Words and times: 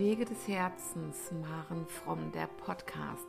Wege 0.00 0.24
des 0.24 0.48
Herzens, 0.48 1.30
Maren 1.42 1.84
Fromm, 1.86 2.32
der 2.32 2.48
Podcast 2.64 3.26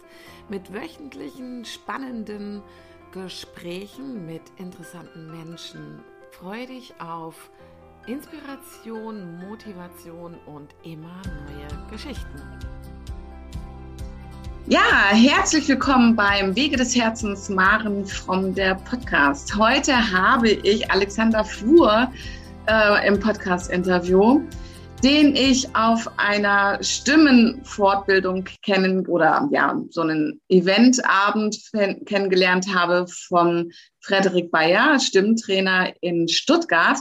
mit 0.47 0.73
wöchentlichen 0.73 1.65
spannenden 1.65 2.61
Gesprächen 3.11 4.25
mit 4.25 4.43
interessanten 4.55 5.29
Menschen. 5.29 5.99
Freue 6.31 6.67
dich 6.67 6.93
auf 7.01 7.51
Inspiration, 8.07 9.37
Motivation 9.49 10.37
und 10.45 10.73
immer 10.83 11.21
neue 11.25 11.91
Geschichten. 11.91 12.41
Ja, 14.67 15.09
herzlich 15.11 15.67
willkommen 15.67 16.15
beim 16.15 16.55
Wege 16.55 16.77
des 16.77 16.95
Herzens, 16.95 17.49
Maren 17.49 18.05
Fromm, 18.05 18.55
der 18.55 18.75
Podcast. 18.75 19.53
Heute 19.57 19.93
habe 19.93 20.51
ich 20.51 20.89
Alexander 20.89 21.43
Flur 21.43 22.09
äh, 22.67 23.05
im 23.05 23.19
Podcast-Interview 23.19 24.41
den 25.03 25.35
ich 25.35 25.75
auf 25.75 26.07
einer 26.17 26.81
Stimmenfortbildung 26.83 28.45
kennen 28.61 29.05
oder 29.07 29.49
ja, 29.51 29.81
so 29.89 30.01
einen 30.01 30.41
Eventabend 30.47 31.57
kennengelernt 32.05 32.73
habe 32.73 33.07
von 33.27 33.71
Frederik 34.01 34.51
Bayer, 34.51 34.99
Stimmtrainer 34.99 35.93
in 36.01 36.27
Stuttgart. 36.27 36.99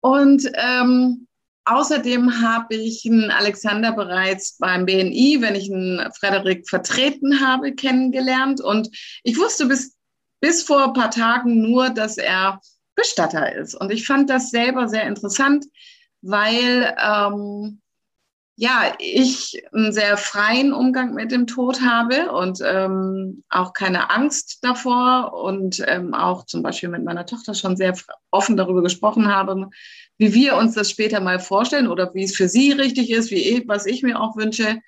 Und 0.00 0.48
ähm, 0.54 1.26
außerdem 1.64 2.42
habe 2.42 2.76
ich 2.76 3.04
einen 3.06 3.32
Alexander 3.32 3.92
bereits 3.92 4.56
beim 4.58 4.86
BNI, 4.86 5.38
wenn 5.40 5.56
ich 5.56 5.70
einen 5.70 6.12
Frederik 6.12 6.68
vertreten 6.68 7.40
habe, 7.40 7.74
kennengelernt. 7.74 8.60
Und 8.60 8.88
ich 9.24 9.36
wusste 9.36 9.66
bis, 9.66 9.96
bis 10.40 10.62
vor 10.62 10.84
ein 10.84 10.92
paar 10.92 11.10
Tagen 11.10 11.60
nur, 11.60 11.90
dass 11.90 12.18
er 12.18 12.60
Bestatter 12.94 13.54
ist. 13.54 13.74
Und 13.74 13.90
ich 13.90 14.06
fand 14.06 14.30
das 14.30 14.50
selber 14.50 14.88
sehr 14.88 15.06
interessant 15.08 15.66
weil 16.26 16.94
ähm, 17.02 17.80
ja, 18.58 18.94
ich 18.98 19.62
einen 19.72 19.92
sehr 19.92 20.16
freien 20.16 20.72
Umgang 20.72 21.12
mit 21.12 21.30
dem 21.30 21.46
Tod 21.46 21.82
habe 21.82 22.32
und 22.32 22.60
ähm, 22.64 23.44
auch 23.50 23.74
keine 23.74 24.10
Angst 24.10 24.60
davor 24.62 25.34
und 25.34 25.84
ähm, 25.86 26.14
auch 26.14 26.46
zum 26.46 26.62
Beispiel 26.62 26.88
mit 26.88 27.04
meiner 27.04 27.26
Tochter 27.26 27.52
schon 27.52 27.76
sehr 27.76 27.94
offen 28.30 28.56
darüber 28.56 28.82
gesprochen 28.82 29.28
habe, 29.28 29.68
wie 30.16 30.32
wir 30.32 30.56
uns 30.56 30.74
das 30.74 30.90
später 30.90 31.20
mal 31.20 31.38
vorstellen 31.38 31.86
oder 31.86 32.14
wie 32.14 32.24
es 32.24 32.34
für 32.34 32.48
sie 32.48 32.72
richtig 32.72 33.10
ist, 33.10 33.30
wie 33.30 33.56
ich, 33.56 33.68
was 33.68 33.84
ich 33.84 34.02
mir 34.02 34.18
auch 34.18 34.36
wünsche. 34.36 34.80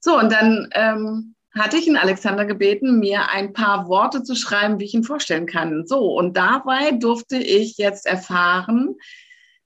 So, 0.00 0.18
und 0.18 0.32
dann 0.32 0.68
ähm, 0.72 1.34
hatte 1.54 1.76
ich 1.76 1.86
ihn 1.86 1.98
Alexander 1.98 2.46
gebeten, 2.46 3.00
mir 3.00 3.30
ein 3.30 3.52
paar 3.52 3.86
Worte 3.86 4.22
zu 4.22 4.34
schreiben, 4.34 4.80
wie 4.80 4.84
ich 4.84 4.94
ihn 4.94 5.04
vorstellen 5.04 5.44
kann. 5.46 5.86
So, 5.86 5.98
und 6.16 6.38
dabei 6.38 6.92
durfte 6.92 7.36
ich 7.36 7.76
jetzt 7.76 8.06
erfahren, 8.06 8.96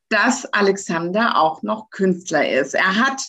dass 0.08 0.46
Alexander 0.46 1.40
auch 1.40 1.62
noch 1.62 1.90
Künstler 1.90 2.48
ist. 2.48 2.74
Er 2.74 2.96
hat 2.96 3.22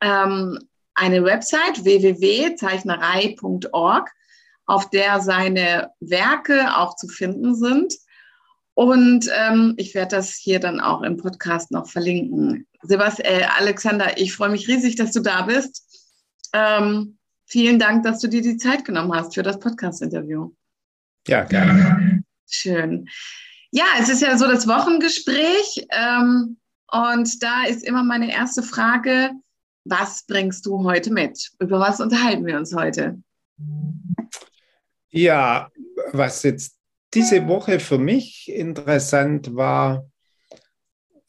ähm, 0.00 0.58
eine 0.94 1.22
Website 1.24 1.84
www.zeichnerei.org, 1.84 4.10
auf 4.66 4.88
der 4.90 5.20
seine 5.20 5.90
Werke 6.00 6.76
auch 6.76 6.96
zu 6.96 7.06
finden 7.08 7.54
sind. 7.54 7.94
Und 8.74 9.30
ähm, 9.32 9.74
ich 9.76 9.94
werde 9.94 10.16
das 10.16 10.34
hier 10.34 10.58
dann 10.58 10.80
auch 10.80 11.02
im 11.02 11.16
Podcast 11.16 11.70
noch 11.70 11.88
verlinken. 11.88 12.66
Sebastian, 12.82 13.32
äh, 13.32 13.44
Alexander, 13.56 14.18
ich 14.18 14.34
freue 14.34 14.50
mich 14.50 14.66
riesig, 14.66 14.96
dass 14.96 15.12
du 15.12 15.20
da 15.20 15.42
bist. 15.42 15.84
Ähm, 16.52 17.18
vielen 17.46 17.78
Dank, 17.78 18.02
dass 18.02 18.18
du 18.20 18.26
dir 18.28 18.42
die 18.42 18.56
Zeit 18.56 18.84
genommen 18.84 19.14
hast 19.14 19.34
für 19.34 19.44
das 19.44 19.60
Podcast-Interview. 19.60 20.50
Ja, 21.28 21.44
gerne. 21.44 22.24
Schön. 22.48 23.08
Ja, 23.76 23.86
es 23.98 24.08
ist 24.08 24.22
ja 24.22 24.38
so 24.38 24.46
das 24.46 24.68
Wochengespräch. 24.68 25.88
Ähm, 25.90 26.58
und 26.92 27.42
da 27.42 27.64
ist 27.64 27.82
immer 27.84 28.04
meine 28.04 28.32
erste 28.32 28.62
Frage, 28.62 29.32
was 29.84 30.24
bringst 30.28 30.64
du 30.66 30.84
heute 30.84 31.12
mit? 31.12 31.50
Über 31.58 31.80
was 31.80 31.98
unterhalten 31.98 32.46
wir 32.46 32.56
uns 32.56 32.72
heute? 32.72 33.20
Ja, 35.10 35.72
was 36.12 36.44
jetzt 36.44 36.78
diese 37.14 37.48
Woche 37.48 37.80
für 37.80 37.98
mich 37.98 38.48
interessant 38.48 39.56
war, 39.56 40.08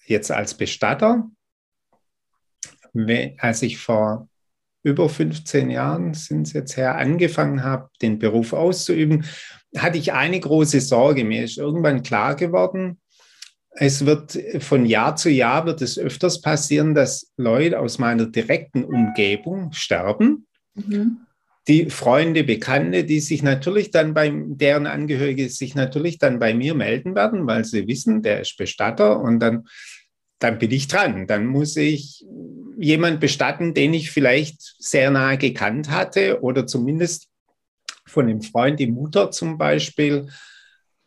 jetzt 0.06 0.29
als 0.29 0.53
Bestatter, 0.53 1.27
als 3.39 3.63
ich 3.63 3.79
vor 3.79 4.29
über 4.83 5.09
15 5.09 5.72
Jahren 5.72 6.13
sind 6.13 6.45
es 6.45 6.53
jetzt 6.53 6.77
her, 6.77 6.95
angefangen 6.95 7.63
habe, 7.63 7.89
den 8.03 8.19
Beruf 8.19 8.53
auszuüben, 8.53 9.25
hatte 9.78 9.97
ich 9.97 10.13
eine 10.13 10.40
große 10.40 10.81
Sorge. 10.81 11.24
Mir 11.24 11.44
ist 11.44 11.58
irgendwann 11.58 12.03
klar 12.03 12.36
geworden, 12.36 13.00
es 13.78 14.06
wird 14.06 14.40
von 14.59 14.86
Jahr 14.86 15.16
zu 15.18 15.30
Jahr 15.30 15.66
wird 15.66 15.81
es 15.81 16.00
öfters 16.00 16.41
passieren, 16.41 16.96
dass 16.96 17.34
Leute 17.36 17.80
aus 17.80 18.00
meiner 18.00 18.25
direkten 18.25 18.86
Umgebung 18.86 19.74
sterben. 19.74 20.47
Mhm. 20.75 21.18
Die 21.68 21.90
Freunde, 21.90 22.44
Bekannte, 22.44 23.03
die 23.03 23.19
sich 23.19 23.44
natürlich 23.44 23.91
dann 23.91 24.13
beim, 24.13 24.58
deren 24.58 24.88
Angehörige 24.88 25.50
sich 25.50 25.75
natürlich 25.75 26.19
dann 26.19 26.40
bei 26.40 26.53
mir 26.53 26.74
melden 26.74 27.16
werden, 27.16 27.47
weil 27.47 27.66
sie 27.66 27.88
wissen, 27.88 28.22
der 28.22 28.42
ist 28.42 28.56
Bestatter 28.57 29.19
und 29.19 29.40
dann, 29.40 29.66
dann 30.40 30.57
bin 30.57 30.72
ich 30.72 30.88
dran. 30.88 31.28
Dann 31.28 31.47
muss 31.47 31.75
ich 31.75 32.24
jemand 32.78 33.19
bestatten, 33.19 33.74
den 33.74 33.94
ich 33.94 34.12
vielleicht 34.12 34.75
sehr 34.80 35.12
nahe 35.12 35.38
gekannt 35.38 35.90
hatte 35.90 36.42
oder 36.42 36.66
zumindest 36.66 37.28
von 38.15 38.27
einem 38.27 38.41
Freund, 38.41 38.79
die 38.79 38.87
Mutter 38.87 39.29
zum 39.29 39.57
Beispiel. 39.57 40.27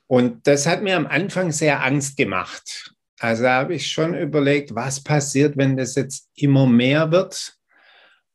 Und 0.06 0.46
das 0.46 0.66
hat 0.66 0.82
mir 0.82 0.96
am 0.96 1.06
Anfang 1.06 1.50
sehr 1.50 1.82
Angst 1.82 2.16
gemacht. 2.16 2.94
Also 3.18 3.48
habe 3.48 3.74
ich 3.74 3.90
schon 3.90 4.14
überlegt, 4.14 4.74
was 4.74 5.02
passiert, 5.02 5.56
wenn 5.56 5.76
das 5.76 5.96
jetzt 5.96 6.28
immer 6.34 6.66
mehr 6.66 7.10
wird. 7.10 7.56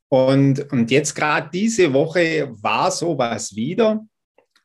Und, 0.10 0.72
und 0.74 0.92
jetzt 0.92 1.16
gerade 1.16 1.50
diese 1.54 1.94
Woche 1.94 2.52
war 2.62 2.92
sowas 2.92 3.56
wieder. 3.56 4.06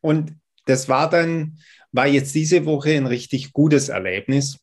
Und 0.00 0.32
das 0.64 0.88
war 0.88 1.08
dann, 1.08 1.58
war 1.92 2.06
jetzt 2.06 2.34
diese 2.34 2.64
Woche 2.64 2.96
ein 2.96 3.06
richtig 3.06 3.52
gutes 3.52 3.90
Erlebnis. 3.90 4.58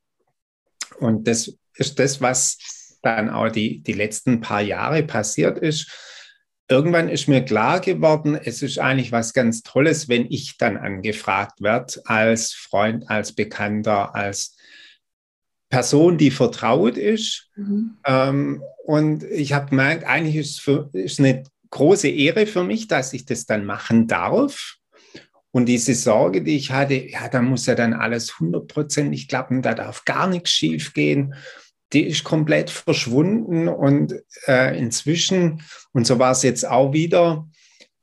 Und 0.99 1.27
das 1.27 1.55
ist 1.75 1.99
das, 1.99 2.19
was 2.19 2.57
dann 3.01 3.29
auch 3.29 3.49
die, 3.49 3.81
die 3.81 3.93
letzten 3.93 4.41
paar 4.41 4.61
Jahre 4.61 5.03
passiert 5.03 5.59
ist 5.59 6.14
irgendwann 6.67 7.09
ist 7.09 7.27
mir 7.27 7.43
klar 7.43 7.79
geworden, 7.79 8.35
es 8.35 8.61
ist 8.61 8.79
eigentlich 8.79 9.11
was 9.11 9.33
ganz 9.33 9.61
Tolles, 9.61 10.09
wenn 10.09 10.25
ich 10.29 10.57
dann 10.57 10.77
angefragt 10.77 11.61
werde 11.61 12.01
als 12.05 12.53
Freund, 12.53 13.09
als 13.09 13.33
Bekannter, 13.33 14.15
als 14.15 14.55
Person, 15.69 16.17
die 16.17 16.31
vertraut 16.31 16.97
ist. 16.97 17.49
Mhm. 17.55 17.97
Ähm, 18.05 18.63
und 18.85 19.23
ich 19.23 19.53
habe 19.53 19.69
gemerkt, 19.69 20.05
eigentlich 20.05 20.35
ist 20.35 20.67
es 20.93 21.19
eine 21.19 21.43
große 21.71 22.07
Ehre 22.07 22.45
für 22.45 22.63
mich, 22.63 22.87
dass 22.87 23.13
ich 23.13 23.25
das 23.25 23.45
dann 23.45 23.65
machen 23.65 24.07
darf. 24.07 24.77
Und 25.51 25.67
diese 25.67 25.95
Sorge, 25.95 26.41
die 26.43 26.57
ich 26.57 26.71
hatte, 26.71 26.95
ja, 26.95 27.29
da 27.29 27.41
muss 27.41 27.65
ja 27.65 27.75
dann 27.75 27.93
alles 27.93 28.39
hundertprozentig 28.39 29.27
klappen, 29.27 29.61
da 29.61 29.73
darf 29.73 30.03
gar 30.05 30.27
nichts 30.27 30.51
schief 30.51 30.93
gehen 30.93 31.33
die 31.95 32.03
ist 32.03 32.25
komplett 32.25 32.69
verschwunden 32.69 33.69
und 33.69 34.13
äh, 34.47 34.77
inzwischen, 34.77 35.63
und 35.93 36.05
so 36.05 36.19
war 36.19 36.31
es 36.31 36.43
jetzt 36.43 36.67
auch 36.67 36.91
wieder, 36.91 37.47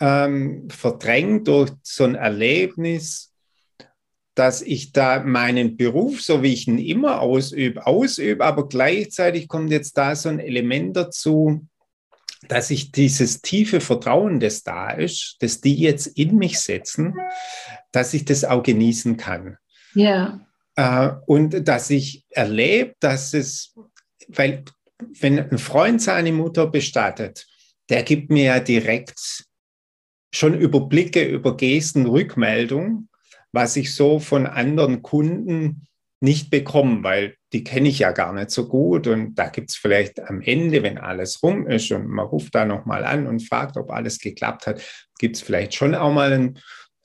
ähm, 0.00 0.66
verdrängt 0.70 1.46
durch 1.46 1.70
so 1.82 2.04
ein 2.04 2.14
Erlebnis, 2.14 3.32
dass 4.34 4.62
ich 4.62 4.92
da 4.92 5.22
meinen 5.22 5.76
Beruf, 5.76 6.22
so 6.22 6.42
wie 6.42 6.54
ich 6.54 6.66
ihn 6.66 6.78
immer 6.78 7.20
ausübe, 7.20 7.86
ausübe, 7.86 8.42
aber 8.42 8.66
gleichzeitig 8.66 9.46
kommt 9.46 9.70
jetzt 9.70 9.98
da 9.98 10.16
so 10.16 10.30
ein 10.30 10.40
Element 10.40 10.96
dazu, 10.96 11.66
dass 12.48 12.70
ich 12.70 12.92
dieses 12.92 13.42
tiefe 13.42 13.82
Vertrauen, 13.82 14.40
das 14.40 14.62
da 14.62 14.90
ist, 14.90 15.36
das 15.40 15.60
die 15.60 15.76
jetzt 15.76 16.06
in 16.06 16.36
mich 16.36 16.58
setzen, 16.60 17.14
dass 17.92 18.14
ich 18.14 18.24
das 18.24 18.44
auch 18.44 18.62
genießen 18.62 19.18
kann. 19.18 19.58
Ja. 19.94 20.40
Äh, 20.76 21.10
und 21.26 21.68
dass 21.68 21.90
ich 21.90 22.24
erlebe, 22.30 22.94
dass 23.00 23.34
es, 23.34 23.74
weil 24.28 24.64
wenn 25.20 25.38
ein 25.38 25.58
Freund 25.58 26.00
seine 26.00 26.32
Mutter 26.32 26.66
bestattet, 26.66 27.46
der 27.88 28.02
gibt 28.02 28.30
mir 28.30 28.44
ja 28.44 28.60
direkt 28.60 29.44
schon 30.34 30.58
über 30.58 30.80
Blicke, 30.80 31.24
über 31.24 31.56
Gesten 31.56 32.06
Rückmeldung, 32.06 33.08
was 33.52 33.76
ich 33.76 33.94
so 33.94 34.18
von 34.18 34.46
anderen 34.46 35.02
Kunden 35.02 35.86
nicht 36.20 36.50
bekomme, 36.50 37.02
weil 37.02 37.34
die 37.52 37.64
kenne 37.64 37.88
ich 37.88 37.98
ja 37.98 38.12
gar 38.12 38.32
nicht 38.32 38.50
so 38.50 38.68
gut. 38.68 39.08
Und 39.08 39.34
da 39.34 39.48
gibt 39.48 39.70
es 39.70 39.76
vielleicht 39.76 40.20
am 40.20 40.40
Ende, 40.40 40.82
wenn 40.82 40.96
alles 40.96 41.42
rum 41.42 41.66
ist 41.66 41.90
und 41.90 42.08
man 42.08 42.26
ruft 42.26 42.54
da 42.54 42.64
nochmal 42.64 43.04
an 43.04 43.26
und 43.26 43.46
fragt, 43.46 43.76
ob 43.76 43.90
alles 43.90 44.18
geklappt 44.20 44.66
hat, 44.66 44.80
gibt 45.18 45.36
es 45.36 45.42
vielleicht 45.42 45.74
schon 45.74 45.94
auch 45.94 46.12
mal 46.12 46.32
ein 46.32 46.58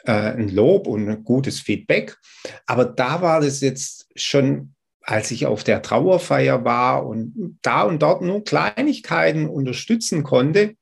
äh, 0.05 0.11
ein 0.11 0.49
Lob 0.49 0.87
und 0.87 1.09
ein 1.09 1.23
gutes 1.23 1.59
Feedback. 1.59 2.17
Aber 2.65 2.85
da 2.85 3.21
war 3.21 3.41
das 3.41 3.61
jetzt 3.61 4.07
schon, 4.15 4.73
als 5.01 5.31
ich 5.31 5.45
auf 5.45 5.63
der 5.63 5.81
Trauerfeier 5.81 6.63
war 6.63 7.05
und 7.05 7.59
da 7.61 7.83
und 7.83 8.01
dort 8.01 8.21
nur 8.21 8.43
Kleinigkeiten 8.43 9.47
unterstützen 9.47 10.23
konnte, 10.23 10.75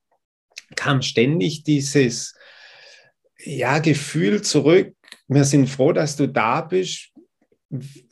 kam 0.76 1.02
ständig 1.02 1.64
dieses 1.64 2.34
ja, 3.38 3.80
Gefühl 3.80 4.42
zurück, 4.42 4.96
wir 5.28 5.44
sind 5.44 5.70
froh, 5.70 5.94
dass 5.94 6.16
du 6.16 6.28
da 6.28 6.62
bist. 6.62 7.12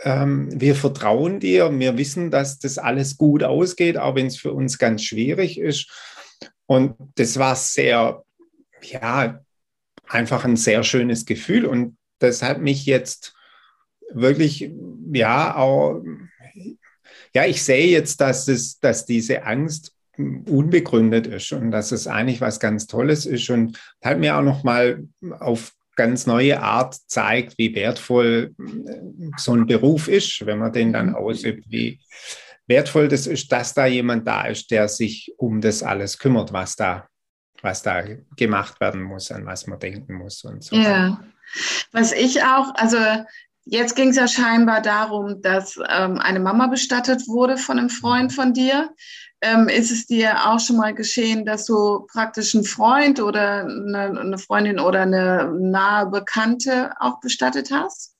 ähm, 0.03 0.49
wir 0.51 0.75
vertrauen 0.75 1.39
dir, 1.39 1.71
wir 1.79 1.97
wissen, 1.97 2.31
dass 2.31 2.59
das 2.59 2.77
alles 2.77 3.17
gut 3.17 3.43
ausgeht, 3.43 3.97
auch 3.97 4.15
wenn 4.15 4.27
es 4.27 4.37
für 4.37 4.51
uns 4.51 4.77
ganz 4.77 5.03
schwierig 5.03 5.59
ist. 5.59 5.89
Und 6.65 6.95
das 7.15 7.37
war 7.37 7.55
sehr, 7.55 8.23
ja, 8.81 9.39
einfach 10.07 10.45
ein 10.45 10.55
sehr 10.55 10.83
schönes 10.83 11.25
Gefühl. 11.25 11.65
Und 11.65 11.97
das 12.19 12.41
hat 12.43 12.61
mich 12.61 12.85
jetzt 12.85 13.33
wirklich, 14.13 14.71
ja, 15.11 15.55
auch, 15.55 16.03
ja, 17.33 17.45
ich 17.45 17.63
sehe 17.63 17.87
jetzt, 17.87 18.21
dass, 18.21 18.47
es, 18.47 18.79
dass 18.79 19.05
diese 19.05 19.43
Angst 19.45 19.93
unbegründet 20.17 21.25
ist 21.25 21.51
und 21.53 21.71
dass 21.71 21.91
es 21.91 22.07
eigentlich 22.07 22.39
was 22.39 22.59
ganz 22.59 22.85
Tolles 22.85 23.25
ist 23.25 23.49
und 23.49 23.79
hat 24.03 24.19
mir 24.19 24.37
auch 24.37 24.43
noch 24.43 24.63
mal 24.63 25.03
auf 25.39 25.71
ganz 25.95 26.27
neue 26.27 26.61
Art 26.61 26.95
zeigt, 27.07 27.57
wie 27.57 27.73
wertvoll 27.75 28.53
äh, 28.59 29.31
so 29.37 29.53
ein 29.55 29.65
Beruf 29.65 30.07
ist, 30.07 30.45
wenn 30.45 30.59
man 30.59 30.73
den 30.73 30.93
dann 30.93 31.09
mhm. 31.09 31.15
ausübt, 31.15 31.65
wie 31.69 31.99
wertvoll 32.67 33.07
das 33.07 33.27
ist, 33.27 33.51
dass 33.51 33.73
da 33.73 33.85
jemand 33.85 34.27
da 34.27 34.45
ist, 34.45 34.71
der 34.71 34.87
sich 34.87 35.33
um 35.37 35.61
das 35.61 35.83
alles 35.83 36.17
kümmert, 36.17 36.53
was 36.53 36.75
da, 36.75 37.07
was 37.63 37.81
da 37.81 38.03
gemacht 38.35 38.79
werden 38.79 39.01
muss, 39.01 39.31
an 39.31 39.45
was 39.45 39.65
man 39.67 39.79
denken 39.79 40.13
muss 40.15 40.43
und 40.43 40.63
so. 40.63 40.75
Ja, 40.75 41.19
was 41.91 42.11
ich 42.11 42.43
auch, 42.43 42.73
also 42.75 42.97
jetzt 43.65 43.95
ging 43.95 44.09
es 44.09 44.17
ja 44.17 44.27
scheinbar 44.27 44.81
darum, 44.81 45.41
dass 45.41 45.77
ähm, 45.89 46.19
eine 46.19 46.39
Mama 46.39 46.67
bestattet 46.67 47.27
wurde 47.27 47.57
von 47.57 47.79
einem 47.79 47.89
Freund 47.89 48.31
mhm. 48.31 48.35
von 48.35 48.53
dir. 48.53 48.89
Ähm, 49.41 49.67
ist 49.67 49.91
es 49.91 50.05
dir 50.05 50.49
auch 50.49 50.59
schon 50.59 50.77
mal 50.77 50.93
geschehen, 50.93 51.45
dass 51.45 51.65
du 51.65 52.05
praktisch 52.11 52.55
einen 52.55 52.63
Freund 52.63 53.19
oder 53.19 53.65
eine, 53.65 54.19
eine 54.19 54.37
Freundin 54.37 54.79
oder 54.79 55.01
eine 55.01 55.53
nahe 55.59 56.07
Bekannte 56.07 56.91
auch 56.99 57.19
bestattet 57.19 57.69
hast? 57.71 58.15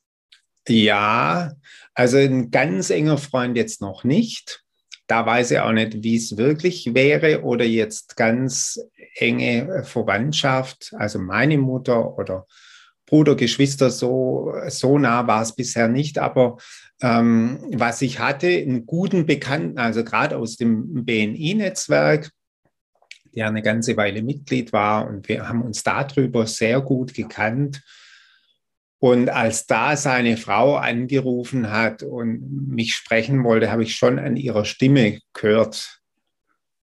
Ja, 0.68 1.54
also 1.94 2.18
ein 2.18 2.52
ganz 2.52 2.90
enger 2.90 3.18
Freund 3.18 3.56
jetzt 3.58 3.82
noch 3.82 4.04
nicht. 4.04 4.64
Da 5.08 5.26
weiß 5.26 5.52
ich 5.52 5.60
auch 5.60 5.72
nicht, 5.74 6.04
wie 6.04 6.16
es 6.16 6.38
wirklich 6.38 6.94
wäre 6.94 7.44
oder 7.44 7.66
jetzt 7.66 8.16
ganz 8.16 8.80
enge 9.16 9.84
Verwandtschaft, 9.84 10.94
also 10.98 11.20
meine 11.20 11.58
Mutter 11.58 12.18
oder 12.18 12.46
Bruder, 13.06 13.36
Geschwister, 13.36 13.90
so, 13.90 14.54
so 14.70 14.98
nah 14.98 15.28
war 15.28 15.42
es 15.42 15.54
bisher 15.56 15.88
nicht. 15.88 16.18
Aber 16.18 16.58
ähm, 17.02 17.60
was 17.74 18.02
ich 18.02 18.20
hatte, 18.20 18.48
einen 18.48 18.86
guten 18.86 19.26
Bekannten, 19.26 19.78
also 19.78 20.04
gerade 20.04 20.38
aus 20.38 20.58
dem 20.58 21.06
BNI-Netzwerk, 21.06 22.32
der 23.36 23.48
eine 23.48 23.62
ganze 23.62 23.98
Weile 23.98 24.22
Mitglied 24.22 24.74
war 24.74 25.08
und 25.08 25.28
wir 25.28 25.48
haben 25.48 25.64
uns 25.64 25.84
darüber 25.84 26.48
sehr 26.48 26.82
gut 26.82 27.14
gekannt. 27.14 27.84
Und 29.00 29.30
als 29.30 29.68
da 29.68 29.98
seine 29.98 30.38
Frau 30.38 30.78
angerufen 30.78 31.72
hat 31.72 32.04
und 32.04 32.70
mich 32.70 32.96
sprechen 32.96 33.44
wollte, 33.44 33.70
habe 33.70 33.84
ich 33.84 33.96
schon 33.96 34.18
an 34.18 34.38
ihrer 34.38 34.64
Stimme 34.64 35.20
gehört, 35.34 36.00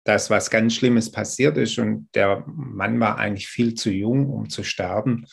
dass 0.10 0.32
was 0.32 0.50
ganz 0.50 0.74
Schlimmes 0.74 1.12
passiert 1.12 1.56
ist. 1.58 1.78
Und 1.78 2.10
der 2.16 2.44
Mann 2.48 3.00
war 3.00 3.20
eigentlich 3.20 3.48
viel 3.48 3.76
zu 3.76 3.92
jung, 3.92 4.28
um 4.28 4.50
zu 4.50 4.64
sterben. 4.64 5.28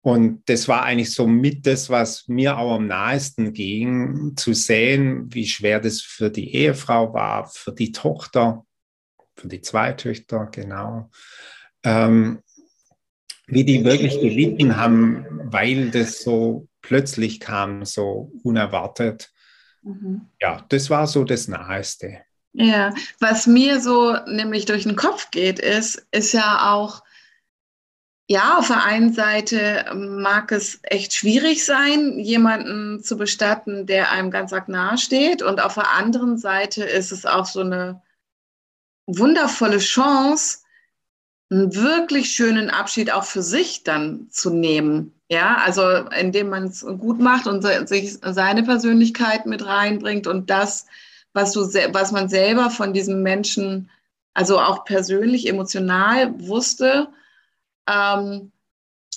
Und 0.00 0.42
das 0.46 0.66
war 0.66 0.82
eigentlich 0.82 1.12
so 1.12 1.26
mit 1.26 1.66
das, 1.66 1.90
was 1.90 2.26
mir 2.26 2.56
auch 2.56 2.76
am 2.76 2.86
nahesten 2.86 3.52
ging, 3.52 4.32
zu 4.34 4.54
sehen, 4.54 5.32
wie 5.34 5.46
schwer 5.46 5.78
das 5.78 6.00
für 6.00 6.30
die 6.30 6.54
Ehefrau 6.54 7.12
war, 7.12 7.46
für 7.46 7.72
die 7.72 7.92
Tochter, 7.92 8.64
für 9.36 9.48
die 9.48 9.60
zwei 9.60 9.92
Töchter, 9.92 10.48
genau. 10.50 11.10
Ähm, 11.84 12.40
wie 13.46 13.64
die 13.64 13.84
wirklich 13.84 14.18
gelitten 14.18 14.78
haben, 14.78 15.26
weil 15.52 15.90
das 15.90 16.22
so 16.22 16.66
plötzlich 16.80 17.40
kam, 17.40 17.84
so 17.84 18.32
unerwartet. 18.42 19.30
Mhm. 19.82 20.22
Ja, 20.40 20.64
das 20.70 20.88
war 20.88 21.06
so 21.06 21.24
das 21.24 21.46
Naheste. 21.46 22.22
Ja, 22.54 22.94
was 23.18 23.46
mir 23.46 23.80
so 23.80 24.16
nämlich 24.26 24.66
durch 24.66 24.82
den 24.82 24.96
Kopf 24.96 25.30
geht, 25.30 25.58
ist, 25.58 26.06
ist 26.10 26.32
ja 26.32 26.72
auch, 26.72 27.02
ja, 28.28 28.58
auf 28.58 28.68
der 28.68 28.84
einen 28.84 29.12
Seite 29.12 29.86
mag 29.94 30.52
es 30.52 30.80
echt 30.82 31.14
schwierig 31.14 31.64
sein, 31.64 32.18
jemanden 32.18 33.02
zu 33.02 33.16
bestatten, 33.16 33.86
der 33.86 34.10
einem 34.10 34.30
ganz 34.30 34.52
arg 34.52 34.68
nahe 34.68 34.98
steht. 34.98 35.42
Und 35.42 35.60
auf 35.60 35.74
der 35.74 35.90
anderen 35.92 36.38
Seite 36.38 36.84
ist 36.84 37.10
es 37.10 37.26
auch 37.26 37.46
so 37.46 37.60
eine 37.60 38.02
wundervolle 39.06 39.78
Chance, 39.78 40.58
einen 41.50 41.74
wirklich 41.74 42.32
schönen 42.32 42.70
Abschied 42.70 43.12
auch 43.12 43.24
für 43.24 43.42
sich 43.42 43.82
dann 43.82 44.28
zu 44.30 44.50
nehmen. 44.50 45.12
Ja, 45.28 45.56
also 45.64 45.82
indem 46.18 46.50
man 46.50 46.64
es 46.64 46.80
gut 46.80 47.18
macht 47.18 47.46
und 47.46 47.62
sich 47.88 48.18
seine 48.22 48.62
Persönlichkeit 48.62 49.46
mit 49.46 49.64
reinbringt 49.64 50.26
und 50.26 50.50
das, 50.50 50.86
was 51.32 51.52
du, 51.52 51.60
was 51.60 52.12
man 52.12 52.28
selber 52.28 52.70
von 52.70 52.92
diesem 52.92 53.22
Menschen, 53.22 53.90
also 54.34 54.58
auch 54.58 54.84
persönlich, 54.84 55.48
emotional 55.48 56.38
wusste, 56.40 57.08
ähm, 57.88 58.52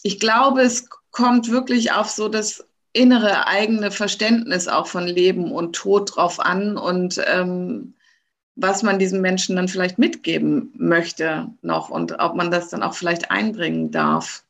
ich 0.03 0.19
glaube, 0.19 0.61
es 0.61 0.89
kommt 1.11 1.49
wirklich 1.49 1.91
auf 1.91 2.09
so 2.09 2.29
das 2.29 2.65
innere 2.93 3.47
eigene 3.47 3.91
Verständnis 3.91 4.67
auch 4.67 4.87
von 4.87 5.05
Leben 5.05 5.51
und 5.51 5.75
Tod 5.75 6.15
drauf 6.15 6.39
an 6.39 6.77
und 6.77 7.21
ähm, 7.27 7.93
was 8.55 8.83
man 8.83 8.99
diesen 8.99 9.19
Menschen 9.19 9.57
dann 9.57 9.67
vielleicht 9.67 9.99
mitgeben 9.99 10.71
möchte 10.77 11.47
noch 11.61 11.89
und 11.89 12.19
ob 12.19 12.35
man 12.35 12.51
das 12.51 12.69
dann 12.69 12.83
auch 12.83 12.93
vielleicht 12.93 13.31
einbringen 13.31 13.91
darf. 13.91 14.43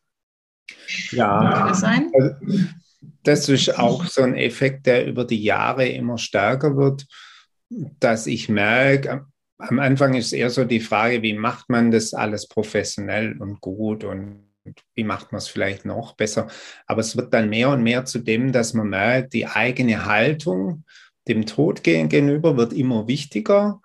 Ja, 1.11 1.67
das 1.67 1.79
sein? 1.79 2.11
Also, 2.13 2.35
das 3.23 3.49
ist 3.49 3.79
auch 3.79 4.05
so 4.05 4.21
ein 4.21 4.35
Effekt, 4.35 4.85
der 4.85 5.07
über 5.07 5.25
die 5.25 5.41
Jahre 5.43 5.87
immer 5.87 6.19
stärker 6.19 6.77
wird, 6.77 7.07
dass 7.69 8.27
ich 8.27 8.49
merke, 8.49 9.25
am 9.57 9.79
Anfang 9.79 10.15
ist 10.15 10.33
eher 10.33 10.49
so 10.49 10.65
die 10.65 10.79
Frage, 10.79 11.21
wie 11.21 11.33
macht 11.33 11.69
man 11.69 11.91
das 11.91 12.13
alles 12.13 12.47
professionell 12.47 13.37
und 13.39 13.61
gut 13.61 14.03
und 14.03 14.45
wie 14.95 15.03
macht 15.03 15.31
man 15.31 15.39
es 15.39 15.47
vielleicht 15.47 15.85
noch 15.85 16.15
besser. 16.15 16.47
Aber 16.87 17.01
es 17.01 17.15
wird 17.15 17.33
dann 17.33 17.49
mehr 17.49 17.69
und 17.69 17.83
mehr 17.83 18.05
zu 18.05 18.19
dem, 18.19 18.51
dass 18.51 18.73
man 18.73 18.89
merkt, 18.89 19.33
die 19.33 19.47
eigene 19.47 20.05
Haltung 20.05 20.83
dem 21.27 21.45
Tod 21.45 21.83
gegenüber 21.83 22.57
wird 22.57 22.73
immer 22.73 23.07
wichtiger. 23.07 23.81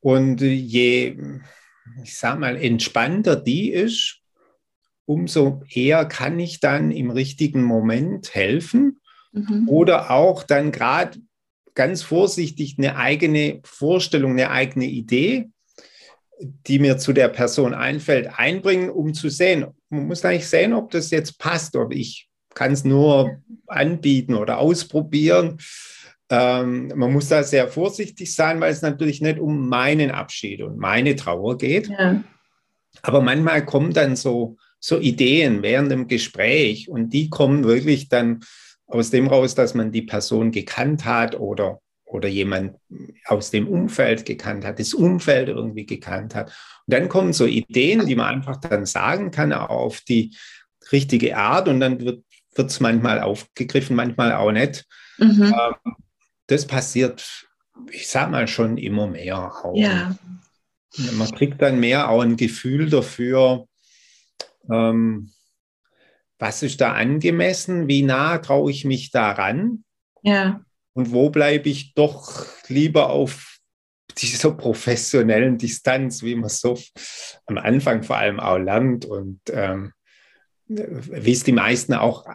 Und 0.00 0.40
je, 0.40 1.16
ich 2.02 2.16
sag 2.16 2.38
mal, 2.38 2.56
entspannter 2.56 3.36
die 3.36 3.70
ist, 3.70 4.20
umso 5.04 5.62
eher 5.68 6.04
kann 6.06 6.38
ich 6.40 6.60
dann 6.60 6.90
im 6.90 7.10
richtigen 7.10 7.62
Moment 7.62 8.34
helfen. 8.34 9.00
Mhm. 9.32 9.68
Oder 9.68 10.10
auch 10.10 10.42
dann 10.42 10.72
gerade 10.72 11.18
ganz 11.74 12.02
vorsichtig 12.02 12.76
eine 12.78 12.96
eigene 12.96 13.60
Vorstellung, 13.64 14.32
eine 14.32 14.50
eigene 14.50 14.86
Idee, 14.86 15.50
die 16.40 16.78
mir 16.78 16.98
zu 16.98 17.12
der 17.12 17.28
Person 17.28 17.74
einfällt, 17.74 18.28
einbringen, 18.36 18.90
um 18.90 19.14
zu 19.14 19.28
sehen. 19.28 19.66
Man 19.88 20.06
muss 20.06 20.24
eigentlich 20.24 20.48
sehen, 20.48 20.72
ob 20.72 20.90
das 20.90 21.10
jetzt 21.10 21.38
passt, 21.38 21.76
ob 21.76 21.92
ich 21.92 22.28
kann 22.54 22.72
es 22.72 22.84
nur 22.84 23.42
anbieten 23.66 24.34
oder 24.34 24.58
ausprobieren. 24.58 25.58
Ähm, 26.28 26.92
man 26.94 27.12
muss 27.12 27.28
da 27.28 27.42
sehr 27.42 27.68
vorsichtig 27.68 28.34
sein, 28.34 28.60
weil 28.60 28.72
es 28.72 28.82
natürlich 28.82 29.20
nicht 29.20 29.38
um 29.38 29.68
meinen 29.68 30.10
Abschied 30.10 30.62
und 30.62 30.78
meine 30.78 31.16
Trauer 31.16 31.58
geht. 31.58 31.88
Ja. 31.88 32.22
Aber 33.02 33.20
manchmal 33.20 33.64
kommen 33.64 33.92
dann 33.92 34.16
so, 34.16 34.56
so 34.78 34.98
Ideen 34.98 35.62
während 35.62 35.90
dem 35.90 36.08
Gespräch 36.08 36.88
und 36.88 37.10
die 37.10 37.30
kommen 37.30 37.64
wirklich 37.64 38.08
dann 38.08 38.40
aus 38.92 39.10
dem 39.10 39.26
raus, 39.26 39.54
dass 39.54 39.74
man 39.74 39.90
die 39.90 40.02
Person 40.02 40.50
gekannt 40.50 41.04
hat 41.04 41.38
oder, 41.38 41.80
oder 42.04 42.28
jemand 42.28 42.76
aus 43.26 43.50
dem 43.50 43.66
Umfeld 43.66 44.26
gekannt 44.26 44.64
hat, 44.64 44.78
das 44.78 44.94
Umfeld 44.94 45.48
irgendwie 45.48 45.86
gekannt 45.86 46.34
hat. 46.34 46.48
Und 46.86 46.94
dann 46.94 47.08
kommen 47.08 47.32
so 47.32 47.46
Ideen, 47.46 48.06
die 48.06 48.16
man 48.16 48.34
einfach 48.34 48.56
dann 48.58 48.86
sagen 48.86 49.30
kann, 49.30 49.52
auf 49.52 50.00
die 50.02 50.36
richtige 50.90 51.36
Art 51.36 51.68
und 51.68 51.80
dann 51.80 52.00
wird 52.00 52.24
es 52.56 52.80
manchmal 52.80 53.20
aufgegriffen, 53.20 53.96
manchmal 53.96 54.32
auch 54.32 54.52
nicht. 54.52 54.84
Mhm. 55.18 55.54
Ähm, 55.54 55.94
das 56.48 56.66
passiert, 56.66 57.48
ich 57.90 58.08
sag 58.08 58.30
mal, 58.30 58.46
schon 58.46 58.76
immer 58.76 59.06
mehr. 59.06 59.38
Auch. 59.64 59.74
Ja. 59.74 60.14
Man 61.12 61.30
kriegt 61.30 61.62
dann 61.62 61.80
mehr 61.80 62.10
auch 62.10 62.20
ein 62.20 62.36
Gefühl 62.36 62.90
dafür, 62.90 63.66
ähm, 64.70 65.32
was 66.42 66.64
ist 66.64 66.80
da 66.80 66.90
angemessen, 66.94 67.86
wie 67.86 68.02
nah 68.02 68.38
traue 68.38 68.72
ich 68.72 68.84
mich 68.84 69.12
daran? 69.12 69.84
Ja. 70.22 70.60
Und 70.92 71.12
wo 71.12 71.30
bleibe 71.30 71.68
ich 71.68 71.94
doch 71.94 72.44
lieber 72.66 73.10
auf 73.10 73.58
dieser 74.18 74.50
professionellen 74.56 75.56
Distanz, 75.56 76.24
wie 76.24 76.34
man 76.34 76.50
so 76.50 76.76
am 77.46 77.58
Anfang 77.58 78.02
vor 78.02 78.16
allem 78.16 78.40
auch 78.40 78.58
lernt 78.58 79.04
und 79.04 79.38
ähm, 79.52 79.92
wie 80.66 81.30
es 81.30 81.44
die 81.44 81.52
meisten 81.52 81.94
auch 81.94 82.26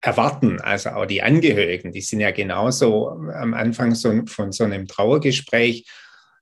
erwarten, 0.00 0.60
also 0.60 0.90
auch 0.90 1.06
die 1.06 1.22
Angehörigen, 1.22 1.90
die 1.90 2.02
sind 2.02 2.20
ja 2.20 2.30
genauso 2.30 3.08
am 3.08 3.52
Anfang 3.52 3.96
so, 3.96 4.26
von 4.26 4.52
so 4.52 4.62
einem 4.62 4.86
Trauergespräch, 4.86 5.90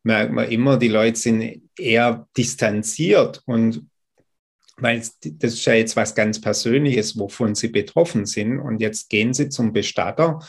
merkt 0.02 0.32
man 0.32 0.50
immer, 0.50 0.76
die 0.76 0.88
Leute 0.88 1.18
sind 1.18 1.70
eher 1.78 2.28
distanziert 2.36 3.42
und 3.46 3.88
weil 4.80 4.98
das 4.98 5.54
ist 5.54 5.64
ja 5.64 5.74
jetzt 5.74 5.96
was 5.96 6.14
ganz 6.14 6.40
Persönliches, 6.40 7.18
wovon 7.18 7.54
sie 7.54 7.68
betroffen 7.68 8.26
sind. 8.26 8.60
Und 8.60 8.80
jetzt 8.80 9.10
gehen 9.10 9.34
sie 9.34 9.48
zum 9.48 9.72
Bestatter 9.72 10.40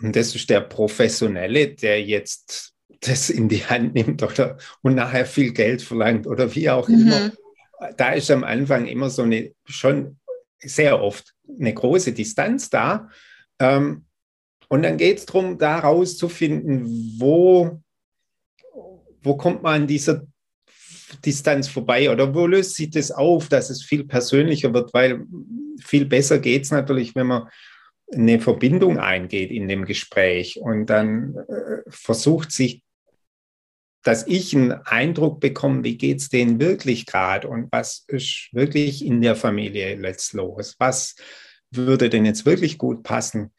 Und 0.00 0.14
das 0.14 0.34
ist 0.34 0.50
der 0.50 0.60
Professionelle, 0.60 1.68
der 1.68 2.02
jetzt 2.02 2.74
das 3.00 3.30
in 3.30 3.48
die 3.48 3.64
Hand 3.64 3.94
nimmt 3.94 4.22
oder 4.22 4.56
und 4.82 4.94
nachher 4.94 5.26
viel 5.26 5.52
Geld 5.52 5.82
verlangt 5.82 6.26
oder 6.26 6.54
wie 6.54 6.70
auch 6.70 6.88
mhm. 6.88 7.00
immer. 7.00 7.32
Da 7.96 8.12
ist 8.12 8.30
am 8.30 8.44
Anfang 8.44 8.86
immer 8.86 9.10
so 9.10 9.22
eine 9.22 9.52
schon 9.66 10.18
sehr 10.58 11.02
oft 11.02 11.34
eine 11.48 11.74
große 11.74 12.12
Distanz 12.12 12.70
da. 12.70 13.08
Ähm, 13.58 14.06
und 14.68 14.82
dann 14.82 14.96
geht 14.96 15.18
es 15.18 15.26
darum, 15.26 15.58
da 15.58 15.78
rauszufinden, 15.78 16.84
wo, 17.18 17.80
wo 19.22 19.36
kommt 19.36 19.62
man 19.62 19.82
an 19.82 19.86
dieser 19.86 20.26
Distanz 21.24 21.68
vorbei? 21.68 22.10
Oder 22.10 22.34
wo 22.34 22.46
löst 22.46 22.76
sich 22.76 22.90
das 22.90 23.10
auf, 23.10 23.48
dass 23.48 23.70
es 23.70 23.82
viel 23.82 24.04
persönlicher 24.04 24.72
wird, 24.74 24.92
weil 24.94 25.24
viel 25.80 26.06
besser 26.06 26.38
geht 26.38 26.64
es 26.64 26.70
natürlich, 26.70 27.14
wenn 27.14 27.26
man 27.26 27.48
eine 28.12 28.40
Verbindung 28.40 28.98
eingeht 28.98 29.50
in 29.50 29.68
dem 29.68 29.84
Gespräch 29.84 30.58
und 30.60 30.86
dann 30.86 31.36
äh, 31.48 31.82
versucht 31.88 32.52
sich, 32.52 32.82
dass 34.02 34.26
ich 34.28 34.54
einen 34.54 34.72
Eindruck 34.72 35.40
bekomme, 35.40 35.82
wie 35.82 35.98
geht 35.98 36.20
es 36.20 36.28
denen 36.28 36.60
wirklich 36.60 37.06
gerade 37.06 37.48
und 37.48 37.68
was 37.72 38.04
ist 38.06 38.48
wirklich 38.52 39.04
in 39.04 39.20
der 39.20 39.34
Familie 39.34 40.00
jetzt 40.00 40.32
los, 40.32 40.76
was 40.78 41.16
würde 41.72 42.08
denn 42.08 42.24
jetzt 42.24 42.46
wirklich 42.46 42.78
gut 42.78 43.02
passen? 43.02 43.52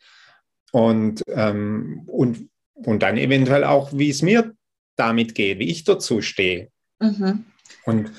Und, 0.71 1.21
ähm, 1.27 2.03
und, 2.07 2.49
und 2.73 3.03
dann 3.03 3.17
eventuell 3.17 3.65
auch, 3.65 3.91
wie 3.91 4.09
es 4.09 4.21
mir 4.21 4.53
damit 4.95 5.35
geht, 5.35 5.59
wie 5.59 5.69
ich 5.69 5.83
dazu 5.83 6.21
stehe. 6.21 6.71
Mhm. 6.99 7.45
Und 7.85 8.11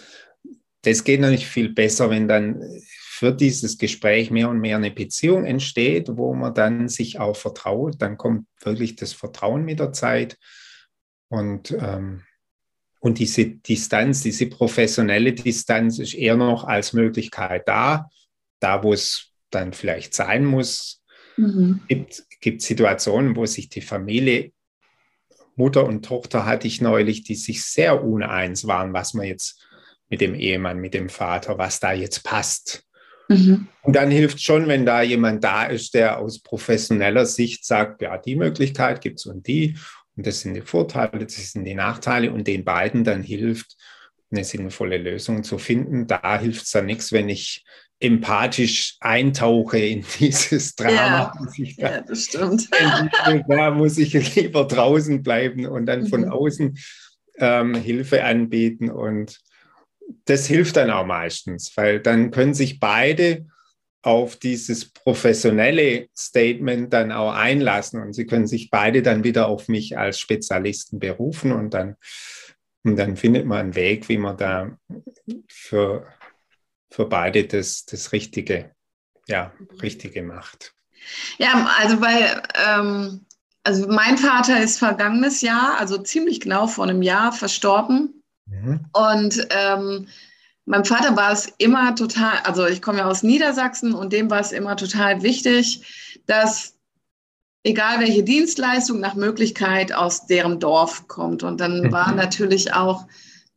das 0.83 1.05
geht 1.05 1.21
natürlich 1.21 1.47
viel 1.47 1.71
besser, 1.71 2.11
wenn 2.11 2.29
dann 2.29 2.63
für 3.19 3.33
dieses 3.33 3.79
Gespräch 3.79 4.31
mehr 4.31 4.49
und 4.49 4.61
mehr 4.61 4.77
eine 4.77 4.93
Beziehung 4.93 5.45
entsteht, 5.45 6.09
wo 6.09 6.35
man 6.35 6.55
dann 6.55 6.89
sich 6.89 7.19
auch 7.19 7.37
vertraut. 7.37 7.97
Dann 7.99 8.17
kommt 8.17 8.47
wirklich 8.63 8.95
das 8.95 9.13
Vertrauen 9.13 9.65
mit 9.65 9.81
der 9.81 9.93
Zeit. 9.93 10.39
Und, 11.29 11.73
ähm, 11.73 12.23
und 13.01 13.19
diese 13.19 13.47
Distanz, 13.47 14.23
diese 14.23 14.47
professionelle 14.47 15.33
Distanz 15.33 15.99
ist 15.99 16.15
eher 16.15 16.37
noch 16.37 16.65
als 16.65 16.93
Möglichkeit 16.93 17.67
da, 17.67 18.09
da 18.61 18.83
wo 18.85 18.93
es 18.93 19.33
dann 19.51 19.73
vielleicht 19.73 20.15
sein 20.15 20.45
muss. 20.45 21.03
Mhm. 21.37 21.81
Gibt, 21.89 22.25
gibt 22.41 22.63
Situationen, 22.63 23.35
wo 23.35 23.47
sich 23.47 23.69
die 23.69 23.81
Familie 23.81 24.53
Mutter 25.59 25.85
und 25.85 26.05
Tochter 26.05 26.47
hatte 26.47 26.67
ich 26.67 26.81
neulich, 26.81 27.25
die 27.25 27.35
sich 27.35 27.65
sehr 27.65 28.03
uneins 28.03 28.67
waren, 28.67 28.93
was 28.93 29.15
man 29.15 29.27
jetzt 29.27 29.67
mit 30.09 30.21
dem 30.21 30.35
Ehemann, 30.35 30.79
mit 30.79 30.95
dem 30.95 31.09
Vater, 31.09 31.59
was 31.59 31.81
da 31.81 31.93
jetzt 31.93 32.25
passt. 32.25 32.85
Mhm. 33.29 33.69
Und 33.83 33.97
dann 33.97 34.11
hilft 34.11 34.41
schon, 34.41 34.69
wenn 34.69 34.87
da 34.87 35.03
jemand 35.03 35.45
da 35.45 35.65
ist, 35.65 35.95
der 35.95 36.19
aus 36.19 36.41
professioneller 36.41 37.27
Sicht 37.27 37.65
sagt, 37.65 38.01
ja, 38.01 38.17
die 38.17 38.37
Möglichkeit 38.37 39.01
gibt 39.01 39.19
es 39.19 39.27
und 39.27 39.47
die. 39.47 39.77
Und 40.17 40.27
das 40.27 40.41
sind 40.41 40.55
die 40.55 40.63
Vorteile, 40.63 41.25
das 41.25 41.53
sind 41.53 41.65
die 41.65 41.75
Nachteile 41.75 42.33
und 42.33 42.47
den 42.47 42.65
beiden 42.65 43.05
dann 43.05 43.23
hilft, 43.23 43.77
eine 44.31 44.45
sinnvolle 44.45 44.99
Lösung 44.99 45.43
zu 45.43 45.59
finden. 45.59 46.07
Da 46.07 46.39
hilft 46.39 46.65
es 46.65 46.71
dann 46.71 46.87
nichts, 46.87 47.13
wenn 47.13 47.29
ich 47.29 47.65
empathisch 48.01 48.97
eintauche 49.01 49.79
in 49.79 50.05
dieses 50.19 50.75
Drama. 50.75 51.33
Ja, 51.57 51.77
da, 51.77 51.95
ja 51.95 52.01
das 52.03 52.25
stimmt. 52.25 52.69
Da 53.49 53.71
muss 53.71 53.99
ich 53.99 54.13
lieber 54.35 54.65
draußen 54.65 55.23
bleiben 55.23 55.67
und 55.67 55.87
dann 55.87 56.07
von 56.07 56.23
mhm. 56.23 56.29
außen 56.29 56.79
ähm, 57.39 57.75
Hilfe 57.75 58.25
anbieten. 58.25 58.91
Und 58.91 59.41
das 60.25 60.47
hilft 60.47 60.77
dann 60.77 60.91
auch 60.91 61.07
meistens, 61.07 61.73
weil 61.77 62.01
dann 62.01 62.31
können 62.31 62.55
sich 62.55 62.81
beide 62.81 63.47
auf 64.03 64.37
dieses 64.37 64.93
professionelle 64.93 66.09
Statement 66.17 66.93
dann 66.93 67.11
auch 67.11 67.35
einlassen 67.35 68.01
und 68.01 68.13
sie 68.13 68.27
können 68.27 68.47
sich 68.47 68.71
beide 68.71 69.03
dann 69.03 69.25
wieder 69.25 69.49
auf 69.49 69.69
mich 69.69 69.99
als 69.99 70.21
Spezialisten 70.21 71.01
berufen 71.01 71.51
und 71.53 71.75
dann, 71.75 71.97
und 72.85 72.97
dann 72.97 73.17
findet 73.17 73.45
man 73.45 73.59
einen 73.59 73.75
Weg, 73.75 74.09
wie 74.09 74.19
man 74.19 74.37
da 74.37 74.79
für 75.49 76.07
für 76.91 77.07
beide 77.07 77.45
das, 77.45 77.85
das 77.87 78.13
Richtige, 78.13 78.71
ja, 79.27 79.53
Richtige 79.83 80.23
macht. 80.23 80.75
Ja, 81.39 81.69
also 81.79 82.01
weil, 82.01 82.43
ähm, 82.67 83.27
also 83.65 83.87
mein 83.89 84.19
Vater 84.19 84.61
ist 84.61 84.79
vergangenes 84.79 85.41
Jahr, 85.41 85.79
also 85.79 85.99
ziemlich 85.99 86.41
genau 86.41 86.67
vor 86.67 86.85
einem 86.85 87.03
Jahr 87.03 87.33
verstorben. 87.33 88.23
Mhm. 88.47 88.81
Und 88.93 89.47
ähm, 89.51 90.09
meinem 90.65 90.85
Vater 90.85 91.17
war 91.17 91.33
es 91.33 91.53
immer 91.59 91.95
total, 91.95 92.39
also 92.45 92.67
ich 92.67 92.83
komme 92.83 92.99
ja 92.99 93.07
aus 93.07 93.23
Niedersachsen 93.23 93.95
und 93.95 94.13
dem 94.13 94.31
war 94.31 94.41
es 94.41 94.53
immer 94.53 94.77
total 94.77 95.23
wichtig, 95.23 95.83
dass 96.27 96.75
egal 97.63 98.01
welche 98.01 98.23
Dienstleistung 98.23 99.01
nach 99.01 99.15
Möglichkeit 99.15 99.93
aus 99.93 100.27
deren 100.27 100.61
Dorf 100.61 101.09
kommt. 101.09 101.43
Und 101.43 101.61
dann 101.61 101.85
mhm. 101.85 101.93
war 101.93 102.13
natürlich 102.15 102.73
auch 102.73 103.07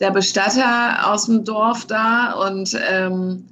der 0.01 0.11
Bestatter 0.11 1.11
aus 1.11 1.27
dem 1.27 1.45
Dorf 1.45 1.85
da 1.85 2.33
und 2.33 2.75
ähm, 2.89 3.47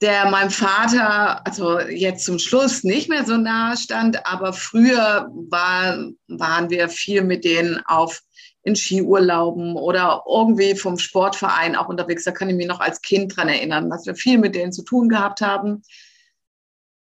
der 0.00 0.30
meinem 0.30 0.50
Vater, 0.50 1.44
also 1.46 1.80
jetzt 1.80 2.24
zum 2.24 2.38
Schluss 2.38 2.84
nicht 2.84 3.08
mehr 3.08 3.24
so 3.24 3.36
nahe 3.36 3.76
stand, 3.76 4.24
aber 4.26 4.52
früher 4.52 5.28
war, 5.50 6.10
waren 6.28 6.70
wir 6.70 6.88
viel 6.88 7.22
mit 7.22 7.44
denen 7.44 7.80
auf 7.86 8.22
in 8.62 8.76
Skiurlauben 8.76 9.76
oder 9.76 10.22
irgendwie 10.26 10.74
vom 10.74 10.98
Sportverein 10.98 11.76
auch 11.76 11.88
unterwegs. 11.88 12.24
Da 12.24 12.30
kann 12.30 12.48
ich 12.48 12.56
mich 12.56 12.66
noch 12.66 12.80
als 12.80 13.02
Kind 13.02 13.36
dran 13.36 13.48
erinnern, 13.48 13.90
dass 13.90 14.06
wir 14.06 14.14
viel 14.14 14.38
mit 14.38 14.54
denen 14.54 14.72
zu 14.72 14.84
tun 14.84 15.08
gehabt 15.08 15.40
haben. 15.40 15.82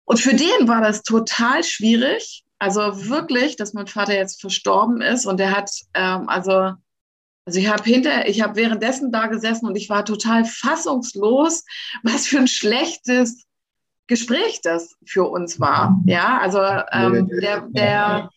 Und 0.04 0.18
für 0.20 0.34
den 0.34 0.68
war 0.68 0.80
das 0.80 1.02
total 1.02 1.62
schwierig. 1.64 2.44
Also 2.58 3.08
wirklich, 3.08 3.56
dass 3.56 3.74
mein 3.74 3.86
Vater 3.86 4.14
jetzt 4.14 4.40
verstorben 4.40 5.00
ist 5.00 5.26
und 5.26 5.38
der 5.38 5.50
hat, 5.50 5.70
ähm, 5.94 6.28
also 6.28 6.72
also 7.50 7.59
ich 7.59 7.69
habe 7.69 7.83
hinter, 7.83 8.28
ich 8.28 8.42
habe 8.42 8.54
währenddessen 8.54 9.11
da 9.11 9.26
gesessen 9.26 9.66
und 9.66 9.75
ich 9.75 9.90
war 9.90 10.04
total 10.04 10.45
fassungslos, 10.45 11.64
was 12.04 12.28
für 12.28 12.38
ein 12.38 12.47
schlechtes 12.47 13.45
Gespräch 14.07 14.61
das 14.62 14.95
für 15.04 15.25
uns 15.25 15.59
war. 15.59 16.00
Ja, 16.07 16.38
also 16.38 16.61
ähm, 16.92 17.28
der, 17.42 17.66
der 17.71 18.30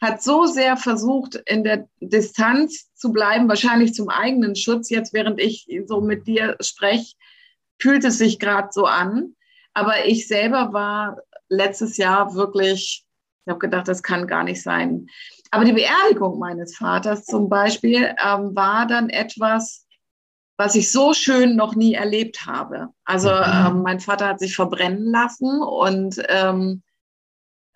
hat 0.00 0.24
so 0.24 0.46
sehr 0.46 0.76
versucht, 0.76 1.36
in 1.46 1.62
der 1.62 1.86
Distanz 2.00 2.92
zu 2.94 3.12
bleiben, 3.12 3.48
wahrscheinlich 3.48 3.94
zum 3.94 4.08
eigenen 4.08 4.56
Schutz. 4.56 4.90
Jetzt, 4.90 5.12
während 5.12 5.40
ich 5.40 5.68
so 5.86 6.00
mit 6.00 6.26
dir 6.26 6.56
spreche, 6.58 7.14
fühlt 7.80 8.04
es 8.04 8.18
sich 8.18 8.40
gerade 8.40 8.70
so 8.72 8.86
an. 8.86 9.36
Aber 9.72 10.06
ich 10.06 10.26
selber 10.26 10.72
war 10.72 11.18
letztes 11.48 11.96
Jahr 11.96 12.34
wirklich, 12.34 13.04
ich 13.44 13.50
habe 13.50 13.60
gedacht, 13.60 13.86
das 13.86 14.02
kann 14.02 14.26
gar 14.26 14.42
nicht 14.42 14.64
sein. 14.64 15.06
Aber 15.50 15.64
die 15.64 15.72
Beerdigung 15.72 16.38
meines 16.38 16.76
Vaters 16.76 17.24
zum 17.24 17.48
Beispiel 17.48 18.14
ähm, 18.22 18.54
war 18.54 18.86
dann 18.86 19.08
etwas, 19.08 19.86
was 20.56 20.74
ich 20.74 20.90
so 20.90 21.14
schön 21.14 21.56
noch 21.56 21.74
nie 21.74 21.94
erlebt 21.94 22.46
habe. 22.46 22.88
Also 23.04 23.30
mhm. 23.30 23.66
ähm, 23.66 23.82
mein 23.82 24.00
Vater 24.00 24.26
hat 24.26 24.40
sich 24.40 24.56
verbrennen 24.56 25.10
lassen 25.10 25.62
und 25.62 26.20
ähm, 26.28 26.82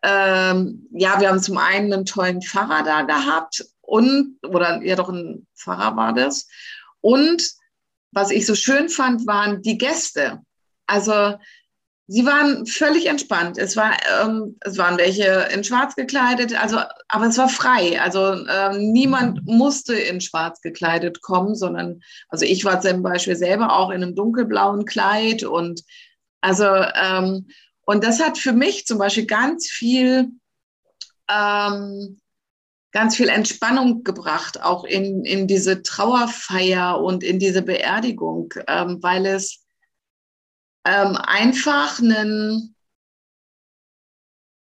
ähm, 0.02 0.88
ja, 0.90 1.20
wir 1.20 1.28
haben 1.28 1.40
zum 1.40 1.58
einen 1.58 1.92
einen 1.92 2.04
tollen 2.04 2.42
Pfarrer 2.42 2.82
da 2.82 3.02
gehabt 3.02 3.64
und, 3.80 4.38
oder 4.44 4.82
ja 4.82 4.96
doch 4.96 5.08
ein 5.08 5.46
Pfarrer 5.56 5.96
war 5.96 6.12
das. 6.12 6.48
Und 7.00 7.52
was 8.10 8.30
ich 8.30 8.44
so 8.46 8.54
schön 8.54 8.88
fand, 8.88 9.26
waren 9.26 9.62
die 9.62 9.78
Gäste. 9.78 10.40
Also 10.86 11.36
Sie 12.12 12.26
waren 12.26 12.66
völlig 12.66 13.06
entspannt. 13.06 13.56
Es, 13.56 13.74
war, 13.74 13.92
ähm, 14.20 14.58
es 14.60 14.76
waren 14.76 14.98
welche 14.98 15.48
in 15.54 15.64
Schwarz 15.64 15.94
gekleidet, 15.96 16.54
also, 16.60 16.78
aber 17.08 17.26
es 17.26 17.38
war 17.38 17.48
frei. 17.48 17.98
Also 18.02 18.34
ähm, 18.46 18.92
niemand 18.92 19.46
musste 19.46 19.94
in 19.94 20.20
Schwarz 20.20 20.60
gekleidet 20.60 21.22
kommen, 21.22 21.54
sondern, 21.54 22.02
also 22.28 22.44
ich 22.44 22.66
war 22.66 22.82
zum 22.82 23.02
Beispiel 23.02 23.36
selber 23.36 23.74
auch 23.74 23.88
in 23.88 24.02
einem 24.02 24.14
dunkelblauen 24.14 24.84
Kleid 24.84 25.42
und 25.42 25.82
also 26.42 26.66
ähm, 26.66 27.48
und 27.86 28.04
das 28.04 28.20
hat 28.22 28.36
für 28.36 28.52
mich 28.52 28.84
zum 28.84 28.98
Beispiel 28.98 29.24
ganz 29.24 29.68
viel 29.68 30.28
ähm, 31.30 32.20
ganz 32.90 33.16
viel 33.16 33.30
Entspannung 33.30 34.04
gebracht, 34.04 34.62
auch 34.62 34.84
in, 34.84 35.24
in 35.24 35.46
diese 35.46 35.82
Trauerfeier 35.82 37.00
und 37.00 37.24
in 37.24 37.38
diese 37.38 37.62
Beerdigung, 37.62 38.52
ähm, 38.68 38.98
weil 39.00 39.24
es 39.24 39.61
ähm, 40.84 41.16
einfach 41.16 42.00
einen, 42.00 42.74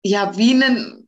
ja, 0.04 0.36
wie 0.38 0.54
einen, 0.54 1.08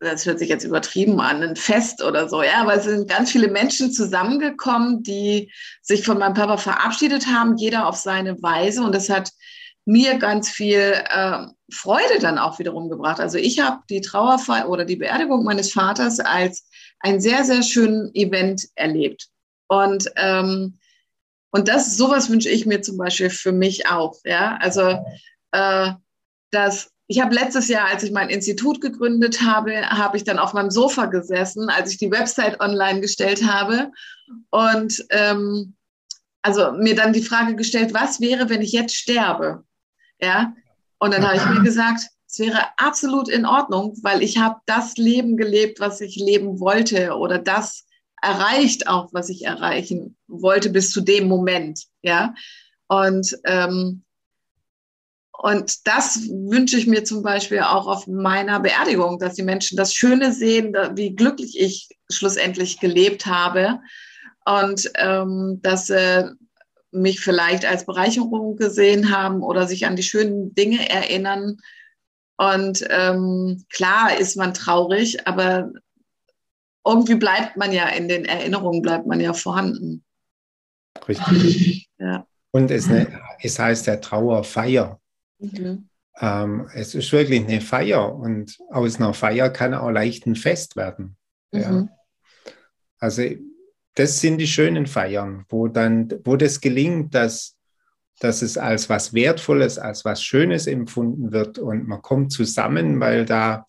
das 0.00 0.26
hört 0.26 0.38
sich 0.38 0.48
jetzt 0.48 0.64
übertrieben 0.64 1.20
an, 1.20 1.42
ein 1.42 1.56
Fest 1.56 2.02
oder 2.02 2.28
so, 2.28 2.42
ja, 2.42 2.60
aber 2.60 2.74
es 2.74 2.84
sind 2.84 3.08
ganz 3.08 3.32
viele 3.32 3.48
Menschen 3.48 3.90
zusammengekommen, 3.92 5.02
die 5.02 5.52
sich 5.82 6.04
von 6.04 6.18
meinem 6.18 6.34
Papa 6.34 6.56
verabschiedet 6.56 7.26
haben, 7.26 7.56
jeder 7.56 7.86
auf 7.86 7.96
seine 7.96 8.40
Weise 8.42 8.82
und 8.82 8.94
das 8.94 9.08
hat 9.08 9.32
mir 9.88 10.18
ganz 10.18 10.50
viel 10.50 11.02
äh, 11.08 11.46
Freude 11.72 12.18
dann 12.20 12.38
auch 12.38 12.58
wiederum 12.58 12.90
gebracht. 12.90 13.20
Also 13.20 13.38
ich 13.38 13.60
habe 13.60 13.80
die 13.88 14.02
Trauerfeier 14.02 14.68
oder 14.68 14.84
die 14.84 14.96
Beerdigung 14.96 15.44
meines 15.44 15.72
Vaters 15.72 16.20
als 16.20 16.68
ein 17.00 17.22
sehr, 17.22 17.44
sehr 17.44 17.62
schönen 17.62 18.14
Event 18.14 18.68
erlebt. 18.74 19.28
Und 19.66 20.10
ähm, 20.16 20.77
und 21.50 21.68
das, 21.68 21.96
sowas 21.96 22.30
wünsche 22.30 22.48
ich 22.48 22.66
mir 22.66 22.82
zum 22.82 22.96
Beispiel 22.96 23.30
für 23.30 23.52
mich 23.52 23.88
auch. 23.88 24.16
Ja, 24.24 24.58
also, 24.60 24.98
äh, 25.52 25.92
dass 26.50 26.90
ich 27.10 27.22
habe 27.22 27.34
letztes 27.34 27.68
Jahr, 27.68 27.88
als 27.88 28.02
ich 28.02 28.12
mein 28.12 28.28
Institut 28.28 28.82
gegründet 28.82 29.40
habe, 29.40 29.88
habe 29.88 30.18
ich 30.18 30.24
dann 30.24 30.38
auf 30.38 30.52
meinem 30.52 30.70
Sofa 30.70 31.06
gesessen, 31.06 31.70
als 31.70 31.90
ich 31.90 31.96
die 31.96 32.10
Website 32.10 32.60
online 32.60 33.00
gestellt 33.00 33.46
habe 33.46 33.90
und 34.50 35.06
ähm, 35.10 35.74
also 36.42 36.72
mir 36.72 36.94
dann 36.94 37.14
die 37.14 37.22
Frage 37.22 37.56
gestellt, 37.56 37.94
was 37.94 38.20
wäre, 38.20 38.50
wenn 38.50 38.60
ich 38.60 38.72
jetzt 38.72 38.94
sterbe? 38.94 39.64
Ja, 40.20 40.54
und 40.98 41.14
dann 41.14 41.26
habe 41.26 41.36
ich 41.36 41.46
mir 41.46 41.62
gesagt, 41.62 42.02
es 42.28 42.38
wäre 42.38 42.60
absolut 42.76 43.28
in 43.28 43.46
Ordnung, 43.46 43.96
weil 44.02 44.22
ich 44.22 44.36
habe 44.36 44.60
das 44.66 44.96
Leben 44.98 45.38
gelebt, 45.38 45.80
was 45.80 46.02
ich 46.02 46.16
leben 46.16 46.60
wollte 46.60 47.16
oder 47.16 47.38
das 47.38 47.86
erreicht 48.22 48.88
auch, 48.88 49.08
was 49.12 49.28
ich 49.28 49.44
erreichen 49.44 50.16
wollte 50.26 50.70
bis 50.70 50.90
zu 50.90 51.00
dem 51.00 51.28
Moment. 51.28 51.84
Ja, 52.02 52.34
und 52.88 53.36
ähm, 53.44 54.04
und 55.40 55.86
das 55.86 56.28
wünsche 56.28 56.76
ich 56.76 56.88
mir 56.88 57.04
zum 57.04 57.22
Beispiel 57.22 57.60
auch 57.60 57.86
auf 57.86 58.08
meiner 58.08 58.58
Beerdigung, 58.58 59.20
dass 59.20 59.34
die 59.34 59.44
Menschen 59.44 59.76
das 59.76 59.94
Schöne 59.94 60.32
sehen, 60.32 60.74
wie 60.94 61.14
glücklich 61.14 61.60
ich 61.60 61.88
schlussendlich 62.10 62.80
gelebt 62.80 63.26
habe 63.26 63.78
und 64.44 64.90
ähm, 64.96 65.60
dass 65.62 65.86
sie 65.86 66.34
mich 66.90 67.20
vielleicht 67.20 67.64
als 67.64 67.86
Bereicherung 67.86 68.56
gesehen 68.56 69.16
haben 69.16 69.42
oder 69.42 69.68
sich 69.68 69.86
an 69.86 69.94
die 69.94 70.02
schönen 70.02 70.56
Dinge 70.56 70.88
erinnern. 70.90 71.58
Und 72.36 72.84
ähm, 72.90 73.64
klar 73.68 74.18
ist 74.18 74.36
man 74.36 74.54
traurig, 74.54 75.24
aber 75.28 75.70
irgendwie 76.84 77.16
bleibt 77.16 77.56
man 77.56 77.72
ja 77.72 77.88
in 77.88 78.08
den 78.08 78.24
Erinnerungen, 78.24 78.82
bleibt 78.82 79.06
man 79.06 79.20
ja 79.20 79.32
vorhanden. 79.32 80.04
Richtig. 81.06 81.84
Ja. 82.00 82.28
Und 82.52 82.70
es, 82.70 82.86
ne, 82.86 83.20
es 83.42 83.58
heißt 83.58 83.88
ja 83.88 83.96
Trauerfeier. 83.96 85.00
Mhm. 85.40 85.88
Ähm, 86.20 86.68
es 86.72 86.94
ist 86.94 87.10
wirklich 87.10 87.44
eine 87.44 87.60
Feier 87.60 88.14
und 88.14 88.56
aus 88.70 89.00
einer 89.00 89.14
Feier 89.14 89.50
kann 89.50 89.74
auch 89.74 89.90
leicht 89.90 90.24
ein 90.26 90.36
Fest 90.36 90.76
werden. 90.76 91.16
Mhm. 91.50 91.60
Ja. 91.60 91.88
Also 93.00 93.24
das 93.94 94.20
sind 94.20 94.38
die 94.38 94.46
schönen 94.46 94.86
Feiern, 94.86 95.44
wo 95.48 95.68
dann, 95.68 96.08
wo 96.24 96.36
das 96.36 96.60
gelingt, 96.60 97.14
dass, 97.14 97.56
dass 98.20 98.42
es 98.42 98.56
als 98.56 98.88
was 98.88 99.12
Wertvolles, 99.12 99.78
als 99.78 100.04
was 100.04 100.22
Schönes 100.22 100.66
empfunden 100.66 101.32
wird 101.32 101.58
und 101.58 101.88
man 101.88 102.00
kommt 102.00 102.32
zusammen, 102.32 103.00
weil 103.00 103.24
da, 103.24 103.66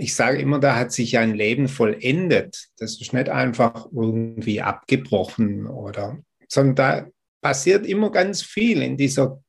ich 0.00 0.14
sage 0.14 0.38
immer, 0.38 0.58
da 0.58 0.76
hat 0.76 0.92
sich 0.92 1.18
ein 1.18 1.34
Leben 1.34 1.68
vollendet. 1.68 2.68
Das 2.78 3.00
ist 3.00 3.12
nicht 3.12 3.28
einfach 3.28 3.86
irgendwie 3.92 4.62
abgebrochen 4.62 5.66
oder, 5.66 6.18
sondern 6.48 6.74
da 6.74 7.06
passiert 7.40 7.86
immer 7.86 8.10
ganz 8.10 8.42
viel 8.42 8.82
in 8.82 8.96
dieser 8.96 9.42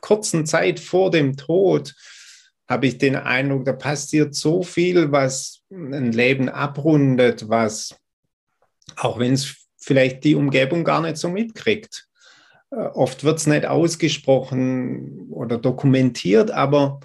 kurzen 0.00 0.46
Zeit 0.46 0.80
vor 0.80 1.10
dem 1.10 1.36
Tod 1.36 1.94
habe 2.70 2.86
ich 2.86 2.98
den 2.98 3.16
Eindruck, 3.16 3.64
da 3.64 3.72
passiert 3.72 4.36
so 4.36 4.62
viel, 4.62 5.10
was 5.10 5.62
ein 5.72 6.12
Leben 6.12 6.48
abrundet, 6.48 7.48
was, 7.48 7.96
auch 8.96 9.18
wenn 9.18 9.32
es 9.32 9.66
vielleicht 9.76 10.22
die 10.22 10.36
Umgebung 10.36 10.84
gar 10.84 11.00
nicht 11.00 11.16
so 11.16 11.28
mitkriegt. 11.28 12.06
Äh, 12.70 12.76
oft 12.76 13.24
wird 13.24 13.38
es 13.38 13.48
nicht 13.48 13.66
ausgesprochen 13.66 15.26
oder 15.30 15.58
dokumentiert, 15.58 16.52
aber 16.52 17.00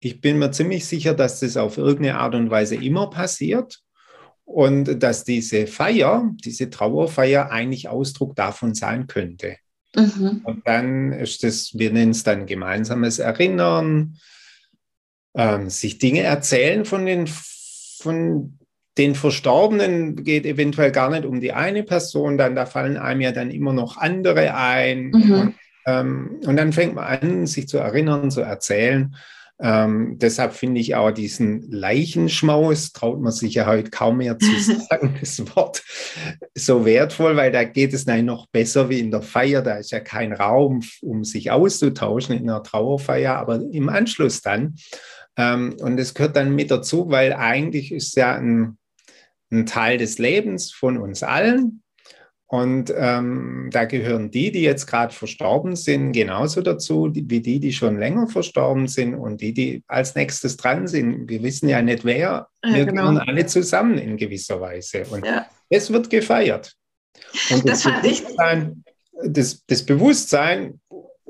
ich 0.00 0.20
bin 0.20 0.38
mir 0.38 0.50
ziemlich 0.50 0.86
sicher, 0.86 1.14
dass 1.14 1.40
das 1.40 1.56
auf 1.56 1.76
irgendeine 1.78 2.18
Art 2.18 2.34
und 2.34 2.50
Weise 2.50 2.76
immer 2.76 3.10
passiert 3.10 3.80
und 4.44 5.02
dass 5.02 5.24
diese 5.24 5.66
Feier, 5.66 6.34
diese 6.44 6.70
Trauerfeier 6.70 7.50
eigentlich 7.50 7.88
Ausdruck 7.88 8.34
davon 8.34 8.74
sein 8.74 9.06
könnte. 9.06 9.56
Mhm. 9.94 10.40
Und 10.44 10.66
dann 10.66 11.12
ist 11.12 11.44
das, 11.44 11.72
wir 11.74 11.92
nennen 11.92 12.12
es 12.12 12.24
dann 12.24 12.46
gemeinsames 12.46 13.18
Erinnern, 13.18 14.16
ähm, 15.34 15.68
sich 15.68 15.98
Dinge 15.98 16.22
erzählen 16.22 16.84
von 16.84 17.06
den, 17.06 17.28
von 17.28 18.58
den 18.98 19.14
Verstorbenen, 19.14 20.24
geht 20.24 20.46
eventuell 20.46 20.92
gar 20.92 21.10
nicht 21.10 21.24
um 21.24 21.40
die 21.40 21.52
eine 21.52 21.82
Person, 21.82 22.38
dann 22.38 22.56
da 22.56 22.66
fallen 22.66 22.96
einem 22.96 23.20
ja 23.20 23.32
dann 23.32 23.50
immer 23.50 23.72
noch 23.72 23.96
andere 23.98 24.54
ein. 24.54 25.10
Mhm. 25.10 25.32
Und, 25.32 25.54
ähm, 25.86 26.40
und 26.44 26.56
dann 26.56 26.72
fängt 26.72 26.94
man 26.94 27.04
an, 27.04 27.46
sich 27.46 27.68
zu 27.68 27.78
erinnern, 27.78 28.30
zu 28.30 28.40
erzählen. 28.40 29.14
Ähm, 29.62 30.16
deshalb 30.18 30.54
finde 30.54 30.80
ich 30.80 30.94
auch 30.94 31.10
diesen 31.10 31.70
Leichenschmaus, 31.70 32.92
traut 32.92 33.20
man 33.20 33.32
sich 33.32 33.54
ja 33.54 33.66
heute 33.66 33.90
kaum 33.90 34.18
mehr 34.18 34.38
zu 34.38 34.50
sagen, 34.90 35.16
das 35.20 35.38
Wort 35.54 35.82
so 36.54 36.86
wertvoll, 36.86 37.36
weil 37.36 37.52
da 37.52 37.64
geht 37.64 37.92
es 37.92 38.06
nein 38.06 38.24
noch 38.24 38.46
besser 38.46 38.88
wie 38.88 39.00
in 39.00 39.10
der 39.10 39.22
Feier. 39.22 39.60
Da 39.60 39.76
ist 39.76 39.90
ja 39.90 40.00
kein 40.00 40.32
Raum, 40.32 40.80
um 41.02 41.24
sich 41.24 41.50
auszutauschen 41.50 42.36
in 42.36 42.48
einer 42.48 42.62
Trauerfeier, 42.62 43.36
aber 43.36 43.60
im 43.70 43.90
Anschluss 43.90 44.40
dann. 44.40 44.76
Ähm, 45.36 45.76
und 45.80 45.98
es 45.98 46.14
gehört 46.14 46.36
dann 46.36 46.54
mit 46.54 46.70
dazu, 46.70 47.10
weil 47.10 47.34
eigentlich 47.34 47.92
ist 47.92 48.16
ja 48.16 48.34
ein, 48.34 48.78
ein 49.50 49.66
Teil 49.66 49.98
des 49.98 50.18
Lebens 50.18 50.72
von 50.72 50.96
uns 50.96 51.22
allen. 51.22 51.82
Und 52.52 52.92
ähm, 52.96 53.68
da 53.70 53.84
gehören 53.84 54.32
die, 54.32 54.50
die 54.50 54.62
jetzt 54.62 54.88
gerade 54.88 55.14
verstorben 55.14 55.76
sind, 55.76 56.10
genauso 56.10 56.62
dazu 56.62 57.08
wie 57.14 57.40
die, 57.40 57.60
die 57.60 57.72
schon 57.72 57.96
länger 57.96 58.26
verstorben 58.26 58.88
sind 58.88 59.14
und 59.14 59.40
die, 59.40 59.54
die 59.54 59.84
als 59.86 60.16
nächstes 60.16 60.56
dran 60.56 60.88
sind. 60.88 61.28
Wir 61.28 61.44
wissen 61.44 61.68
ja 61.68 61.80
nicht 61.80 62.04
wer. 62.04 62.48
Wir 62.64 62.78
ja, 62.78 62.84
genau. 62.86 63.02
gehören 63.02 63.18
alle 63.18 63.46
zusammen 63.46 63.98
in 63.98 64.16
gewisser 64.16 64.60
Weise. 64.60 65.04
Und 65.10 65.24
ja. 65.24 65.46
es 65.68 65.92
wird 65.92 66.10
gefeiert. 66.10 66.74
Und 67.50 67.68
das, 67.68 67.84
das 67.84 68.02
Bewusstsein, 68.02 68.84
das, 69.22 69.64
das 69.66 69.86
Bewusstsein, 69.86 70.80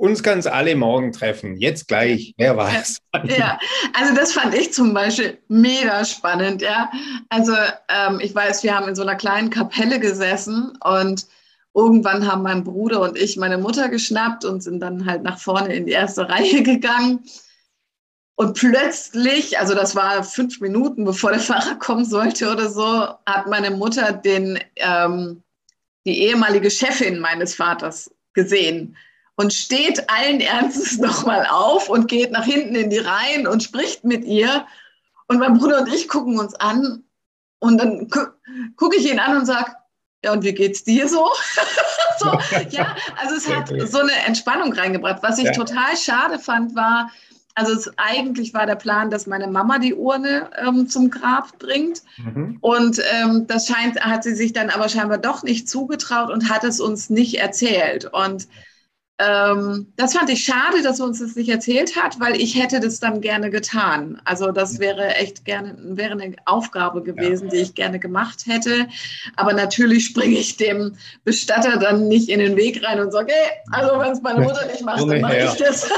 uns 0.00 0.22
kann 0.22 0.38
es 0.38 0.46
alle 0.46 0.74
morgen 0.76 1.12
treffen. 1.12 1.56
Jetzt 1.56 1.86
gleich, 1.86 2.34
wer 2.38 2.56
weiß. 2.56 3.00
Ja, 3.24 3.58
also 3.92 4.14
das 4.14 4.32
fand 4.32 4.54
ich 4.54 4.72
zum 4.72 4.94
Beispiel 4.94 5.36
mega 5.48 6.04
spannend, 6.06 6.62
ja. 6.62 6.90
Also 7.28 7.52
ähm, 7.88 8.18
ich 8.20 8.34
weiß, 8.34 8.62
wir 8.62 8.74
haben 8.74 8.88
in 8.88 8.94
so 8.94 9.02
einer 9.02 9.16
kleinen 9.16 9.50
Kapelle 9.50 10.00
gesessen 10.00 10.72
und 10.82 11.26
irgendwann 11.74 12.26
haben 12.26 12.42
mein 12.42 12.64
Bruder 12.64 13.02
und 13.02 13.18
ich 13.18 13.36
meine 13.36 13.58
Mutter 13.58 13.90
geschnappt 13.90 14.46
und 14.46 14.62
sind 14.62 14.80
dann 14.80 15.04
halt 15.04 15.22
nach 15.22 15.38
vorne 15.38 15.74
in 15.74 15.84
die 15.84 15.92
erste 15.92 16.30
Reihe 16.30 16.62
gegangen. 16.62 17.22
Und 18.36 18.56
plötzlich, 18.56 19.58
also 19.58 19.74
das 19.74 19.94
war 19.94 20.24
fünf 20.24 20.62
Minuten, 20.62 21.04
bevor 21.04 21.32
der 21.32 21.40
Fahrer 21.40 21.74
kommen 21.74 22.06
sollte 22.06 22.50
oder 22.50 22.70
so, 22.70 23.08
hat 23.26 23.48
meine 23.48 23.70
Mutter 23.70 24.12
den, 24.12 24.58
ähm, 24.76 25.42
die 26.06 26.22
ehemalige 26.22 26.70
Chefin 26.70 27.18
meines 27.18 27.54
Vaters 27.54 28.10
gesehen 28.32 28.96
und 29.36 29.52
steht 29.52 30.10
allen 30.10 30.40
Ernstes 30.40 30.98
nochmal 30.98 31.46
auf 31.50 31.88
und 31.88 32.08
geht 32.08 32.30
nach 32.30 32.44
hinten 32.44 32.74
in 32.74 32.90
die 32.90 32.98
Reihen 32.98 33.46
und 33.46 33.62
spricht 33.62 34.04
mit 34.04 34.24
ihr. 34.24 34.66
Und 35.28 35.38
mein 35.38 35.58
Bruder 35.58 35.80
und 35.80 35.92
ich 35.92 36.08
gucken 36.08 36.38
uns 36.38 36.54
an 36.54 37.04
und 37.60 37.78
dann 37.78 38.08
gu 38.08 38.20
gucke 38.76 38.96
ich 38.96 39.10
ihn 39.10 39.20
an 39.20 39.36
und 39.36 39.46
sage, 39.46 39.72
ja, 40.24 40.32
und 40.32 40.42
wie 40.42 40.52
geht's 40.52 40.84
dir 40.84 41.08
so? 41.08 41.28
so? 42.18 42.38
Ja, 42.70 42.94
also 43.20 43.36
es 43.36 43.48
hat 43.48 43.68
so 43.90 43.98
eine 43.98 44.12
Entspannung 44.26 44.72
reingebracht. 44.72 45.22
Was 45.22 45.38
ich 45.38 45.44
ja. 45.44 45.52
total 45.52 45.96
schade 45.96 46.38
fand, 46.38 46.74
war, 46.74 47.10
also 47.54 47.72
es, 47.72 47.90
eigentlich 47.96 48.54
war 48.54 48.66
der 48.66 48.76
Plan, 48.76 49.10
dass 49.10 49.26
meine 49.26 49.46
Mama 49.46 49.78
die 49.78 49.94
Urne 49.94 50.50
ähm, 50.58 50.88
zum 50.88 51.10
Grab 51.10 51.58
bringt. 51.58 52.02
Mhm. 52.18 52.58
Und 52.60 53.00
ähm, 53.12 53.46
das 53.46 53.66
scheint, 53.66 54.00
hat 54.00 54.24
sie 54.24 54.34
sich 54.34 54.52
dann 54.52 54.70
aber 54.70 54.88
scheinbar 54.88 55.18
doch 55.18 55.42
nicht 55.42 55.68
zugetraut 55.68 56.30
und 56.30 56.50
hat 56.50 56.64
es 56.64 56.80
uns 56.80 57.10
nicht 57.10 57.38
erzählt. 57.38 58.06
Und 58.12 58.46
ähm, 59.20 59.92
das 59.96 60.14
fand 60.14 60.30
ich 60.30 60.42
schade, 60.44 60.82
dass 60.82 60.98
er 60.98 61.04
uns 61.04 61.18
das 61.18 61.36
nicht 61.36 61.50
erzählt 61.50 61.94
hat, 61.94 62.18
weil 62.20 62.40
ich 62.40 62.54
hätte 62.54 62.80
das 62.80 63.00
dann 63.00 63.20
gerne 63.20 63.50
getan. 63.50 64.18
Also 64.24 64.50
das 64.50 64.78
wäre 64.78 65.14
echt 65.16 65.44
gerne, 65.44 65.76
wäre 65.78 66.12
eine 66.12 66.34
Aufgabe 66.46 67.02
gewesen, 67.02 67.48
ja. 67.48 67.50
die 67.50 67.58
ich 67.58 67.74
gerne 67.74 67.98
gemacht 67.98 68.46
hätte. 68.46 68.88
Aber 69.36 69.52
natürlich 69.52 70.06
springe 70.06 70.38
ich 70.38 70.56
dem 70.56 70.96
Bestatter 71.24 71.76
dann 71.76 72.08
nicht 72.08 72.30
in 72.30 72.38
den 72.38 72.56
Weg 72.56 72.82
rein 72.82 72.98
und 72.98 73.12
sage, 73.12 73.30
hey, 73.32 73.50
also 73.72 74.00
wenn 74.00 74.12
es 74.12 74.22
meine 74.22 74.40
Mutter 74.40 74.64
nicht 74.64 74.82
macht, 74.82 75.00
dann 75.00 75.20
mache 75.20 75.36
ich 75.36 75.52
das. 75.52 75.84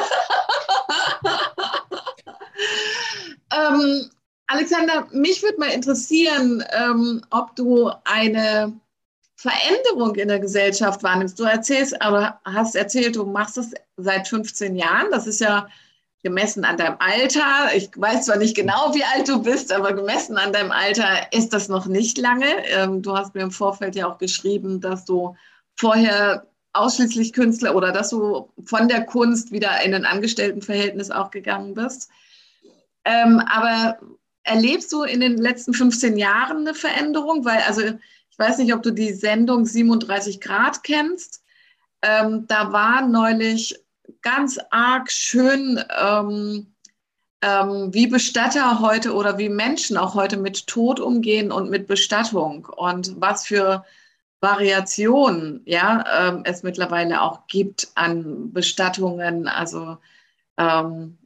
ähm, 3.56 4.10
Alexander, 4.48 5.06
mich 5.12 5.44
würde 5.44 5.60
mal 5.60 5.70
interessieren, 5.70 6.64
ähm, 6.72 7.22
ob 7.30 7.54
du 7.54 7.92
eine 8.04 8.72
Veränderung 9.42 10.14
in 10.14 10.28
der 10.28 10.38
Gesellschaft 10.38 11.02
wahrnimmst. 11.02 11.36
Du 11.36 11.42
erzählst, 11.42 12.00
aber 12.00 12.38
hast 12.44 12.76
erzählt, 12.76 13.16
du 13.16 13.26
machst 13.26 13.58
es 13.58 13.74
seit 13.96 14.28
15 14.28 14.76
Jahren. 14.76 15.10
Das 15.10 15.26
ist 15.26 15.40
ja 15.40 15.66
gemessen 16.22 16.64
an 16.64 16.76
deinem 16.76 16.94
Alter. 17.00 17.74
Ich 17.74 17.90
weiß 17.96 18.26
zwar 18.26 18.36
nicht 18.36 18.54
genau, 18.54 18.94
wie 18.94 19.02
alt 19.02 19.28
du 19.28 19.42
bist, 19.42 19.72
aber 19.72 19.94
gemessen 19.94 20.36
an 20.36 20.52
deinem 20.52 20.70
Alter 20.70 21.32
ist 21.32 21.52
das 21.52 21.68
noch 21.68 21.86
nicht 21.86 22.18
lange. 22.18 22.46
Ähm, 22.68 23.02
du 23.02 23.16
hast 23.16 23.34
mir 23.34 23.42
im 23.42 23.50
Vorfeld 23.50 23.96
ja 23.96 24.08
auch 24.08 24.18
geschrieben, 24.18 24.80
dass 24.80 25.04
du 25.04 25.34
vorher 25.74 26.46
ausschließlich 26.72 27.32
Künstler 27.32 27.74
oder 27.74 27.90
dass 27.90 28.10
du 28.10 28.48
von 28.64 28.86
der 28.86 29.04
Kunst 29.04 29.50
wieder 29.50 29.82
in 29.84 29.92
ein 29.92 30.04
Angestelltenverhältnis 30.04 31.10
auch 31.10 31.32
gegangen 31.32 31.74
bist. 31.74 32.10
Ähm, 33.04 33.40
aber 33.40 33.98
erlebst 34.44 34.92
du 34.92 35.02
in 35.02 35.18
den 35.18 35.36
letzten 35.36 35.74
15 35.74 36.16
Jahren 36.16 36.58
eine 36.58 36.74
Veränderung? 36.74 37.44
Weil 37.44 37.58
also 37.66 37.82
ich 38.32 38.38
weiß 38.38 38.58
nicht, 38.58 38.72
ob 38.72 38.82
du 38.82 38.90
die 38.90 39.12
Sendung 39.12 39.66
37 39.66 40.40
Grad 40.40 40.82
kennst. 40.82 41.44
Ähm, 42.00 42.46
da 42.48 42.72
war 42.72 43.06
neulich 43.06 43.78
ganz 44.22 44.58
arg 44.70 45.12
schön 45.12 45.84
ähm, 46.00 46.74
ähm, 47.42 47.92
wie 47.92 48.06
Bestatter 48.06 48.80
heute 48.80 49.14
oder 49.14 49.36
wie 49.36 49.50
Menschen 49.50 49.98
auch 49.98 50.14
heute 50.14 50.38
mit 50.38 50.66
Tod 50.66 50.98
umgehen 50.98 51.52
und 51.52 51.68
mit 51.68 51.86
Bestattung 51.86 52.64
und 52.64 53.20
was 53.20 53.46
für 53.46 53.84
Variationen 54.40 55.60
ja, 55.66 56.04
ähm, 56.28 56.42
es 56.44 56.62
mittlerweile 56.62 57.20
auch 57.20 57.46
gibt 57.48 57.88
an 57.94 58.52
Bestattungen. 58.52 59.46
Also 59.46 59.98
ähm, 60.56 61.18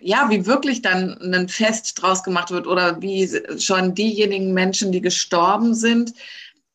ja, 0.00 0.30
wie 0.30 0.46
wirklich 0.46 0.82
dann 0.82 1.18
ein 1.34 1.48
Fest 1.48 2.00
draus 2.00 2.22
gemacht 2.22 2.50
wird 2.50 2.66
oder 2.66 3.00
wie 3.00 3.28
schon 3.58 3.94
diejenigen 3.94 4.52
Menschen, 4.52 4.92
die 4.92 5.00
gestorben 5.00 5.74
sind, 5.74 6.14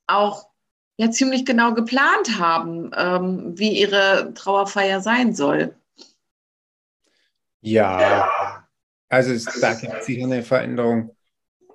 auch 0.07 0.49
ja 0.97 1.11
ziemlich 1.11 1.45
genau 1.45 1.73
geplant 1.73 2.39
haben, 2.39 2.91
ähm, 2.95 3.57
wie 3.57 3.79
ihre 3.79 4.33
Trauerfeier 4.33 5.01
sein 5.01 5.35
soll. 5.35 5.75
Ja, 7.61 8.65
also 9.09 9.31
es, 9.31 9.45
da 9.61 9.73
gibt 9.73 9.93
es 9.99 10.05
sicher 10.05 10.25
eine 10.25 10.43
Veränderung. 10.43 11.15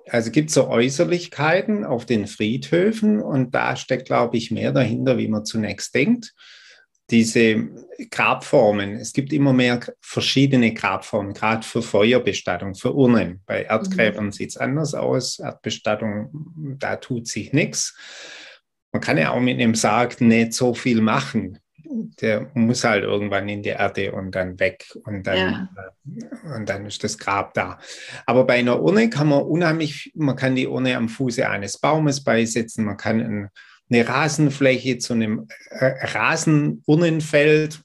Also 0.09 0.31
gibt 0.31 0.49
es 0.49 0.55
so 0.55 0.67
Äußerlichkeiten 0.67 1.85
auf 1.85 2.05
den 2.05 2.27
Friedhöfen 2.27 3.21
und 3.21 3.55
da 3.55 3.75
steckt, 3.75 4.05
glaube 4.05 4.35
ich, 4.37 4.51
mehr 4.51 4.73
dahinter, 4.73 5.17
wie 5.17 5.29
man 5.29 5.45
zunächst 5.45 5.95
denkt. 5.95 6.33
Diese 7.09 7.69
Grabformen, 8.09 8.95
es 8.95 9.13
gibt 9.13 9.33
immer 9.33 9.53
mehr 9.53 9.79
verschiedene 10.01 10.73
Grabformen, 10.73 11.33
gerade 11.33 11.65
für 11.65 11.81
Feuerbestattung, 11.81 12.75
für 12.75 12.95
Urnen. 12.95 13.41
Bei 13.45 13.63
Erdgräbern 13.63 14.25
mhm. 14.25 14.31
sieht 14.31 14.51
es 14.51 14.57
anders 14.57 14.93
aus. 14.93 15.39
Erdbestattung, 15.39 16.77
da 16.79 16.95
tut 16.95 17.27
sich 17.27 17.53
nichts. 17.53 17.95
Man 18.91 19.01
kann 19.01 19.17
ja 19.17 19.31
auch 19.31 19.39
mit 19.39 19.59
einem 19.59 19.75
Sarg 19.75 20.21
nicht 20.21 20.53
so 20.53 20.73
viel 20.73 21.01
machen 21.01 21.59
der 22.21 22.51
muss 22.53 22.83
halt 22.83 23.03
irgendwann 23.03 23.47
in 23.49 23.61
die 23.61 23.69
Erde 23.69 24.11
und 24.13 24.33
dann 24.33 24.59
weg 24.59 24.85
und 25.05 25.27
dann, 25.27 25.37
ja. 25.37 25.69
Äh, 25.75 26.55
und 26.55 26.69
dann 26.69 26.85
ist 26.85 27.03
das 27.03 27.17
Grab 27.17 27.53
da. 27.53 27.79
Aber 28.25 28.45
bei 28.45 28.55
einer 28.55 28.81
Urne 28.81 29.09
kann 29.09 29.29
man 29.29 29.43
unheimlich, 29.43 30.11
man 30.15 30.35
kann 30.35 30.55
die 30.55 30.67
Urne 30.67 30.97
am 30.97 31.09
Fuße 31.09 31.47
eines 31.47 31.77
Baumes 31.77 32.23
beisetzen, 32.23 32.85
man 32.85 32.97
kann 32.97 33.21
ein, 33.21 33.49
eine 33.89 34.07
Rasenfläche 34.07 34.97
zu 34.97 35.13
einem 35.13 35.47
äh, 35.69 35.85
Rasenurnenfeld 36.07 37.81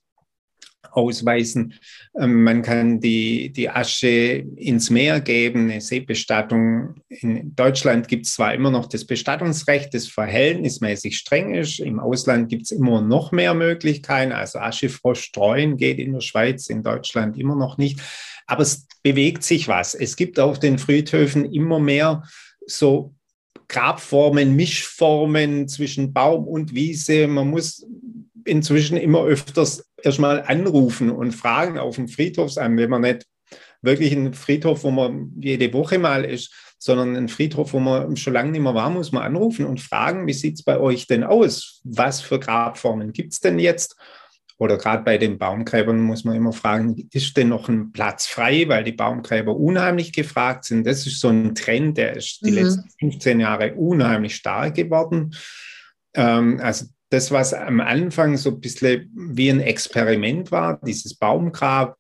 ausweisen. 0.91 1.75
Ähm, 2.19 2.43
man 2.43 2.63
kann 2.63 3.01
die, 3.01 3.51
die 3.53 3.71
Asche 3.71 4.45
ins 4.57 4.91
Meer 4.91 5.21
geben, 5.21 5.71
eine 5.71 5.81
Seebestattung. 5.81 6.97
In 7.09 7.55
Deutschland 7.55 8.09
gibt 8.09 8.27
es 8.27 8.35
zwar 8.35 8.55
immer 8.55 8.71
noch 8.71 8.87
das 8.87 9.05
Bestattungsrecht, 9.05 9.95
das 9.95 10.09
verhältnismäßig 10.09 11.17
streng 11.17 11.55
ist. 11.55 11.81
Im 11.81 12.01
Ausland 12.01 12.49
gibt 12.49 12.65
es 12.65 12.71
immer 12.71 13.01
noch 13.01 13.33
mehr 13.33 13.55
Möglichkeiten. 13.55 14.33
Also 14.33 14.59
Aschefrosch 14.59 15.21
streuen 15.21 15.77
geht 15.77 15.99
in 15.99 16.13
der 16.13 16.21
Schweiz, 16.21 16.69
in 16.69 16.83
Deutschland 16.83 17.39
immer 17.39 17.57
noch 17.57 17.79
nicht. 17.79 18.01
Aber 18.47 18.63
es 18.63 18.87
bewegt 19.03 19.45
sich 19.45 19.69
was. 19.69 19.95
Es 19.95 20.17
gibt 20.17 20.41
auf 20.41 20.59
den 20.59 20.79
Friedhöfen 20.79 21.53
immer 21.53 21.79
mehr 21.79 22.25
so 22.67 23.15
Grabformen, 23.69 24.57
Mischformen 24.57 25.69
zwischen 25.69 26.13
Baum 26.13 26.47
und 26.47 26.75
Wiese. 26.75 27.29
Man 27.29 27.49
muss 27.49 27.87
inzwischen 28.45 28.97
immer 28.97 29.25
öfters 29.25 29.85
erstmal 30.03 30.43
anrufen 30.43 31.11
und 31.11 31.33
fragen 31.33 31.79
auf 31.79 31.97
dem 31.97 32.09
Friedhofsamt, 32.09 32.79
wenn 32.79 32.91
man 32.91 33.03
nicht 33.03 33.27
wirklich 33.83 34.13
ein 34.13 34.35
Friedhof, 34.35 34.85
wo 34.85 34.91
man 34.91 35.33
jede 35.41 35.73
Woche 35.73 35.99
mal 35.99 36.25
ist, 36.25 36.53
sondern 36.79 37.17
ein 37.17 37.29
Friedhof, 37.29 37.73
wo 37.73 37.81
man 37.81 38.17
schon 38.17 38.33
lange 38.33 38.53
nicht 38.53 38.61
mehr 38.61 38.75
war, 38.75 38.91
muss 38.91 39.13
man 39.13 39.23
anrufen 39.23 39.67
und 39.67 39.81
fragen, 39.81 40.27
wie 40.27 40.33
sieht 40.33 40.55
es 40.55 40.63
bei 40.63 40.79
euch 40.79 41.07
denn 41.07 41.25
aus? 41.25 41.81
Was 41.85 42.21
für 42.21 42.39
Grabformen 42.39 43.13
gibt 43.13 43.33
es 43.33 43.41
denn 43.41 43.59
jetzt? 43.59 43.97
Oder 44.59 44.77
gerade 44.77 45.05
bei 45.05 45.19
den 45.19 45.39
Baumgräbern 45.39 46.01
muss 46.01 46.25
man 46.25 46.35
immer 46.35 46.53
fragen, 46.53 47.09
ist 47.13 47.37
denn 47.37 47.49
noch 47.49 47.69
ein 47.69 47.93
Platz 47.93 48.27
frei, 48.27 48.65
weil 48.67 48.83
die 48.83 48.93
Baumgräber 48.93 49.57
unheimlich 49.57 50.13
gefragt 50.13 50.65
sind. 50.65 50.85
Das 50.85 51.07
ist 51.07 51.21
so 51.21 51.29
ein 51.29 51.55
Trend, 51.55 51.97
der 51.97 52.17
ist 52.17 52.45
die 52.45 52.51
mhm. 52.51 52.57
letzten 52.57 52.91
15 52.99 53.41
Jahre 53.41 53.75
unheimlich 53.75 54.35
stark 54.35 54.75
geworden. 54.75 55.35
Ähm, 56.15 56.59
also 56.61 56.87
das, 57.11 57.31
was 57.31 57.55
am 57.55 57.81
Anfang 57.81 58.37
so 58.37 58.51
ein 58.51 58.61
bisschen 58.61 59.13
wie 59.15 59.49
ein 59.49 59.61
Experiment 59.61 60.51
war, 60.51 60.81
dieses 60.85 61.15
Baumgrab, 61.15 61.97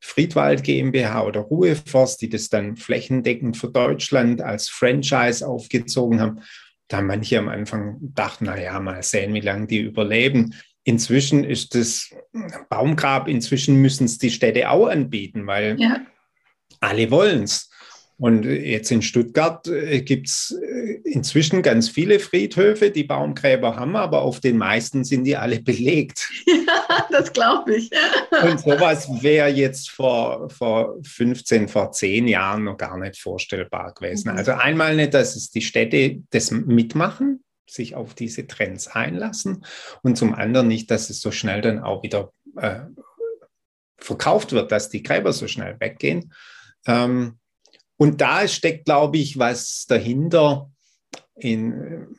Friedwald 0.00 0.62
GmbH 0.62 1.24
oder 1.24 1.40
Ruheforst, 1.40 2.20
die 2.20 2.28
das 2.28 2.50
dann 2.50 2.76
flächendeckend 2.76 3.56
für 3.56 3.70
Deutschland 3.70 4.42
als 4.42 4.68
Franchise 4.68 5.46
aufgezogen 5.46 6.20
haben, 6.20 6.40
da 6.88 7.00
manche 7.00 7.38
am 7.38 7.48
Anfang 7.48 7.98
gedacht, 7.98 8.42
naja, 8.42 8.78
mal 8.80 9.02
sehen, 9.02 9.32
wie 9.32 9.40
lange 9.40 9.66
die 9.66 9.80
überleben. 9.80 10.54
Inzwischen 10.84 11.44
ist 11.44 11.74
das 11.74 12.10
Baumgrab, 12.68 13.26
inzwischen 13.26 13.80
müssen 13.80 14.04
es 14.04 14.18
die 14.18 14.30
Städte 14.30 14.70
auch 14.70 14.86
anbieten, 14.86 15.46
weil 15.46 15.76
ja. 15.80 16.00
alle 16.80 17.10
wollen 17.10 17.44
es. 17.44 17.70
Und 18.16 18.44
jetzt 18.44 18.92
in 18.92 19.02
Stuttgart 19.02 19.66
äh, 19.66 20.00
gibt 20.00 20.28
es 20.28 20.56
äh, 20.62 21.00
inzwischen 21.04 21.62
ganz 21.62 21.88
viele 21.88 22.20
Friedhöfe, 22.20 22.90
die 22.92 23.02
Baumgräber 23.02 23.74
haben, 23.74 23.96
aber 23.96 24.22
auf 24.22 24.38
den 24.38 24.56
meisten 24.56 25.04
sind 25.04 25.24
die 25.24 25.36
alle 25.36 25.60
belegt. 25.62 26.30
Ja, 26.46 27.06
das 27.10 27.32
glaube 27.32 27.76
ich. 27.76 27.90
Und 28.42 28.60
sowas 28.60 29.08
wäre 29.20 29.48
jetzt 29.48 29.90
vor, 29.90 30.48
vor 30.48 30.96
15, 31.02 31.66
vor 31.68 31.90
10 31.90 32.28
Jahren 32.28 32.64
noch 32.64 32.76
gar 32.76 32.96
nicht 32.98 33.20
vorstellbar 33.20 33.92
gewesen. 33.94 34.30
Mhm. 34.30 34.38
Also 34.38 34.52
einmal 34.52 34.94
nicht, 34.94 35.12
dass 35.12 35.34
es 35.34 35.50
die 35.50 35.62
Städte 35.62 36.22
das 36.30 36.52
mitmachen, 36.52 37.43
sich 37.66 37.94
auf 37.94 38.14
diese 38.14 38.46
Trends 38.46 38.88
einlassen 38.88 39.64
und 40.02 40.16
zum 40.16 40.34
anderen 40.34 40.68
nicht, 40.68 40.90
dass 40.90 41.10
es 41.10 41.20
so 41.20 41.30
schnell 41.30 41.60
dann 41.60 41.80
auch 41.80 42.02
wieder 42.02 42.32
äh, 42.56 42.80
verkauft 43.96 44.52
wird, 44.52 44.70
dass 44.70 44.90
die 44.90 45.02
Gräber 45.02 45.32
so 45.32 45.48
schnell 45.48 45.76
weggehen. 45.80 46.32
Ähm, 46.86 47.38
und 47.96 48.20
da 48.20 48.46
steckt, 48.48 48.86
glaube 48.86 49.18
ich, 49.18 49.38
was 49.38 49.86
dahinter 49.86 50.70
in, 51.36 52.16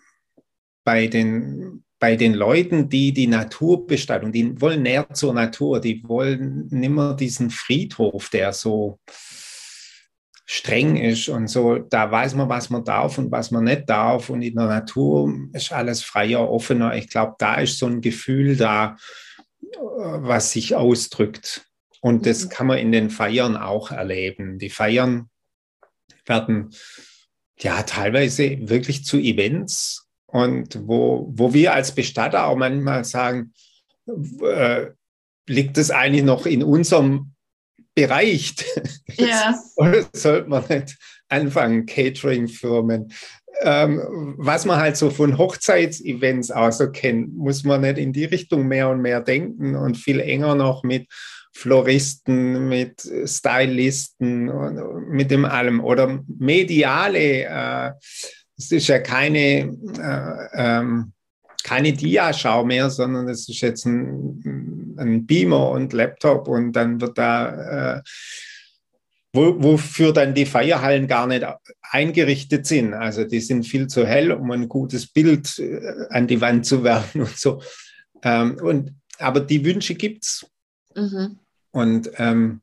bei, 0.83 1.07
den, 1.07 1.83
bei 1.99 2.15
den 2.15 2.33
Leuten, 2.33 2.89
die 2.89 3.13
die 3.13 3.27
Natur 3.27 3.85
bestattung, 3.85 4.31
die 4.31 4.59
wollen 4.61 4.83
näher 4.83 5.07
zur 5.13 5.33
Natur, 5.33 5.79
die 5.79 6.03
wollen 6.07 6.67
nimmer 6.69 7.13
diesen 7.15 7.49
Friedhof, 7.49 8.29
der 8.29 8.53
so 8.53 8.99
streng 10.45 10.95
ist 10.95 11.27
und 11.27 11.47
so, 11.47 11.79
da 11.79 12.11
weiß 12.11 12.35
man, 12.35 12.49
was 12.49 12.69
man 12.69 12.83
darf 12.83 13.17
und 13.17 13.31
was 13.31 13.49
man 13.51 13.63
nicht 13.63 13.89
darf. 13.89 14.29
Und 14.29 14.43
in 14.43 14.55
der 14.55 14.67
Natur 14.67 15.33
ist 15.53 15.71
alles 15.71 16.03
freier, 16.03 16.49
offener. 16.49 16.95
Ich 16.95 17.09
glaube, 17.09 17.35
da 17.39 17.55
ist 17.55 17.79
so 17.79 17.87
ein 17.87 18.01
Gefühl 18.01 18.55
da, 18.55 18.95
was 19.79 20.51
sich 20.51 20.75
ausdrückt. 20.75 21.65
Und 21.99 22.27
das 22.27 22.45
mhm. 22.45 22.49
kann 22.49 22.67
man 22.67 22.77
in 22.77 22.91
den 22.91 23.09
Feiern 23.09 23.57
auch 23.57 23.91
erleben. 23.91 24.59
Die 24.59 24.69
Feiern 24.69 25.29
werden 26.25 26.69
ja 27.57 27.81
teilweise 27.83 28.69
wirklich 28.69 29.03
zu 29.05 29.17
Events 29.17 30.07
und 30.27 30.79
wo, 30.85 31.31
wo 31.33 31.53
wir 31.53 31.73
als 31.73 31.95
Bestatter 31.95 32.45
auch 32.45 32.57
manchmal 32.57 33.03
sagen, 33.05 33.53
äh, 34.41 34.87
liegt 35.47 35.77
es 35.77 35.91
eigentlich 35.91 36.23
noch 36.23 36.45
in 36.45 36.63
unserem 36.63 37.34
Bereich? 37.95 38.55
Ja. 39.15 39.57
Oder 39.77 40.05
sollte 40.13 40.49
man 40.49 40.65
nicht 40.67 40.97
anfangen, 41.29 41.85
Catering-Firmen? 41.85 43.11
Ähm, 43.61 44.35
was 44.37 44.65
man 44.65 44.79
halt 44.79 44.97
so 44.97 45.09
von 45.09 45.37
Hochzeitsevents 45.37 46.51
auch 46.51 46.71
so 46.71 46.91
kennt, 46.91 47.37
muss 47.37 47.63
man 47.63 47.81
nicht 47.81 47.97
in 47.97 48.11
die 48.11 48.25
Richtung 48.25 48.67
mehr 48.67 48.89
und 48.89 49.01
mehr 49.01 49.21
denken 49.21 49.75
und 49.75 49.97
viel 49.97 50.19
enger 50.19 50.55
noch 50.55 50.83
mit 50.83 51.07
Floristen, 51.53 52.67
mit 52.67 53.09
Stylisten, 53.23 54.51
mit 55.09 55.31
dem 55.31 55.45
allem 55.45 55.81
oder 55.81 56.21
mediale. 56.27 57.45
Äh, 57.45 57.91
es 58.57 58.71
ist 58.71 58.87
ja 58.87 58.99
keine, 58.99 59.71
äh, 59.97 60.47
ähm, 60.53 61.13
keine 61.63 61.93
Diaschau 61.93 62.65
mehr, 62.65 62.89
sondern 62.89 63.29
es 63.29 63.47
ist 63.47 63.61
jetzt 63.61 63.85
ein, 63.85 64.41
ein, 64.97 65.25
Beamer 65.25 65.69
und 65.71 65.93
Laptop 65.93 66.47
und 66.47 66.73
dann 66.73 67.01
wird 67.01 67.17
da, 67.17 67.97
äh, 67.97 68.01
wo, 69.33 69.61
wofür 69.61 70.13
dann 70.13 70.33
die 70.33 70.45
Feierhallen 70.45 71.07
gar 71.07 71.27
nicht 71.27 71.45
eingerichtet 71.81 72.65
sind. 72.65 72.93
Also 72.93 73.23
die 73.23 73.41
sind 73.41 73.65
viel 73.65 73.87
zu 73.87 74.05
hell, 74.05 74.31
um 74.31 74.49
ein 74.51 74.69
gutes 74.69 75.07
Bild 75.07 75.59
äh, 75.59 76.07
an 76.09 76.27
die 76.27 76.41
Wand 76.41 76.65
zu 76.65 76.83
werfen 76.83 77.21
und 77.21 77.37
so. 77.37 77.61
Ähm, 78.23 78.57
und, 78.61 78.95
aber 79.19 79.39
die 79.39 79.63
Wünsche 79.63 79.95
gibt 79.95 80.25
es. 80.25 80.45
Mhm. 80.95 81.39
Und 81.71 82.11
ähm, 82.17 82.61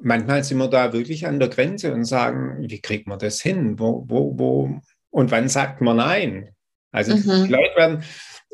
manchmal 0.00 0.44
sind 0.44 0.58
wir 0.58 0.68
da 0.68 0.92
wirklich 0.92 1.26
an 1.26 1.38
der 1.38 1.48
Grenze 1.48 1.92
und 1.92 2.04
sagen, 2.04 2.56
wie 2.68 2.80
kriegt 2.80 3.06
man 3.06 3.18
das 3.18 3.40
hin? 3.40 3.78
Wo, 3.78 4.04
wo, 4.08 4.38
wo? 4.38 4.80
Und 5.10 5.30
wann 5.30 5.48
sagt 5.48 5.80
man 5.80 5.96
nein? 5.96 6.50
Also 6.90 7.16
mhm. 7.16 7.46
die 7.46 7.52
Leute 7.52 7.76
werden, 7.76 8.04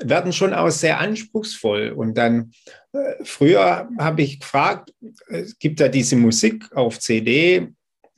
werden 0.00 0.32
schon 0.32 0.54
auch 0.54 0.70
sehr 0.70 1.00
anspruchsvoll. 1.00 1.90
Und 1.90 2.16
dann, 2.16 2.52
äh, 2.92 3.14
früher 3.24 3.88
habe 3.98 4.22
ich 4.22 4.40
gefragt, 4.40 4.92
es 5.28 5.58
gibt 5.58 5.80
ja 5.80 5.88
diese 5.88 6.16
Musik 6.16 6.70
auf 6.72 6.98
CD, 6.98 7.68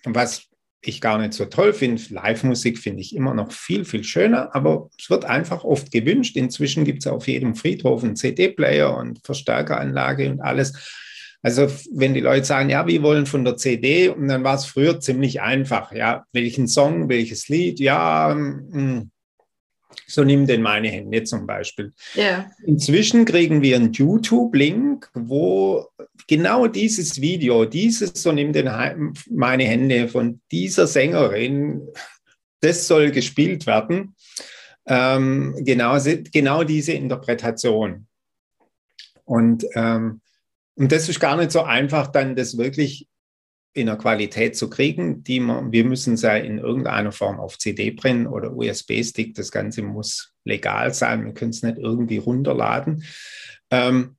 was 0.04 0.46
ich 0.82 1.00
gar 1.00 1.18
nicht 1.18 1.34
so 1.34 1.44
toll 1.44 1.72
finde. 1.72 2.02
Live-Musik 2.10 2.78
finde 2.78 3.02
ich 3.02 3.14
immer 3.14 3.34
noch 3.34 3.52
viel, 3.52 3.84
viel 3.84 4.04
schöner, 4.04 4.54
aber 4.54 4.88
es 4.98 5.10
wird 5.10 5.24
einfach 5.24 5.64
oft 5.64 5.90
gewünscht. 5.90 6.36
Inzwischen 6.36 6.84
gibt 6.84 7.00
es 7.00 7.06
auf 7.06 7.28
jedem 7.28 7.54
Friedhof 7.54 8.02
einen 8.02 8.16
CD-Player 8.16 8.96
und 8.96 9.20
Verstärkeranlage 9.24 10.30
und 10.30 10.40
alles. 10.40 10.72
Also 11.42 11.68
wenn 11.92 12.14
die 12.14 12.20
Leute 12.20 12.44
sagen, 12.44 12.68
ja, 12.68 12.86
wir 12.86 13.02
wollen 13.02 13.26
von 13.26 13.44
der 13.44 13.56
CD, 13.56 14.08
und 14.08 14.28
dann 14.28 14.44
war 14.44 14.56
es 14.56 14.66
früher 14.66 15.00
ziemlich 15.00 15.40
einfach, 15.40 15.92
ja, 15.92 16.24
welchen 16.32 16.66
Song, 16.66 17.08
welches 17.08 17.48
Lied, 17.48 17.80
ja, 17.80 18.34
mh, 18.34 18.74
hm, 18.74 19.10
so 20.10 20.24
nimm 20.24 20.46
denn 20.46 20.62
meine 20.62 20.88
Hände 20.88 21.24
zum 21.24 21.46
Beispiel. 21.46 21.92
Yeah. 22.16 22.50
Inzwischen 22.64 23.24
kriegen 23.24 23.62
wir 23.62 23.76
einen 23.76 23.92
YouTube-Link, 23.92 25.08
wo 25.14 25.86
genau 26.26 26.66
dieses 26.66 27.20
Video, 27.20 27.64
dieses 27.64 28.22
So 28.22 28.32
nimm 28.32 28.52
denn 28.52 28.70
meine 29.30 29.64
Hände 29.64 30.08
von 30.08 30.40
dieser 30.50 30.86
Sängerin, 30.86 31.82
das 32.60 32.86
soll 32.86 33.10
gespielt 33.10 33.66
werden. 33.66 34.14
Ähm, 34.86 35.54
genau, 35.60 35.96
genau 36.32 36.64
diese 36.64 36.92
Interpretation. 36.92 38.06
Und, 39.24 39.64
ähm, 39.74 40.20
und 40.74 40.90
das 40.90 41.08
ist 41.08 41.20
gar 41.20 41.36
nicht 41.36 41.52
so 41.52 41.62
einfach, 41.62 42.08
dann 42.08 42.34
das 42.34 42.58
wirklich 42.58 43.06
in 43.72 43.86
der 43.86 43.96
Qualität 43.96 44.56
zu 44.56 44.68
kriegen, 44.68 45.22
die 45.22 45.40
man, 45.40 45.70
wir 45.70 45.84
müssen 45.84 46.14
es 46.14 46.22
ja 46.22 46.36
in 46.36 46.58
irgendeiner 46.58 47.12
Form 47.12 47.38
auf 47.38 47.58
CD 47.58 47.92
brennen 47.92 48.26
oder 48.26 48.52
USB-Stick. 48.52 49.34
Das 49.34 49.52
Ganze 49.52 49.82
muss 49.82 50.34
legal 50.44 50.92
sein. 50.92 51.24
Wir 51.24 51.34
können 51.34 51.52
es 51.52 51.62
nicht 51.62 51.78
irgendwie 51.78 52.18
runterladen. 52.18 53.04
Ähm, 53.70 54.16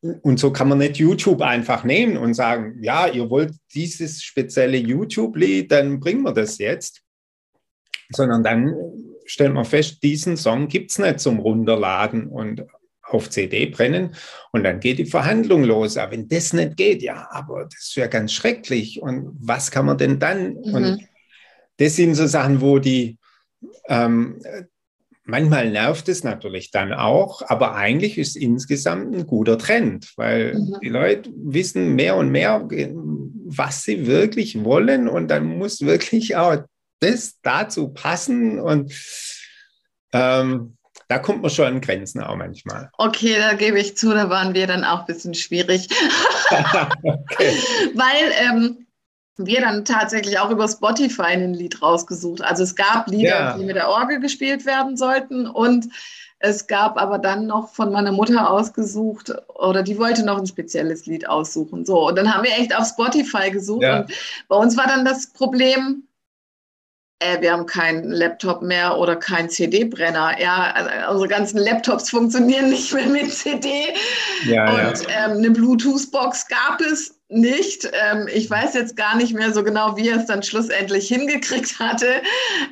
und 0.00 0.38
so 0.38 0.52
kann 0.52 0.68
man 0.68 0.78
nicht 0.78 0.98
YouTube 0.98 1.40
einfach 1.40 1.82
nehmen 1.84 2.18
und 2.18 2.34
sagen, 2.34 2.78
ja, 2.82 3.06
ihr 3.06 3.30
wollt 3.30 3.54
dieses 3.74 4.22
spezielle 4.22 4.76
YouTube-Lied, 4.76 5.72
dann 5.72 5.98
bringen 5.98 6.22
wir 6.22 6.32
das 6.32 6.58
jetzt. 6.58 7.02
Sondern 8.10 8.42
dann 8.42 8.74
stellt 9.24 9.54
man 9.54 9.64
fest, 9.64 10.02
diesen 10.02 10.36
Song 10.36 10.68
gibt 10.68 10.90
es 10.90 10.98
nicht 10.98 11.20
zum 11.20 11.38
Runterladen 11.38 12.28
und 12.28 12.66
auf 13.14 13.30
CD 13.30 13.66
brennen 13.66 14.14
und 14.52 14.64
dann 14.64 14.80
geht 14.80 14.98
die 14.98 15.06
Verhandlung 15.06 15.64
los. 15.64 15.96
Aber 15.96 16.12
wenn 16.12 16.28
das 16.28 16.52
nicht 16.52 16.76
geht, 16.76 17.02
ja, 17.02 17.28
aber 17.30 17.64
das 17.64 17.80
ist 17.88 17.96
ja 17.96 18.06
ganz 18.06 18.32
schrecklich. 18.32 19.00
Und 19.00 19.36
was 19.40 19.70
kann 19.70 19.86
man 19.86 19.98
denn 19.98 20.18
dann? 20.18 20.54
Mhm. 20.54 20.74
Und 20.74 21.08
das 21.78 21.96
sind 21.96 22.14
so 22.14 22.26
Sachen, 22.26 22.60
wo 22.60 22.78
die 22.78 23.18
ähm, 23.88 24.40
manchmal 25.24 25.70
nervt 25.70 26.08
es 26.08 26.22
natürlich 26.22 26.70
dann 26.70 26.92
auch, 26.92 27.42
aber 27.48 27.74
eigentlich 27.74 28.18
ist 28.18 28.36
insgesamt 28.36 29.14
ein 29.14 29.26
guter 29.26 29.58
Trend, 29.58 30.12
weil 30.16 30.54
mhm. 30.54 30.76
die 30.82 30.88
Leute 30.88 31.30
wissen 31.34 31.94
mehr 31.94 32.16
und 32.16 32.30
mehr, 32.30 32.68
was 33.46 33.82
sie 33.82 34.06
wirklich 34.06 34.62
wollen 34.64 35.08
und 35.08 35.28
dann 35.28 35.44
muss 35.44 35.80
wirklich 35.80 36.36
auch 36.36 36.62
das 37.00 37.38
dazu 37.42 37.88
passen 37.88 38.60
und 38.60 38.92
ähm, 40.12 40.73
da 41.08 41.18
kommt 41.18 41.42
man 41.42 41.50
schon 41.50 41.66
an 41.66 41.80
Grenzen 41.80 42.22
auch 42.22 42.36
manchmal. 42.36 42.90
Okay, 42.98 43.36
da 43.38 43.54
gebe 43.54 43.78
ich 43.78 43.96
zu, 43.96 44.12
da 44.12 44.30
waren 44.30 44.54
wir 44.54 44.66
dann 44.66 44.84
auch 44.84 45.00
ein 45.00 45.06
bisschen 45.06 45.34
schwierig. 45.34 45.88
okay. 47.02 47.56
Weil 47.94 48.32
ähm, 48.40 48.86
wir 49.36 49.60
dann 49.60 49.84
tatsächlich 49.84 50.38
auch 50.38 50.50
über 50.50 50.68
Spotify 50.68 51.22
ein 51.22 51.54
Lied 51.54 51.82
rausgesucht. 51.82 52.42
Also 52.42 52.62
es 52.62 52.74
gab 52.76 53.08
Lieder, 53.08 53.28
ja. 53.28 53.58
die 53.58 53.64
mit 53.64 53.76
der 53.76 53.88
Orgel 53.88 54.20
gespielt 54.20 54.64
werden 54.64 54.96
sollten 54.96 55.46
und 55.46 55.88
es 56.38 56.66
gab 56.66 57.00
aber 57.00 57.18
dann 57.18 57.46
noch 57.46 57.70
von 57.70 57.90
meiner 57.90 58.12
Mutter 58.12 58.50
ausgesucht 58.50 59.32
oder 59.54 59.82
die 59.82 59.98
wollte 59.98 60.24
noch 60.24 60.38
ein 60.38 60.46
spezielles 60.46 61.06
Lied 61.06 61.28
aussuchen. 61.28 61.86
So, 61.86 62.08
und 62.08 62.16
dann 62.16 62.32
haben 62.32 62.44
wir 62.44 62.52
echt 62.52 62.76
auf 62.76 62.86
Spotify 62.86 63.50
gesucht 63.50 63.82
ja. 63.82 64.00
und 64.00 64.12
bei 64.48 64.56
uns 64.56 64.76
war 64.76 64.86
dann 64.86 65.04
das 65.04 65.32
Problem, 65.32 66.06
äh, 67.24 67.40
wir 67.40 67.52
haben 67.52 67.66
keinen 67.66 68.10
Laptop 68.10 68.62
mehr 68.62 68.98
oder 68.98 69.16
keinen 69.16 69.48
CD-Brenner. 69.48 70.40
Ja, 70.40 70.72
also 70.72 71.12
unsere 71.12 71.28
ganzen 71.28 71.58
Laptops 71.58 72.10
funktionieren 72.10 72.70
nicht 72.70 72.92
mehr 72.92 73.06
mit 73.06 73.32
CD. 73.32 73.88
Ja, 74.46 74.70
und 74.70 75.02
ja. 75.02 75.26
Ähm, 75.26 75.38
eine 75.38 75.50
Bluetooth-Box 75.50 76.48
gab 76.48 76.80
es 76.80 77.18
nicht. 77.28 77.88
Ähm, 77.92 78.28
ich 78.32 78.50
weiß 78.50 78.74
jetzt 78.74 78.96
gar 78.96 79.16
nicht 79.16 79.34
mehr 79.34 79.52
so 79.52 79.64
genau, 79.64 79.96
wie 79.96 80.08
er 80.08 80.18
es 80.18 80.26
dann 80.26 80.42
schlussendlich 80.42 81.08
hingekriegt 81.08 81.78
hatte. 81.78 82.22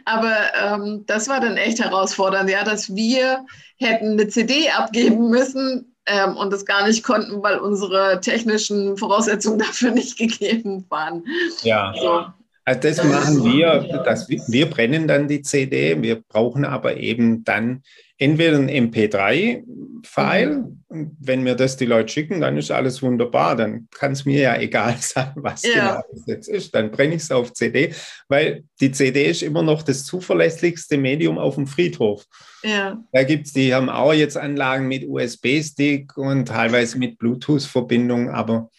Aber 0.04 0.34
ähm, 0.62 1.04
das 1.06 1.28
war 1.28 1.40
dann 1.40 1.56
echt 1.56 1.82
herausfordernd, 1.82 2.50
ja, 2.50 2.64
dass 2.64 2.94
wir 2.94 3.44
hätten 3.78 4.12
eine 4.12 4.28
CD 4.28 4.70
abgeben 4.70 5.30
müssen, 5.30 5.92
ähm, 6.06 6.36
und 6.36 6.52
das 6.52 6.66
gar 6.66 6.86
nicht 6.86 7.04
konnten, 7.04 7.42
weil 7.42 7.58
unsere 7.58 8.20
technischen 8.20 8.96
Voraussetzungen 8.96 9.58
dafür 9.60 9.92
nicht 9.92 10.18
gegeben 10.18 10.84
waren. 10.88 11.24
Ja. 11.62 11.94
So. 11.96 12.24
Also 12.64 12.80
das 12.80 13.02
machen 13.02 13.44
wir, 13.44 14.02
das, 14.04 14.28
wir 14.28 14.66
brennen 14.70 15.08
dann 15.08 15.26
die 15.26 15.42
CD, 15.42 16.00
wir 16.00 16.22
brauchen 16.22 16.64
aber 16.64 16.96
eben 16.96 17.42
dann 17.42 17.82
entweder 18.18 18.56
ein 18.56 18.70
MP3-File, 18.70 20.64
mhm. 20.88 21.16
wenn 21.18 21.42
mir 21.42 21.56
das 21.56 21.76
die 21.76 21.86
Leute 21.86 22.12
schicken, 22.12 22.40
dann 22.40 22.56
ist 22.56 22.70
alles 22.70 23.02
wunderbar, 23.02 23.56
dann 23.56 23.88
kann 23.90 24.12
es 24.12 24.24
mir 24.24 24.40
ja 24.40 24.56
egal 24.60 24.96
sein, 25.00 25.32
was 25.34 25.62
ja. 25.62 25.72
genau 25.74 26.02
das 26.12 26.26
jetzt 26.26 26.48
ist, 26.48 26.74
dann 26.74 26.92
brenne 26.92 27.16
ich 27.16 27.22
es 27.22 27.32
auf 27.32 27.52
CD, 27.52 27.92
weil 28.28 28.62
die 28.80 28.92
CD 28.92 29.28
ist 29.28 29.42
immer 29.42 29.62
noch 29.62 29.82
das 29.82 30.04
zuverlässigste 30.04 30.98
Medium 30.98 31.38
auf 31.38 31.56
dem 31.56 31.66
Friedhof. 31.66 32.24
Ja. 32.62 33.02
Da 33.10 33.24
gibt 33.24 33.46
es, 33.46 33.54
die 33.54 33.74
haben 33.74 33.88
auch 33.88 34.12
jetzt 34.12 34.36
Anlagen 34.36 34.86
mit 34.86 35.04
USB-Stick 35.08 36.16
und 36.16 36.46
teilweise 36.46 36.98
mit 36.98 37.18
Bluetooth-Verbindung, 37.18 38.30
aber 38.30 38.70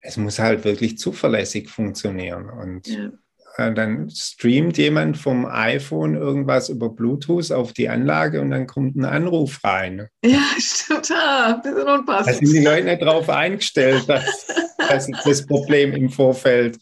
es 0.00 0.16
muss 0.16 0.38
halt 0.38 0.64
wirklich 0.64 0.98
zuverlässig 0.98 1.68
funktionieren. 1.68 2.48
Und 2.48 2.86
ja. 2.86 3.10
äh, 3.56 3.72
dann 3.74 4.10
streamt 4.10 4.78
jemand 4.78 5.18
vom 5.18 5.46
iPhone 5.46 6.14
irgendwas 6.14 6.68
über 6.68 6.88
Bluetooth 6.88 7.52
auf 7.52 7.72
die 7.72 7.88
Anlage 7.88 8.40
und 8.40 8.50
dann 8.50 8.66
kommt 8.66 8.96
ein 8.96 9.04
Anruf 9.04 9.60
rein. 9.64 10.08
Ja, 10.24 10.42
stimmt. 10.58 11.10
Ein 11.12 11.62
bisschen 11.62 11.88
unpassend. 11.88 12.28
Da 12.28 12.38
sind 12.38 12.52
die 12.52 12.64
Leute 12.64 12.84
nicht 12.84 13.02
darauf 13.02 13.28
eingestellt, 13.28 14.08
dass, 14.08 14.46
dass 14.78 15.08
das 15.24 15.46
Problem 15.46 15.92
im 15.92 16.08
Vorfeld 16.08 16.78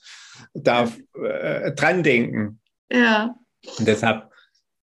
darf 0.54 0.96
äh, 1.22 1.72
dran 1.72 2.02
denken. 2.02 2.60
Ja. 2.90 3.34
Und 3.78 3.86
deshalb 3.86 4.27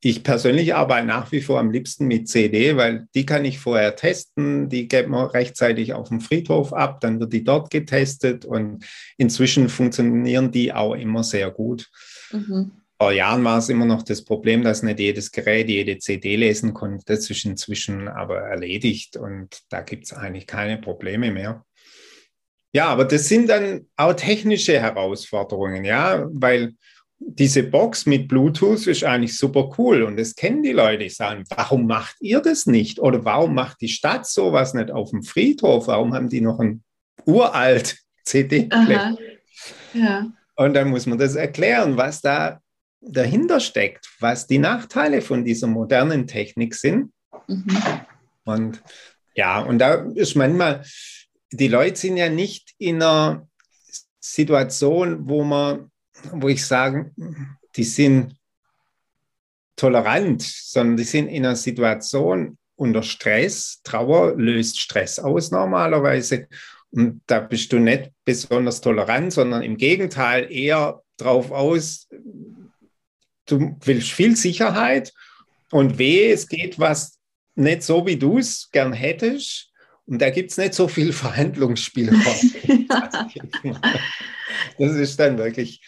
ich 0.05 0.23
persönlich 0.23 0.75
arbeite 0.75 1.07
nach 1.07 1.31
wie 1.31 1.41
vor 1.41 1.59
am 1.59 1.71
liebsten 1.71 2.07
mit 2.07 2.27
CD, 2.27 2.75
weil 2.75 3.07
die 3.15 3.25
kann 3.25 3.45
ich 3.45 3.59
vorher 3.59 3.95
testen. 3.95 4.67
Die 4.67 4.89
geht 4.89 5.07
man 5.07 5.27
rechtzeitig 5.27 5.93
auf 5.93 6.09
dem 6.09 6.19
Friedhof 6.19 6.73
ab, 6.73 6.99
dann 6.99 7.21
wird 7.21 7.31
die 7.31 7.45
dort 7.45 7.69
getestet 7.69 8.43
und 8.43 8.83
inzwischen 9.17 9.69
funktionieren 9.69 10.51
die 10.51 10.73
auch 10.73 10.93
immer 10.93 11.23
sehr 11.23 11.51
gut. 11.51 11.89
Mhm. 12.31 12.71
Vor 12.99 13.13
Jahren 13.13 13.43
war 13.45 13.57
es 13.57 13.69
immer 13.69 13.85
noch 13.85 14.03
das 14.03 14.25
Problem, 14.25 14.63
dass 14.63 14.83
nicht 14.83 14.99
jedes 14.99 15.31
Gerät 15.31 15.69
jede 15.69 15.97
CD 15.97 16.35
lesen 16.35 16.73
konnte. 16.73 17.05
Das 17.05 17.29
ist 17.29 17.45
inzwischen 17.45 18.09
aber 18.09 18.39
erledigt 18.39 19.15
und 19.15 19.61
da 19.69 19.81
gibt 19.81 20.03
es 20.05 20.13
eigentlich 20.13 20.47
keine 20.47 20.77
Probleme 20.77 21.31
mehr. 21.31 21.65
Ja, 22.75 22.87
aber 22.87 23.05
das 23.05 23.29
sind 23.29 23.49
dann 23.49 23.87
auch 23.95 24.13
technische 24.13 24.79
Herausforderungen, 24.79 25.85
ja, 25.85 26.27
weil 26.31 26.73
diese 27.25 27.63
Box 27.63 28.05
mit 28.05 28.27
Bluetooth 28.27 28.87
ist 28.87 29.03
eigentlich 29.03 29.37
super 29.37 29.73
cool 29.77 30.03
und 30.03 30.17
das 30.17 30.35
kennen 30.35 30.63
die 30.63 30.71
Leute. 30.71 31.05
Ich 31.05 31.15
sage, 31.15 31.43
warum 31.49 31.87
macht 31.87 32.15
ihr 32.19 32.41
das 32.41 32.65
nicht? 32.65 32.99
Oder 32.99 33.25
warum 33.25 33.55
macht 33.55 33.81
die 33.81 33.89
Stadt 33.89 34.27
sowas 34.27 34.73
nicht 34.73 34.91
auf 34.91 35.11
dem 35.11 35.23
Friedhof? 35.23 35.87
Warum 35.87 36.13
haben 36.13 36.29
die 36.29 36.41
noch 36.41 36.59
ein 36.59 36.83
uralt 37.25 37.97
CD-Player? 38.25 39.17
Ja. 39.93 40.31
Und 40.55 40.73
dann 40.73 40.89
muss 40.89 41.05
man 41.05 41.17
das 41.17 41.35
erklären, 41.35 41.97
was 41.97 42.21
da 42.21 42.59
dahinter 43.01 43.59
steckt, 43.59 44.09
was 44.19 44.47
die 44.47 44.59
Nachteile 44.59 45.21
von 45.21 45.43
dieser 45.43 45.67
modernen 45.67 46.27
Technik 46.27 46.75
sind. 46.75 47.11
Mhm. 47.47 47.77
Und 48.45 48.83
ja, 49.35 49.59
und 49.61 49.79
da 49.79 49.95
ist 50.15 50.35
manchmal, 50.35 50.83
die 51.51 51.67
Leute 51.67 51.95
sind 51.95 52.17
ja 52.17 52.29
nicht 52.29 52.73
in 52.77 53.01
einer 53.01 53.47
Situation, 54.19 55.27
wo 55.27 55.43
man 55.43 55.91
wo 56.31 56.47
ich 56.47 56.65
sage, 56.65 57.11
die 57.75 57.83
sind 57.83 58.35
tolerant, 59.75 60.41
sondern 60.41 60.97
die 60.97 61.03
sind 61.03 61.27
in 61.27 61.45
einer 61.45 61.55
Situation 61.55 62.57
unter 62.75 63.03
Stress. 63.03 63.81
Trauer 63.83 64.35
löst 64.35 64.79
Stress 64.79 65.19
aus 65.19 65.51
normalerweise. 65.51 66.47
Und 66.91 67.21
da 67.27 67.39
bist 67.39 67.73
du 67.73 67.79
nicht 67.79 68.11
besonders 68.23 68.81
tolerant, 68.81 69.33
sondern 69.33 69.63
im 69.63 69.77
Gegenteil 69.77 70.51
eher 70.51 71.01
drauf 71.17 71.51
aus, 71.51 72.07
du 73.45 73.75
willst 73.81 74.11
viel 74.11 74.35
Sicherheit 74.35 75.13
und 75.71 75.97
weh, 75.97 76.31
es 76.31 76.47
geht 76.47 76.79
was 76.79 77.19
nicht 77.55 77.83
so, 77.83 78.05
wie 78.05 78.17
du 78.17 78.37
es 78.37 78.69
gern 78.71 78.93
hättest. 78.93 79.71
Und 80.05 80.21
da 80.21 80.29
gibt 80.29 80.51
es 80.51 80.57
nicht 80.57 80.73
so 80.73 80.87
viel 80.87 81.13
Verhandlungsspielraum. 81.13 82.51
das 84.77 84.91
ist 84.95 85.19
dann 85.19 85.37
wirklich 85.37 85.81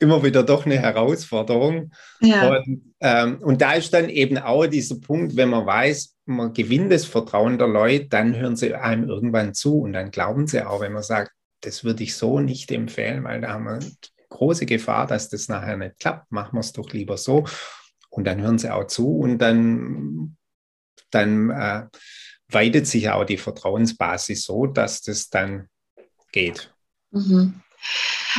immer 0.00 0.22
wieder 0.24 0.42
doch 0.42 0.66
eine 0.66 0.78
Herausforderung. 0.78 1.92
Ja. 2.20 2.50
Und, 2.50 2.94
ähm, 3.00 3.38
und 3.42 3.60
da 3.60 3.74
ist 3.74 3.92
dann 3.92 4.08
eben 4.08 4.38
auch 4.38 4.66
dieser 4.66 4.96
Punkt, 4.98 5.36
wenn 5.36 5.50
man 5.50 5.66
weiß, 5.66 6.16
man 6.24 6.52
gewinnt 6.52 6.90
das 6.90 7.04
Vertrauen 7.04 7.58
der 7.58 7.68
Leute, 7.68 8.06
dann 8.06 8.34
hören 8.34 8.56
sie 8.56 8.74
einem 8.74 9.08
irgendwann 9.08 9.54
zu 9.54 9.80
und 9.80 9.92
dann 9.92 10.10
glauben 10.10 10.46
sie 10.46 10.66
auch, 10.66 10.80
wenn 10.80 10.92
man 10.92 11.02
sagt, 11.02 11.32
das 11.60 11.84
würde 11.84 12.02
ich 12.02 12.16
so 12.16 12.40
nicht 12.40 12.72
empfehlen, 12.72 13.22
weil 13.24 13.42
da 13.42 13.52
haben 13.52 13.64
wir 13.64 13.80
große 14.30 14.64
Gefahr, 14.64 15.06
dass 15.06 15.28
das 15.28 15.48
nachher 15.48 15.76
nicht 15.76 15.98
klappt. 16.00 16.32
Machen 16.32 16.56
wir 16.56 16.60
es 16.60 16.72
doch 16.72 16.90
lieber 16.92 17.18
so. 17.18 17.44
Und 18.08 18.24
dann 18.24 18.40
hören 18.40 18.58
sie 18.58 18.72
auch 18.72 18.86
zu 18.86 19.18
und 19.18 19.38
dann, 19.38 20.36
dann 21.10 21.50
äh, 21.50 21.86
weitet 22.48 22.86
sich 22.86 23.10
auch 23.10 23.24
die 23.24 23.36
Vertrauensbasis 23.36 24.44
so, 24.44 24.66
dass 24.66 25.02
das 25.02 25.28
dann 25.28 25.68
geht. 26.32 26.72
Mhm. 27.10 27.60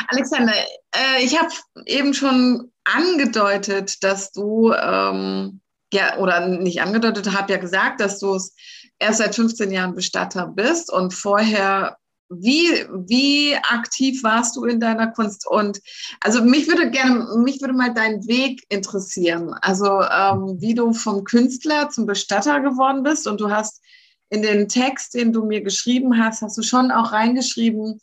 Alexander, 0.08 0.54
äh, 0.96 1.24
ich 1.24 1.38
habe 1.38 1.52
eben 1.86 2.14
schon 2.14 2.72
angedeutet, 2.84 4.04
dass 4.04 4.32
du, 4.32 4.74
ähm, 4.74 5.62
ja, 5.94 6.18
oder 6.18 6.48
nicht 6.48 6.82
angedeutet, 6.82 7.34
habe 7.34 7.52
ja 7.52 7.60
gesagt, 7.60 8.00
dass 8.00 8.20
du 8.20 8.36
es 8.36 8.56
erst 9.00 9.20
seit 9.20 9.36
15 9.36 9.72
Jahren 9.72 9.96
Bestatter 9.96 10.48
bist 10.48 10.92
und 10.92 11.14
vorher 11.14 11.98
wie, 12.32 12.86
wie 13.08 13.56
aktiv 13.56 14.24
warst 14.24 14.56
du 14.56 14.64
in 14.64 14.80
deiner 14.80 15.08
Kunst? 15.08 15.46
Und 15.46 15.82
also 16.22 16.42
mich 16.42 16.68
würde 16.68 16.90
gerne, 16.90 17.28
mich 17.44 17.60
würde 17.60 17.74
mal 17.74 17.94
dein 17.94 18.26
Weg 18.26 18.64
interessieren. 18.70 19.54
Also 19.62 20.02
ähm, 20.02 20.56
wie 20.60 20.74
du 20.74 20.94
vom 20.94 21.26
Künstler 21.26 21.90
zum 21.90 22.06
Bestatter 22.06 22.62
geworden 22.62 23.04
bist. 23.04 23.28
Und 23.28 23.42
du 23.42 23.52
hast 23.52 23.82
in 24.30 24.42
den 24.42 24.70
Text, 24.70 25.14
den 25.14 25.34
du 25.34 25.46
mir 25.46 25.62
geschrieben 25.62 26.18
hast, 26.18 26.42
hast 26.42 26.58
du 26.58 26.64
schon 26.64 26.90
auch 26.90 27.12
reingeschrieben, 27.12 28.00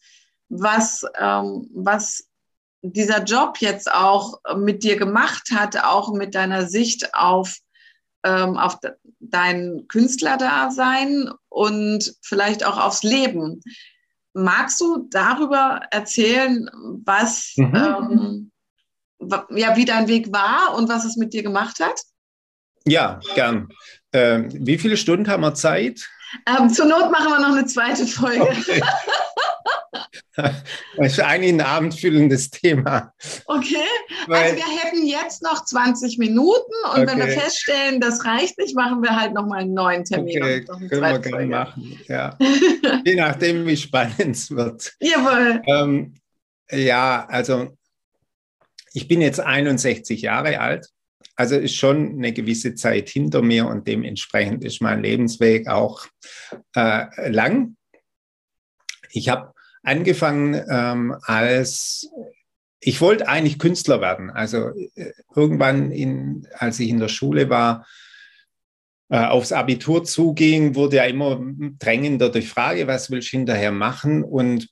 was, 0.49 1.05
ähm, 1.19 1.69
was 1.75 2.29
dieser 2.83 3.23
Job 3.25 3.59
jetzt 3.61 3.91
auch 3.93 4.41
mit 4.57 4.83
dir 4.83 4.97
gemacht 4.97 5.51
hat, 5.53 5.77
auch 5.83 6.13
mit 6.13 6.35
deiner 6.35 6.67
Sicht 6.67 7.15
auf, 7.15 7.57
ähm, 8.25 8.57
auf 8.57 8.79
dein 9.21 9.87
Künstlerdasein 9.89 11.31
und 11.49 12.15
vielleicht 12.23 12.65
auch 12.65 12.79
aufs 12.79 13.03
Leben. 13.03 13.61
Magst 14.33 14.81
du 14.81 15.09
darüber 15.11 15.81
erzählen, 15.91 16.71
was, 17.05 17.55
mhm. 17.57 17.75
ähm, 17.75 19.47
ja, 19.51 19.77
wie 19.77 19.85
dein 19.85 20.07
Weg 20.07 20.33
war 20.33 20.77
und 20.77 20.89
was 20.89 21.05
es 21.05 21.17
mit 21.17 21.33
dir 21.33 21.43
gemacht 21.43 21.81
hat? 21.81 22.01
Ja, 22.87 23.21
gern. 23.35 23.69
Ähm, 24.13 24.49
wie 24.53 24.79
viele 24.79 24.97
Stunden 24.97 25.29
haben 25.29 25.43
wir 25.43 25.55
Zeit? 25.55 26.09
Ähm, 26.47 26.71
zur 26.71 26.87
Not 26.87 27.11
machen 27.11 27.31
wir 27.31 27.41
noch 27.41 27.57
eine 27.57 27.67
zweite 27.67 28.07
Folge. 28.07 28.43
Okay. 28.43 28.83
Das 30.96 31.12
ist 31.12 31.20
eigentlich 31.20 31.53
ein 31.53 31.61
abendfüllendes 31.61 32.51
Thema. 32.51 33.12
Okay, 33.46 33.77
Weil, 34.27 34.53
also 34.53 34.57
wir 34.57 34.79
hätten 34.83 35.07
jetzt 35.07 35.42
noch 35.42 35.64
20 35.64 36.18
Minuten 36.18 36.72
und 36.94 37.03
okay. 37.03 37.07
wenn 37.07 37.18
wir 37.18 37.29
feststellen, 37.29 38.01
das 38.01 38.24
reicht 38.24 38.59
nicht, 38.59 38.77
machen 38.77 39.03
wir 39.03 39.18
halt 39.18 39.35
nochmal 39.35 39.61
einen 39.61 39.74
neuen 39.74 40.05
Termin. 40.05 40.42
Okay, 40.42 40.64
können 40.64 40.90
wir 40.90 41.18
gerne 41.18 41.46
machen, 41.46 42.01
ja. 42.09 42.37
Je 43.05 43.14
nachdem, 43.16 43.66
wie 43.66 43.77
spannend 43.77 44.37
es 44.37 44.51
wird. 44.51 44.94
Jawohl. 45.01 45.62
Ähm, 45.66 46.14
ja, 46.70 47.27
also 47.29 47.77
ich 48.92 49.09
bin 49.09 49.20
jetzt 49.20 49.40
61 49.40 50.22
Jahre 50.22 50.61
alt. 50.61 50.88
Also 51.37 51.57
ist 51.57 51.77
schon 51.77 52.16
eine 52.16 52.33
gewisse 52.33 52.74
Zeit 52.74 53.09
hinter 53.09 53.42
mir 53.42 53.66
und 53.66 53.87
dementsprechend 53.87 54.64
ist 54.64 54.83
mein 54.83 55.03
Lebensweg 55.03 55.68
auch 55.68 56.07
äh, 56.74 57.31
lang. 57.31 57.77
Ich 59.12 59.29
habe 59.29 59.53
angefangen 59.83 60.61
ähm, 60.71 61.17
als, 61.23 62.09
ich 62.81 63.01
wollte 63.01 63.29
eigentlich 63.29 63.59
Künstler 63.59 64.01
werden. 64.01 64.31
Also 64.31 64.71
äh, 64.95 65.12
irgendwann, 65.35 65.91
in, 65.91 66.47
als 66.55 66.81
ich 66.81 66.88
in 66.88 67.01
der 67.01 67.09
Schule 67.09 67.51
war, 67.51 67.87
äh, 69.11 69.25
aufs 69.25 69.53
Abitur 69.53 70.05
zuging, 70.05 70.75
wurde 70.75 70.97
ja 70.97 71.05
immer 71.05 71.41
drängender 71.79 72.31
die 72.31 72.43
Frage, 72.43 72.87
was 72.87 73.11
willst 73.11 73.33
du 73.33 73.38
hinterher 73.38 73.73
machen? 73.73 74.23
Und 74.23 74.69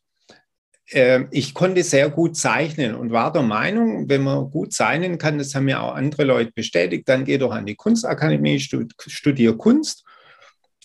äh, 0.91 1.25
ich 1.31 1.55
konnte 1.55 1.83
sehr 1.83 2.11
gut 2.11 2.37
zeichnen 2.37 2.95
und 2.95 3.11
war 3.11 3.33
der 3.33 3.43
Meinung, 3.43 4.09
wenn 4.09 4.23
man 4.23 4.51
gut 4.51 4.73
zeichnen 4.73 5.19
kann, 5.19 5.39
das 5.39 5.55
haben 5.55 5.69
ja 5.69 5.81
auch 5.81 5.95
andere 5.95 6.25
Leute 6.25 6.53
bestätigt, 6.53 7.09
dann 7.09 7.25
geh 7.25 7.39
doch 7.39 7.51
an 7.51 7.67
die 7.67 7.75
Kunstakademie, 7.75 8.61
stud 8.61 8.93
studier 9.07 9.57
Kunst 9.57 10.06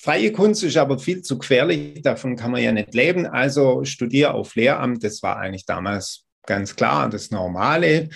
Freie 0.01 0.31
Kunst 0.31 0.63
ist 0.63 0.77
aber 0.77 0.97
viel 0.97 1.21
zu 1.21 1.37
gefährlich, 1.37 2.01
davon 2.01 2.35
kann 2.35 2.49
man 2.49 2.63
ja 2.63 2.71
nicht 2.71 2.95
leben. 2.95 3.27
Also 3.27 3.85
studiere 3.85 4.33
auf 4.33 4.55
Lehramt, 4.55 5.03
das 5.03 5.21
war 5.21 5.37
eigentlich 5.37 5.67
damals 5.67 6.25
ganz 6.47 6.75
klar 6.75 7.07
das 7.07 7.29
Normale. 7.29 8.09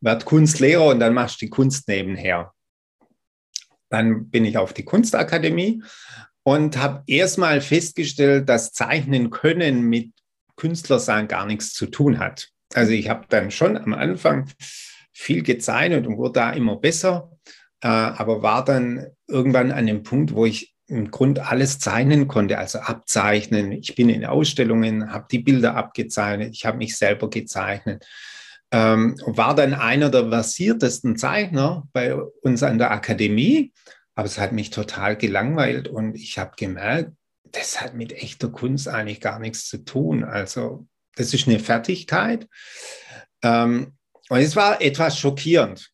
Werd 0.00 0.26
Kunstlehrer 0.26 0.86
und 0.86 1.00
dann 1.00 1.12
machst 1.12 1.42
du 1.42 1.46
die 1.46 1.50
Kunst 1.50 1.88
nebenher. 1.88 2.52
Dann 3.88 4.30
bin 4.30 4.44
ich 4.44 4.58
auf 4.58 4.74
die 4.74 4.84
Kunstakademie 4.84 5.82
und 6.44 6.76
habe 6.76 7.02
erstmal 7.08 7.60
festgestellt, 7.60 8.48
dass 8.48 8.72
Zeichnen 8.72 9.30
können 9.30 9.82
mit 9.82 10.12
Künstlersein 10.54 11.26
gar 11.26 11.46
nichts 11.46 11.72
zu 11.72 11.86
tun 11.86 12.20
hat. 12.20 12.50
Also 12.74 12.92
ich 12.92 13.08
habe 13.08 13.26
dann 13.28 13.50
schon 13.50 13.76
am 13.76 13.92
Anfang 13.92 14.48
viel 15.12 15.42
gezeichnet 15.42 16.06
und 16.06 16.16
wurde 16.16 16.34
da 16.34 16.50
immer 16.52 16.76
besser, 16.76 17.32
äh, 17.80 17.88
aber 17.88 18.40
war 18.42 18.64
dann 18.64 19.08
irgendwann 19.26 19.72
an 19.72 19.86
dem 19.86 20.04
Punkt, 20.04 20.32
wo 20.32 20.46
ich 20.46 20.73
im 20.86 21.10
Grund 21.10 21.38
alles 21.38 21.78
zeichnen 21.78 22.28
konnte, 22.28 22.58
also 22.58 22.78
abzeichnen. 22.78 23.72
Ich 23.72 23.94
bin 23.94 24.08
in 24.08 24.24
Ausstellungen, 24.24 25.12
habe 25.12 25.26
die 25.30 25.38
Bilder 25.38 25.74
abgezeichnet, 25.76 26.50
ich 26.52 26.66
habe 26.66 26.78
mich 26.78 26.96
selber 26.96 27.30
gezeichnet. 27.30 28.06
Ähm, 28.70 29.16
war 29.24 29.54
dann 29.54 29.72
einer 29.72 30.10
der 30.10 30.28
versiertesten 30.28 31.16
Zeichner 31.16 31.86
bei 31.92 32.14
uns 32.14 32.62
an 32.62 32.78
der 32.78 32.90
Akademie, 32.90 33.72
aber 34.14 34.26
es 34.26 34.38
hat 34.38 34.52
mich 34.52 34.70
total 34.70 35.16
gelangweilt 35.16 35.88
und 35.88 36.14
ich 36.16 36.38
habe 36.38 36.52
gemerkt, 36.56 37.12
das 37.52 37.80
hat 37.80 37.94
mit 37.94 38.12
echter 38.12 38.48
Kunst 38.48 38.88
eigentlich 38.88 39.20
gar 39.20 39.38
nichts 39.38 39.68
zu 39.68 39.84
tun. 39.84 40.24
Also 40.24 40.86
das 41.14 41.32
ist 41.32 41.46
eine 41.46 41.60
Fertigkeit. 41.60 42.48
Ähm, 43.42 43.92
und 44.28 44.38
es 44.38 44.56
war 44.56 44.80
etwas 44.80 45.18
schockierend. 45.18 45.93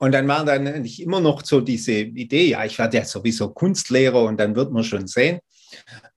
Und 0.00 0.12
dann 0.12 0.26
war 0.26 0.46
dann 0.46 0.82
nicht 0.82 1.00
immer 1.00 1.20
noch 1.20 1.44
so 1.44 1.60
diese 1.60 1.92
Idee, 1.92 2.48
ja, 2.48 2.64
ich 2.64 2.78
werde 2.78 2.96
ja 2.96 3.04
sowieso 3.04 3.50
Kunstlehrer 3.50 4.24
und 4.24 4.40
dann 4.40 4.56
wird 4.56 4.72
man 4.72 4.82
schon 4.82 5.06
sehen. 5.06 5.40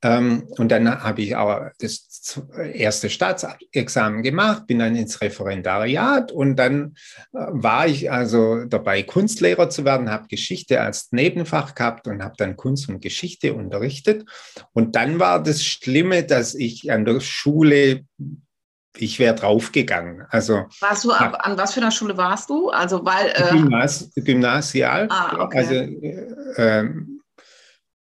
Ähm, 0.01 0.47
und 0.57 0.71
dann 0.71 1.03
habe 1.03 1.21
ich 1.21 1.35
auch 1.35 1.67
das 1.79 2.41
erste 2.73 3.09
Staatsexamen 3.09 4.23
gemacht, 4.23 4.67
bin 4.67 4.79
dann 4.79 4.95
ins 4.95 5.19
Referendariat 5.19 6.31
und 6.31 6.55
dann 6.55 6.95
äh, 7.33 7.39
war 7.49 7.85
ich 7.85 8.09
also 8.09 8.63
dabei, 8.63 9.03
Kunstlehrer 9.03 9.69
zu 9.69 9.83
werden, 9.83 10.09
habe 10.09 10.29
Geschichte 10.29 10.79
als 10.79 11.11
Nebenfach 11.11 11.75
gehabt 11.75 12.07
und 12.07 12.23
habe 12.23 12.35
dann 12.37 12.55
Kunst 12.55 12.87
und 12.87 13.01
Geschichte 13.01 13.53
unterrichtet. 13.53 14.25
Und 14.71 14.95
dann 14.95 15.19
war 15.19 15.43
das 15.43 15.63
Schlimme, 15.63 16.23
dass 16.23 16.55
ich 16.55 16.89
an 16.89 17.03
der 17.03 17.19
Schule 17.19 18.05
ich 18.97 19.19
wäre 19.19 19.35
draufgegangen. 19.35 20.25
Also, 20.29 20.65
warst 20.79 21.03
du 21.03 21.11
ab, 21.11 21.37
an 21.39 21.57
was 21.57 21.73
für 21.73 21.81
einer 21.81 21.91
Schule 21.91 22.15
warst 22.17 22.49
du? 22.49 22.69
Also 22.69 23.03
weil 23.03 23.29
äh, 23.33 23.51
Gymnas 23.51 24.11
Gymnasial, 24.15 25.07
ah, 25.09 25.43
okay. 25.43 25.57
also 25.57 25.73
äh, 25.73 26.89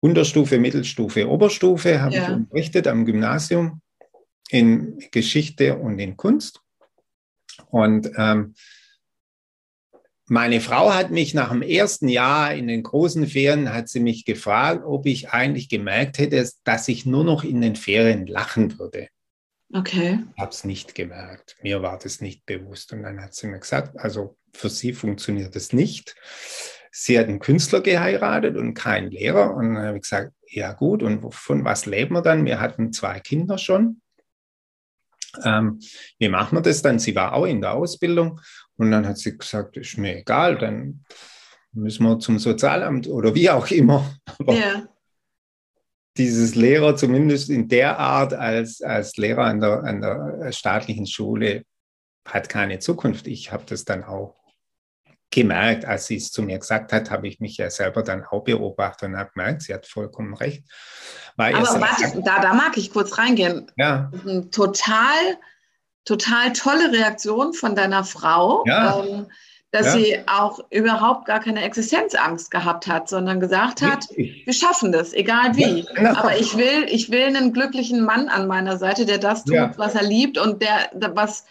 Unterstufe, 0.00 0.58
Mittelstufe, 0.58 1.28
Oberstufe 1.28 2.00
habe 2.00 2.14
ja. 2.14 2.22
ich 2.22 2.28
unterrichtet 2.30 2.86
am 2.88 3.04
Gymnasium 3.04 3.80
in 4.48 4.98
Geschichte 5.12 5.76
und 5.76 5.98
in 5.98 6.16
Kunst. 6.16 6.60
Und 7.70 8.10
ähm, 8.16 8.54
meine 10.26 10.60
Frau 10.60 10.92
hat 10.94 11.10
mich 11.10 11.34
nach 11.34 11.50
dem 11.50 11.62
ersten 11.62 12.08
Jahr 12.08 12.54
in 12.54 12.68
den 12.68 12.82
großen 12.82 13.26
Ferien, 13.26 13.72
hat 13.72 13.88
sie 13.88 14.00
mich 14.00 14.24
gefragt, 14.24 14.84
ob 14.84 15.06
ich 15.06 15.30
eigentlich 15.30 15.68
gemerkt 15.68 16.18
hätte, 16.18 16.48
dass 16.64 16.88
ich 16.88 17.04
nur 17.04 17.24
noch 17.24 17.44
in 17.44 17.60
den 17.60 17.76
Ferien 17.76 18.26
lachen 18.26 18.78
würde. 18.78 19.08
Okay. 19.72 20.18
Ich 20.34 20.40
habe 20.40 20.50
es 20.50 20.64
nicht 20.64 20.94
gemerkt. 20.94 21.56
Mir 21.62 21.82
war 21.82 21.98
das 21.98 22.20
nicht 22.20 22.44
bewusst. 22.44 22.92
Und 22.92 23.02
dann 23.02 23.22
hat 23.22 23.34
sie 23.34 23.46
mir 23.46 23.60
gesagt, 23.60 23.96
also 23.98 24.36
für 24.52 24.68
sie 24.68 24.92
funktioniert 24.92 25.54
das 25.54 25.72
nicht. 25.72 26.16
Sie 26.90 27.18
hat 27.18 27.28
einen 27.28 27.38
Künstler 27.38 27.80
geheiratet 27.80 28.56
und 28.56 28.74
keinen 28.74 29.10
Lehrer. 29.10 29.54
Und 29.54 29.74
dann 29.74 29.86
habe 29.86 29.96
ich 29.98 30.02
gesagt, 30.02 30.32
ja 30.48 30.72
gut, 30.72 31.04
und 31.04 31.32
von 31.32 31.64
was 31.64 31.86
leben 31.86 32.14
wir 32.14 32.22
dann? 32.22 32.44
Wir 32.44 32.60
hatten 32.60 32.92
zwei 32.92 33.20
Kinder 33.20 33.58
schon. 33.58 34.00
Ähm, 35.44 35.78
wie 36.18 36.28
machen 36.28 36.58
wir 36.58 36.62
das 36.62 36.82
dann? 36.82 36.98
Sie 36.98 37.14
war 37.14 37.34
auch 37.34 37.46
in 37.46 37.60
der 37.60 37.74
Ausbildung. 37.74 38.40
Und 38.76 38.90
dann 38.90 39.06
hat 39.06 39.18
sie 39.18 39.38
gesagt, 39.38 39.76
ist 39.76 39.98
mir 39.98 40.18
egal, 40.18 40.58
dann 40.58 41.04
müssen 41.72 42.04
wir 42.04 42.18
zum 42.18 42.40
Sozialamt 42.40 43.06
oder 43.06 43.36
wie 43.36 43.48
auch 43.48 43.70
immer. 43.70 44.16
Aber 44.40 44.54
ja 44.54 44.88
dieses 46.20 46.54
Lehrer 46.54 46.96
zumindest 46.96 47.48
in 47.48 47.68
der 47.68 47.98
Art 47.98 48.34
als, 48.34 48.82
als 48.82 49.16
Lehrer 49.16 49.44
an 49.44 49.60
der, 49.60 49.84
an 49.84 50.00
der 50.00 50.52
staatlichen 50.52 51.06
Schule 51.06 51.64
hat 52.26 52.48
keine 52.48 52.78
Zukunft. 52.78 53.26
Ich 53.26 53.50
habe 53.50 53.64
das 53.66 53.84
dann 53.84 54.04
auch 54.04 54.36
gemerkt, 55.30 55.84
als 55.84 56.06
sie 56.06 56.16
es 56.16 56.30
zu 56.30 56.42
mir 56.42 56.58
gesagt 56.58 56.92
hat, 56.92 57.10
habe 57.10 57.28
ich 57.28 57.40
mich 57.40 57.56
ja 57.56 57.70
selber 57.70 58.02
dann 58.02 58.24
auch 58.24 58.44
beobachtet 58.44 59.08
und 59.08 59.16
habe 59.16 59.30
gemerkt, 59.34 59.62
sie 59.62 59.72
hat 59.72 59.86
vollkommen 59.86 60.34
recht. 60.34 60.64
Weil 61.36 61.54
Aber 61.54 61.80
warte, 61.80 62.20
da, 62.22 62.40
da 62.40 62.52
mag 62.52 62.76
ich 62.76 62.92
kurz 62.92 63.16
reingehen. 63.16 63.70
Ja. 63.76 64.10
Total, 64.50 65.38
total 66.04 66.52
tolle 66.52 66.92
Reaktion 66.92 67.54
von 67.54 67.74
deiner 67.74 68.04
Frau. 68.04 68.64
Ja. 68.66 69.02
Ähm, 69.04 69.26
dass 69.72 69.86
ja. 69.86 69.92
sie 69.92 70.18
auch 70.26 70.60
überhaupt 70.70 71.26
gar 71.26 71.40
keine 71.40 71.62
Existenzangst 71.62 72.50
gehabt 72.50 72.86
hat, 72.88 73.08
sondern 73.08 73.38
gesagt 73.38 73.82
hat, 73.82 74.06
wir 74.16 74.52
schaffen 74.52 74.90
das, 74.90 75.12
egal 75.12 75.56
wie. 75.56 75.80
Ja, 75.80 75.92
genau. 75.94 76.14
Aber 76.16 76.36
ich 76.36 76.56
will, 76.56 76.86
ich 76.88 77.10
will 77.10 77.22
einen 77.22 77.52
glücklichen 77.52 78.04
Mann 78.04 78.28
an 78.28 78.48
meiner 78.48 78.78
Seite, 78.78 79.06
der 79.06 79.18
das 79.18 79.44
tut, 79.44 79.54
ja. 79.54 79.72
was 79.76 79.94
er 79.94 80.02
liebt 80.02 80.38
und 80.38 80.60
der, 80.60 80.90
was, 81.14 81.44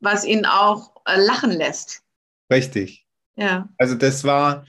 was 0.00 0.24
ihn 0.24 0.46
auch 0.46 0.90
äh, 1.04 1.20
lachen 1.20 1.50
lässt. 1.50 2.02
Richtig. 2.50 3.04
Ja. 3.36 3.68
Also 3.76 3.94
das 3.94 4.24
war, 4.24 4.64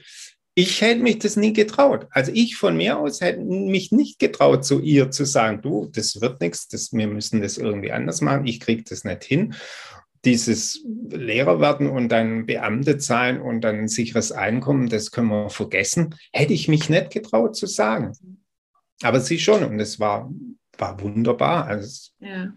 ich 0.54 0.80
hätte 0.82 1.00
mich 1.00 1.20
das 1.20 1.36
nie 1.36 1.54
getraut. 1.54 2.06
Also 2.10 2.30
ich 2.34 2.56
von 2.56 2.76
mir 2.76 2.98
aus 2.98 3.20
hätte 3.22 3.40
mich 3.40 3.90
nicht 3.90 4.18
getraut, 4.18 4.66
zu 4.66 4.80
ihr 4.80 5.10
zu 5.10 5.24
sagen, 5.24 5.62
du, 5.62 5.86
das 5.86 6.20
wird 6.20 6.40
nichts, 6.40 6.68
das, 6.68 6.92
wir 6.92 7.06
müssen 7.06 7.40
das 7.40 7.56
irgendwie 7.56 7.92
anders 7.92 8.20
machen, 8.20 8.46
ich 8.46 8.60
kriege 8.60 8.82
das 8.82 9.04
nicht 9.04 9.24
hin. 9.24 9.54
Dieses 10.24 10.84
Lehrer 11.10 11.60
werden 11.60 11.88
und 11.88 12.08
dann 12.08 12.46
Beamte 12.46 12.98
zahlen 12.98 13.40
und 13.40 13.60
dann 13.60 13.76
ein 13.76 13.88
sicheres 13.88 14.32
Einkommen, 14.32 14.88
das 14.88 15.10
können 15.10 15.28
wir 15.28 15.50
vergessen, 15.50 16.14
hätte 16.32 16.52
ich 16.52 16.68
mich 16.68 16.88
nicht 16.88 17.10
getraut 17.10 17.56
zu 17.56 17.66
sagen. 17.66 18.12
Aber 19.02 19.20
sie 19.20 19.38
schon 19.38 19.64
und 19.64 19.78
es 19.78 20.00
war, 20.00 20.30
war 20.76 21.00
wunderbar. 21.00 21.66
Also 21.66 22.10
ja. 22.20 22.52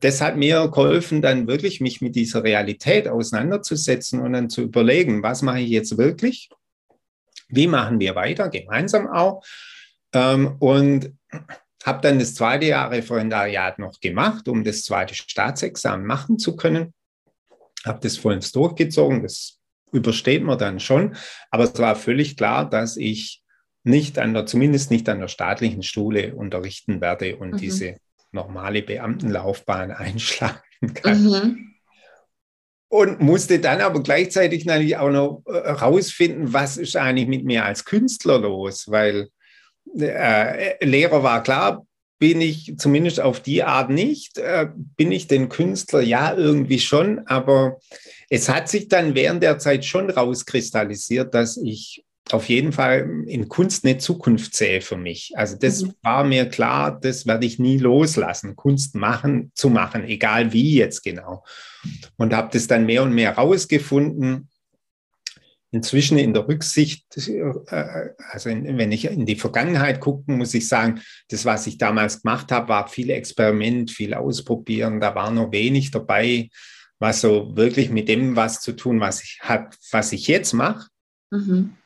Das 0.00 0.22
hat 0.22 0.36
mir 0.36 0.66
geholfen, 0.68 1.20
dann 1.20 1.46
wirklich 1.46 1.80
mich 1.80 2.00
mit 2.00 2.16
dieser 2.16 2.42
Realität 2.42 3.06
auseinanderzusetzen 3.06 4.20
und 4.20 4.32
dann 4.32 4.48
zu 4.48 4.62
überlegen, 4.62 5.22
was 5.22 5.42
mache 5.42 5.60
ich 5.60 5.68
jetzt 5.68 5.98
wirklich 5.98 6.48
wie 7.50 7.66
machen 7.66 8.00
wir 8.00 8.14
weiter, 8.14 8.48
gemeinsam 8.48 9.08
auch. 9.08 9.44
Ähm, 10.12 10.56
und 10.58 11.12
habe 11.84 12.00
dann 12.02 12.18
das 12.18 12.34
zweite 12.34 12.66
Jahr 12.66 12.90
Referendariat 12.90 13.78
noch 13.78 14.00
gemacht, 14.00 14.48
um 14.48 14.64
das 14.64 14.82
zweite 14.82 15.14
Staatsexamen 15.14 16.06
machen 16.06 16.38
zu 16.38 16.56
können. 16.56 16.92
Habe 17.84 18.00
das 18.02 18.18
vollends 18.18 18.52
durchgezogen, 18.52 19.22
das 19.22 19.58
übersteht 19.92 20.42
man 20.42 20.58
dann 20.58 20.80
schon. 20.80 21.16
Aber 21.50 21.64
es 21.64 21.78
war 21.78 21.96
völlig 21.96 22.36
klar, 22.36 22.68
dass 22.68 22.96
ich 22.96 23.42
nicht 23.82 24.18
an 24.18 24.34
der, 24.34 24.46
zumindest 24.46 24.90
nicht 24.90 25.08
an 25.08 25.20
der 25.20 25.28
staatlichen 25.28 25.82
Schule 25.82 26.34
unterrichten 26.34 27.00
werde 27.00 27.36
und 27.36 27.52
mhm. 27.52 27.56
diese 27.56 27.96
normale 28.30 28.82
Beamtenlaufbahn 28.82 29.90
einschlagen 29.90 30.94
kann. 30.94 31.24
Mhm 31.24 31.70
und 32.90 33.20
musste 33.20 33.60
dann 33.60 33.80
aber 33.80 34.02
gleichzeitig 34.02 34.64
natürlich 34.64 34.96
auch 34.96 35.10
noch 35.10 35.44
herausfinden, 35.46 36.48
äh, 36.48 36.52
was 36.52 36.76
ist 36.76 36.96
eigentlich 36.96 37.28
mit 37.28 37.44
mir 37.44 37.64
als 37.64 37.84
Künstler 37.84 38.38
los, 38.40 38.90
weil 38.90 39.30
äh, 39.98 40.84
Lehrer 40.84 41.22
war 41.22 41.42
klar, 41.42 41.86
bin 42.18 42.40
ich 42.40 42.74
zumindest 42.76 43.18
auf 43.20 43.40
die 43.40 43.62
Art 43.62 43.90
nicht, 43.90 44.38
äh, 44.38 44.68
bin 44.96 45.10
ich 45.10 45.26
den 45.26 45.48
Künstler 45.48 46.02
ja 46.02 46.34
irgendwie 46.34 46.78
schon, 46.78 47.26
aber 47.26 47.78
es 48.28 48.48
hat 48.48 48.68
sich 48.68 48.88
dann 48.88 49.14
während 49.14 49.42
der 49.42 49.58
Zeit 49.58 49.84
schon 49.84 50.10
rauskristallisiert, 50.10 51.34
dass 51.34 51.56
ich 51.56 52.04
auf 52.30 52.48
jeden 52.48 52.72
Fall 52.72 53.24
in 53.26 53.48
Kunst 53.48 53.84
eine 53.84 53.98
Zukunft 53.98 54.54
sehe 54.54 54.82
für 54.82 54.98
mich. 54.98 55.32
Also 55.34 55.56
das 55.56 55.82
mhm. 55.82 55.94
war 56.02 56.22
mir 56.22 56.46
klar, 56.46 57.00
das 57.00 57.26
werde 57.26 57.46
ich 57.46 57.58
nie 57.58 57.78
loslassen, 57.78 58.54
Kunst 58.54 58.94
machen, 58.94 59.50
zu 59.54 59.70
machen, 59.70 60.04
egal 60.04 60.52
wie 60.52 60.76
jetzt 60.76 61.02
genau. 61.02 61.42
Und 62.18 62.34
habe 62.34 62.50
das 62.52 62.66
dann 62.66 62.86
mehr 62.86 63.02
und 63.02 63.14
mehr 63.14 63.32
rausgefunden. 63.32 64.49
Inzwischen 65.72 66.18
in 66.18 66.34
der 66.34 66.48
Rücksicht, 66.48 67.04
äh, 67.28 68.10
also 68.30 68.50
wenn 68.50 68.92
ich 68.92 69.04
in 69.04 69.24
die 69.24 69.36
Vergangenheit 69.36 70.00
gucke, 70.00 70.32
muss 70.32 70.54
ich 70.54 70.66
sagen, 70.66 71.00
das, 71.28 71.44
was 71.44 71.66
ich 71.68 71.78
damals 71.78 72.22
gemacht 72.22 72.50
habe, 72.50 72.68
war 72.68 72.88
viel 72.88 73.10
Experiment, 73.10 73.90
viel 73.90 74.14
Ausprobieren. 74.14 75.00
Da 75.00 75.14
war 75.14 75.30
noch 75.30 75.52
wenig 75.52 75.92
dabei, 75.92 76.48
was 76.98 77.20
so 77.20 77.56
wirklich 77.56 77.90
mit 77.90 78.08
dem 78.08 78.34
was 78.34 78.60
zu 78.60 78.72
tun, 78.72 79.00
was 79.00 79.22
ich, 79.22 79.38
hab, 79.42 79.74
was 79.92 80.12
ich 80.12 80.26
jetzt 80.26 80.52
mache. 80.52 80.88
Mhm. 81.30 81.76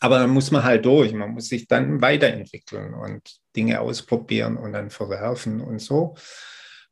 Aber 0.00 0.18
dann 0.18 0.30
muss 0.30 0.50
man 0.50 0.64
halt 0.64 0.84
durch. 0.84 1.12
Man 1.12 1.30
muss 1.30 1.48
sich 1.48 1.68
dann 1.68 2.00
weiterentwickeln 2.00 2.94
und 2.94 3.22
Dinge 3.54 3.80
ausprobieren 3.80 4.56
und 4.56 4.72
dann 4.72 4.90
verwerfen 4.90 5.60
und 5.60 5.80
so. 5.80 6.16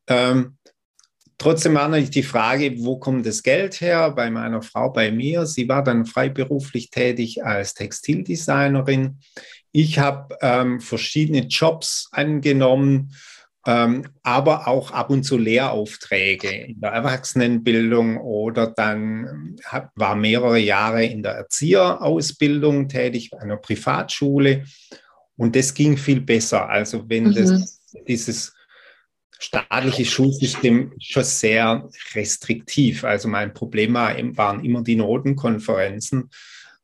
Ähm, 0.07 0.59
trotzdem 1.41 1.74
war 1.74 1.88
natürlich 1.88 2.11
die 2.11 2.22
Frage, 2.22 2.74
wo 2.78 2.99
kommt 2.99 3.26
das 3.26 3.43
Geld 3.43 3.80
her? 3.80 4.11
Bei 4.12 4.30
meiner 4.30 4.62
Frau, 4.62 4.91
bei 4.91 5.11
mir. 5.11 5.47
Sie 5.47 5.68
war 5.68 5.82
dann 5.82 6.07
freiberuflich 6.07 6.91
tätig 6.91 7.45
als 7.45 7.74
Textildesignerin. 7.74 9.18
Ich 9.72 9.99
habe 9.99 10.36
ähm, 10.43 10.80
verschiedene 10.80 11.47
Jobs 11.47 12.09
angenommen 12.12 13.12
ähm, 13.66 14.07
aber 14.22 14.68
auch 14.68 14.91
ab 14.91 15.11
und 15.11 15.22
zu 15.22 15.36
Lehraufträge 15.36 16.51
in 16.51 16.80
der 16.80 16.93
Erwachsenenbildung 16.93 18.16
oder 18.16 18.68
dann 18.68 19.57
hab, 19.66 19.91
war 19.97 20.16
mehrere 20.16 20.59
Jahre 20.59 21.05
in 21.05 21.22
der 21.22 21.32
Erzieherausbildung 21.32 22.88
tätig, 22.88 23.30
einer 23.38 23.59
Privatschule 23.59 24.64
und 25.36 25.57
das 25.57 25.74
ging 25.74 25.99
viel 25.99 26.22
besser. 26.22 26.70
Also 26.70 27.09
wenn 27.09 27.24
mhm. 27.24 27.34
das, 27.34 27.82
dieses 28.09 28.55
staatliche 29.41 30.05
Schulsystem 30.05 30.93
schon 31.01 31.24
sehr 31.24 31.88
restriktiv. 32.14 33.05
Also 33.05 33.26
mein 33.28 33.55
Problem 33.55 33.95
war, 33.95 34.14
waren 34.36 34.64
immer 34.64 34.82
die 34.82 34.97
Notenkonferenzen, 34.97 36.30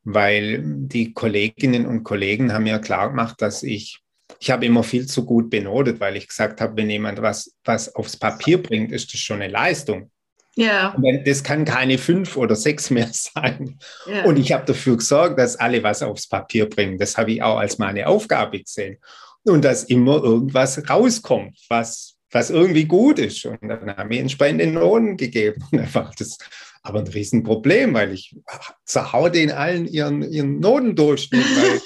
weil 0.05 0.63
die 0.65 1.13
Kolleginnen 1.13 1.87
und 1.87 2.03
Kollegen 2.03 2.53
haben 2.53 2.67
ja 2.67 2.79
klar 2.79 3.11
gemacht, 3.11 3.41
dass 3.41 3.63
ich 3.63 4.01
ich 4.39 4.51
habe 4.51 4.67
immer 4.67 4.83
viel 4.83 5.07
zu 5.07 5.25
gut 5.25 5.51
benotet, 5.51 6.01
weil 6.01 6.17
ich 6.17 6.29
gesagt 6.29 6.61
habe, 6.61 6.77
wenn 6.77 6.91
jemand 6.91 7.23
was, 7.23 7.55
was 7.65 7.95
aufs 7.95 8.17
Papier 8.17 8.63
bringt, 8.63 8.93
ist 8.93 9.13
das 9.13 9.21
schon 9.21 9.41
eine 9.41 9.53
Leistung. 9.53 10.11
Ja. 10.57 10.97
Das 11.25 11.43
kann 11.43 11.65
keine 11.65 11.99
fünf 11.99 12.37
oder 12.37 12.57
sechs 12.57 12.91
mehr 12.91 13.09
sein. 13.13 13.79
Ja. 14.07 14.25
Und 14.25 14.39
ich 14.39 14.53
habe 14.53 14.65
dafür 14.65 14.97
gesorgt, 14.97 15.39
dass 15.39 15.57
alle 15.57 15.83
was 15.83 16.03
aufs 16.03 16.29
Papier 16.29 16.69
bringen. 16.69 16.99
Das 16.99 17.17
habe 17.17 17.33
ich 17.33 17.43
auch 17.43 17.59
als 17.59 17.79
meine 17.79 18.07
Aufgabe 18.09 18.61
gesehen. 18.61 18.99
Und 19.45 19.65
dass 19.65 19.85
immer 19.85 20.23
irgendwas 20.23 20.89
rauskommt, 20.89 21.57
was, 21.69 22.16
was 22.37 22.51
irgendwie 22.51 22.85
gut 22.85 23.19
ist. 23.19 23.47
Und 23.47 23.59
dann 23.63 23.97
haben 23.97 24.11
wir 24.11 24.21
entsprechende 24.21 24.67
Noten 24.67 25.17
gegeben. 25.17 25.65
Und 25.73 25.79
dann 25.79 25.95
war 25.95 26.13
das 26.19 26.37
aber 26.83 27.01
ein 27.01 27.07
Riesenproblem, 27.07 27.95
weil 27.95 28.13
ich 28.13 28.37
zerhau 28.85 29.31
den 29.31 29.51
allen 29.51 29.89
ihren, 29.89 30.23
ihren 30.31 30.61
Notendurchschnitt. 30.61 31.45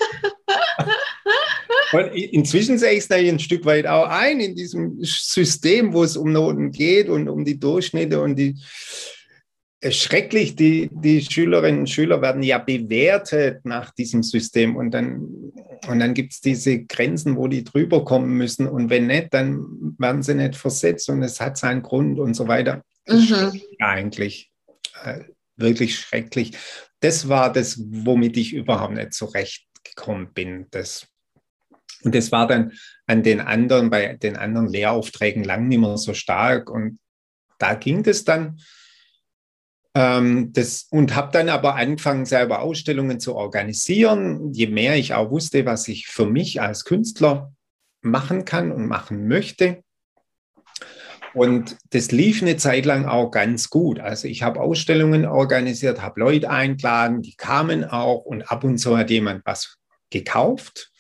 Und 1.93 2.15
inzwischen 2.15 2.79
sehe 2.79 2.93
ich 2.93 2.99
es 2.99 3.09
da 3.09 3.17
ein 3.17 3.41
Stück 3.41 3.65
weit 3.65 3.87
auch 3.87 4.07
ein 4.09 4.39
in 4.39 4.55
diesem 4.55 4.99
System, 5.03 5.93
wo 5.93 6.05
es 6.05 6.17
um 6.17 6.31
Noten 6.31 6.71
geht 6.71 7.09
und 7.09 7.29
um 7.29 7.45
die 7.45 7.59
Durchschnitte 7.59 8.21
und 8.21 8.37
die 8.37 8.57
schrecklich, 9.89 10.57
die, 10.57 10.91
die 10.93 11.23
Schülerinnen 11.23 11.81
und 11.81 11.91
Schüler 11.91 12.21
werden 12.21 12.43
ja 12.43 12.59
bewertet 12.59 13.65
nach 13.65 13.91
diesem 13.93 14.23
System 14.23 14.77
und 14.77 14.91
dann, 14.91 15.53
und 15.89 15.99
dann 15.99 16.13
gibt 16.13 16.33
es 16.33 16.41
diese 16.41 16.85
Grenzen, 16.85 17.37
wo 17.37 17.49
die 17.49 17.65
drüber 17.65 18.05
kommen 18.05 18.37
müssen 18.37 18.67
und 18.67 18.91
wenn 18.91 19.07
nicht, 19.07 19.33
dann 19.33 19.95
werden 19.99 20.23
sie 20.23 20.35
nicht 20.35 20.57
versetzt 20.57 21.09
und 21.09 21.23
es 21.23 21.41
hat 21.41 21.57
seinen 21.57 21.83
Grund 21.83 22.19
und 22.19 22.35
so 22.35 22.47
weiter. 22.47 22.83
Mhm. 23.09 23.61
Eigentlich 23.79 24.51
äh, 25.03 25.21
wirklich 25.57 25.97
schrecklich. 25.99 26.53
Das 27.01 27.29
war 27.29 27.53
das, 27.53 27.81
womit 27.81 28.37
ich 28.37 28.53
überhaupt 28.53 28.95
nicht 28.95 29.15
zurechtgekommen 29.15 30.33
bin. 30.35 30.67
Das 30.71 31.07
und 32.03 32.15
das 32.15 32.33
war 32.33 32.47
dann 32.47 32.73
an 33.07 33.23
den 33.23 33.41
anderen, 33.41 33.91
bei 33.91 34.15
den 34.15 34.37
anderen 34.37 34.69
Lehraufträgen 34.69 35.45
lang 35.45 35.69
nicht 35.69 35.79
mehr 35.79 35.99
so 35.99 36.15
stark. 36.15 36.71
Und 36.71 36.99
da 37.59 37.75
ging 37.75 38.03
das 38.03 38.25
dann. 38.25 38.59
Ähm, 39.95 40.53
das, 40.53 40.87
und 40.91 41.17
habe 41.17 41.33
dann 41.33 41.49
aber 41.49 41.75
angefangen, 41.75 42.25
selber 42.27 42.61
Ausstellungen 42.61 43.21
zu 43.21 43.35
organisieren. 43.35 44.53
Je 44.53 44.69
mehr 44.69 44.97
ich 44.97 45.15
auch 45.15 45.31
wusste, 45.31 45.67
was 45.67 45.89
ich 45.89 46.07
für 46.07 46.27
mich 46.27 46.61
als 46.61 46.85
Künstler 46.85 47.53
machen 48.03 48.45
kann 48.45 48.73
und 48.73 48.87
machen 48.87 49.27
möchte. 49.27 49.83
Und 51.35 51.77
das 51.91 52.11
lief 52.11 52.43
eine 52.43 52.57
Zeit 52.57 52.87
lang 52.87 53.05
auch 53.05 53.31
ganz 53.31 53.71
gut. 53.71 54.01
Also 54.01 54.27
ich 54.27 54.43
habe 54.43 54.61
Ausstellungen 54.61 55.27
organisiert, 55.27 56.03
habe 56.03 56.21
Leute 56.21 56.51
eingeladen, 56.51 57.23
die 57.23 57.37
kamen 57.37 57.85
auch 57.85 58.25
und 58.25 58.51
ab 58.51 58.65
und 58.65 58.79
zu 58.79 58.97
hat 58.97 59.11
jemand 59.11 59.43
was 59.45 59.77
gekauft 60.11 60.91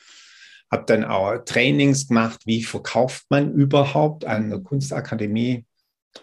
habe 0.70 0.84
dann 0.86 1.04
auch 1.04 1.38
Trainings 1.44 2.08
gemacht, 2.08 2.42
wie 2.46 2.62
verkauft 2.62 3.26
man 3.28 3.52
überhaupt 3.52 4.24
an 4.24 4.50
der 4.50 4.60
Kunstakademie. 4.60 5.66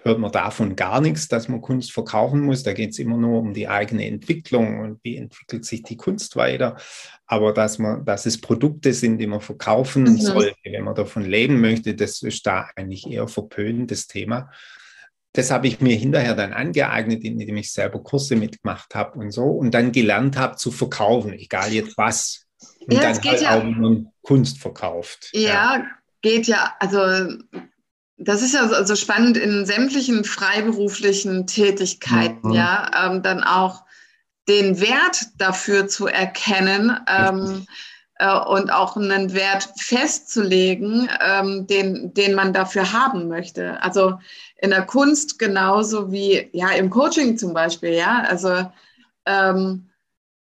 Hört 0.04 0.20
man 0.20 0.32
davon 0.32 0.76
gar 0.76 1.00
nichts, 1.00 1.30
dass 1.30 1.48
man 1.48 1.62
Kunst 1.62 1.94
verkaufen 1.94 2.42
muss. 2.42 2.64
Da 2.64 2.74
geht 2.74 2.92
es 2.92 3.00
immer 3.00 3.16
nur 3.16 3.40
um 3.40 3.54
die 3.54 3.70
eigene 3.70 4.06
Entwicklung 4.06 4.80
und 4.82 5.00
wie 5.04 5.16
entwickelt 5.16 5.64
sich 5.64 5.82
die 5.84 5.96
Kunst 5.96 6.36
weiter. 6.36 6.76
Aber 7.26 7.54
dass 7.54 7.80
man, 7.80 8.04
dass 8.04 8.26
es 8.26 8.40
Produkte 8.40 8.94
sind, 8.94 9.18
die 9.18 9.28
man 9.28 9.40
verkaufen 9.40 10.04
mhm. 10.04 10.18
sollte, 10.18 10.56
wenn 10.64 10.84
man 10.84 10.96
davon 10.96 11.24
leben 11.24 11.62
möchte, 11.62 11.96
das 11.96 12.22
ist 12.22 12.46
da 12.46 12.70
eigentlich 12.76 13.08
eher 13.08 13.30
verpönendes 13.30 14.08
Thema. 14.08 14.52
Das 15.32 15.52
habe 15.52 15.68
ich 15.68 15.80
mir 15.80 15.96
hinterher 15.96 16.36
dann 16.36 16.52
angeeignet, 16.52 17.24
indem 17.24 17.56
ich 17.58 17.72
selber 17.72 18.04
Kurse 18.04 18.36
mitgemacht 18.36 18.94
habe 18.94 19.20
und 19.20 19.32
so 19.32 19.46
und 19.46 19.74
dann 19.74 19.94
gelernt 19.94 20.38
habe 20.38 20.58
zu 20.58 20.72
verkaufen, 20.72 21.32
egal 21.32 21.72
jetzt 21.72 21.98
was. 21.98 22.46
Und 22.82 22.94
ja, 22.94 23.02
dann 23.02 23.24
halt 23.24 23.42
ja, 23.42 23.58
auch, 23.58 24.12
Kunst 24.22 24.60
verkauft. 24.60 25.30
Ja, 25.34 25.42
ja, 25.42 25.86
geht 26.22 26.48
ja, 26.48 26.74
also 26.80 27.00
das 28.18 28.42
ist 28.42 28.54
ja 28.54 28.68
so, 28.68 28.84
so 28.84 28.96
spannend 28.96 29.38
in 29.38 29.66
sämtlichen 29.66 30.24
freiberuflichen 30.24 31.48
Tätigkeiten, 31.48 32.50
mhm. 32.50 32.54
ja, 32.54 32.90
ähm, 33.06 33.22
dann 33.22 33.44
auch 33.44 33.84
den 34.48 34.80
Wert 34.80 35.28
dafür 35.38 35.88
zu 35.88 36.08
erkennen 36.08 36.98
ähm, 37.08 37.68
äh, 38.16 38.34
und 38.34 38.72
auch 38.72 38.96
einen 38.96 39.34
Wert 39.34 39.70
festzulegen, 39.78 41.10
ähm, 41.22 41.68
den, 41.68 42.14
den 42.14 42.34
man 42.34 42.54
dafür 42.54 42.94
haben 42.94 43.28
möchte. 43.28 43.82
Also 43.84 44.20
in 44.58 44.72
der 44.72 44.84
Kunst 44.84 45.38
genauso 45.38 46.12
wie 46.12 46.50
ja 46.54 46.70
im 46.72 46.90
Coaching 46.90 47.38
zum 47.38 47.54
Beispiel, 47.54 47.92
ja, 47.92 48.24
also 48.28 48.72
ähm, 49.26 49.90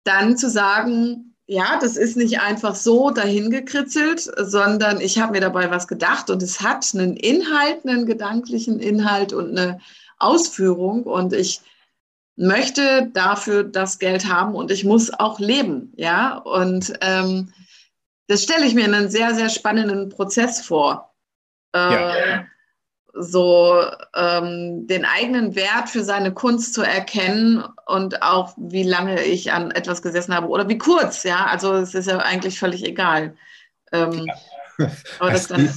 dann 0.05 0.37
zu 0.37 0.49
sagen, 0.49 1.36
ja, 1.47 1.79
das 1.81 1.97
ist 1.97 2.17
nicht 2.17 2.41
einfach 2.41 2.75
so 2.75 3.11
dahingekritzelt, 3.11 4.21
sondern 4.21 5.01
ich 5.01 5.21
habe 5.21 5.33
mir 5.33 5.41
dabei 5.41 5.71
was 5.71 5.87
gedacht 5.87 6.29
und 6.29 6.43
es 6.43 6.61
hat 6.61 6.91
einen 6.95 7.17
Inhalt, 7.17 7.87
einen 7.87 8.05
gedanklichen 8.05 8.81
Inhalt 8.81 9.33
und 9.33 9.57
eine 9.57 9.81
Ausführung 10.19 11.05
und 11.05 11.33
ich 11.33 11.61
möchte 12.37 13.11
dafür 13.13 13.65
das 13.65 13.99
Geld 13.99 14.29
haben 14.29 14.55
und 14.55 14.71
ich 14.71 14.85
muss 14.85 15.13
auch 15.13 15.39
leben, 15.39 15.93
ja. 15.97 16.37
Und 16.37 16.93
ähm, 17.01 17.53
das 18.27 18.43
stelle 18.43 18.67
ich 18.67 18.75
mir 18.75 18.85
einen 18.85 19.09
sehr, 19.09 19.35
sehr 19.35 19.49
spannenden 19.49 20.09
Prozess 20.09 20.61
vor. 20.61 21.15
Äh, 21.75 21.79
ja. 21.79 22.47
So 23.19 23.83
ähm, 24.15 24.87
den 24.87 25.05
eigenen 25.05 25.55
Wert 25.55 25.89
für 25.89 26.05
seine 26.05 26.33
Kunst 26.33 26.75
zu 26.75 26.83
erkennen 26.83 27.65
und 27.87 28.23
auch 28.23 28.55
wie 28.57 28.83
lange 28.83 29.23
ich 29.23 29.53
an 29.53 29.71
etwas 29.71 30.03
gesessen 30.03 30.35
habe 30.35 30.49
oder 30.49 30.69
wie 30.69 30.79
kurz, 30.79 31.23
ja. 31.23 31.47
Also 31.47 31.75
es 31.75 31.95
ist 31.95 32.09
ja 32.09 32.19
eigentlich 32.19 32.59
völlig 32.59 32.85
egal. 32.85 33.35
Ähm, 33.93 34.27
ja. 34.79 34.91
aber 35.19 35.33
das 35.33 35.49
dann, 35.49 35.71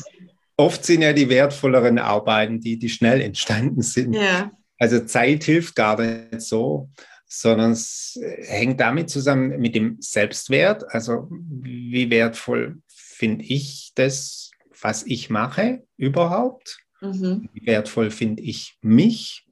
oft 0.57 0.85
sind 0.85 1.01
ja 1.01 1.13
die 1.13 1.29
wertvolleren 1.29 1.99
Arbeiten, 1.99 2.59
die, 2.59 2.77
die 2.77 2.89
schnell 2.89 3.21
entstanden 3.21 3.81
sind. 3.81 4.13
Ja. 4.13 4.51
Also 4.77 4.99
Zeit 5.05 5.43
hilft 5.45 5.75
gar 5.75 5.99
nicht 5.99 6.41
so, 6.41 6.89
sondern 7.25 7.71
es 7.71 8.19
hängt 8.41 8.79
damit 8.79 9.09
zusammen 9.09 9.59
mit 9.59 9.75
dem 9.75 9.97
Selbstwert. 9.99 10.83
Also 10.89 11.27
wie 11.29 12.09
wertvoll 12.09 12.81
finde 12.87 13.45
ich 13.45 13.91
das, 13.95 14.51
was 14.81 15.03
ich 15.03 15.29
mache 15.29 15.83
überhaupt? 15.97 16.79
Mhm. 17.01 17.49
Wie 17.53 17.65
wertvoll 17.65 18.11
finde 18.11 18.41
ich 18.43 18.77
mich? 18.81 19.45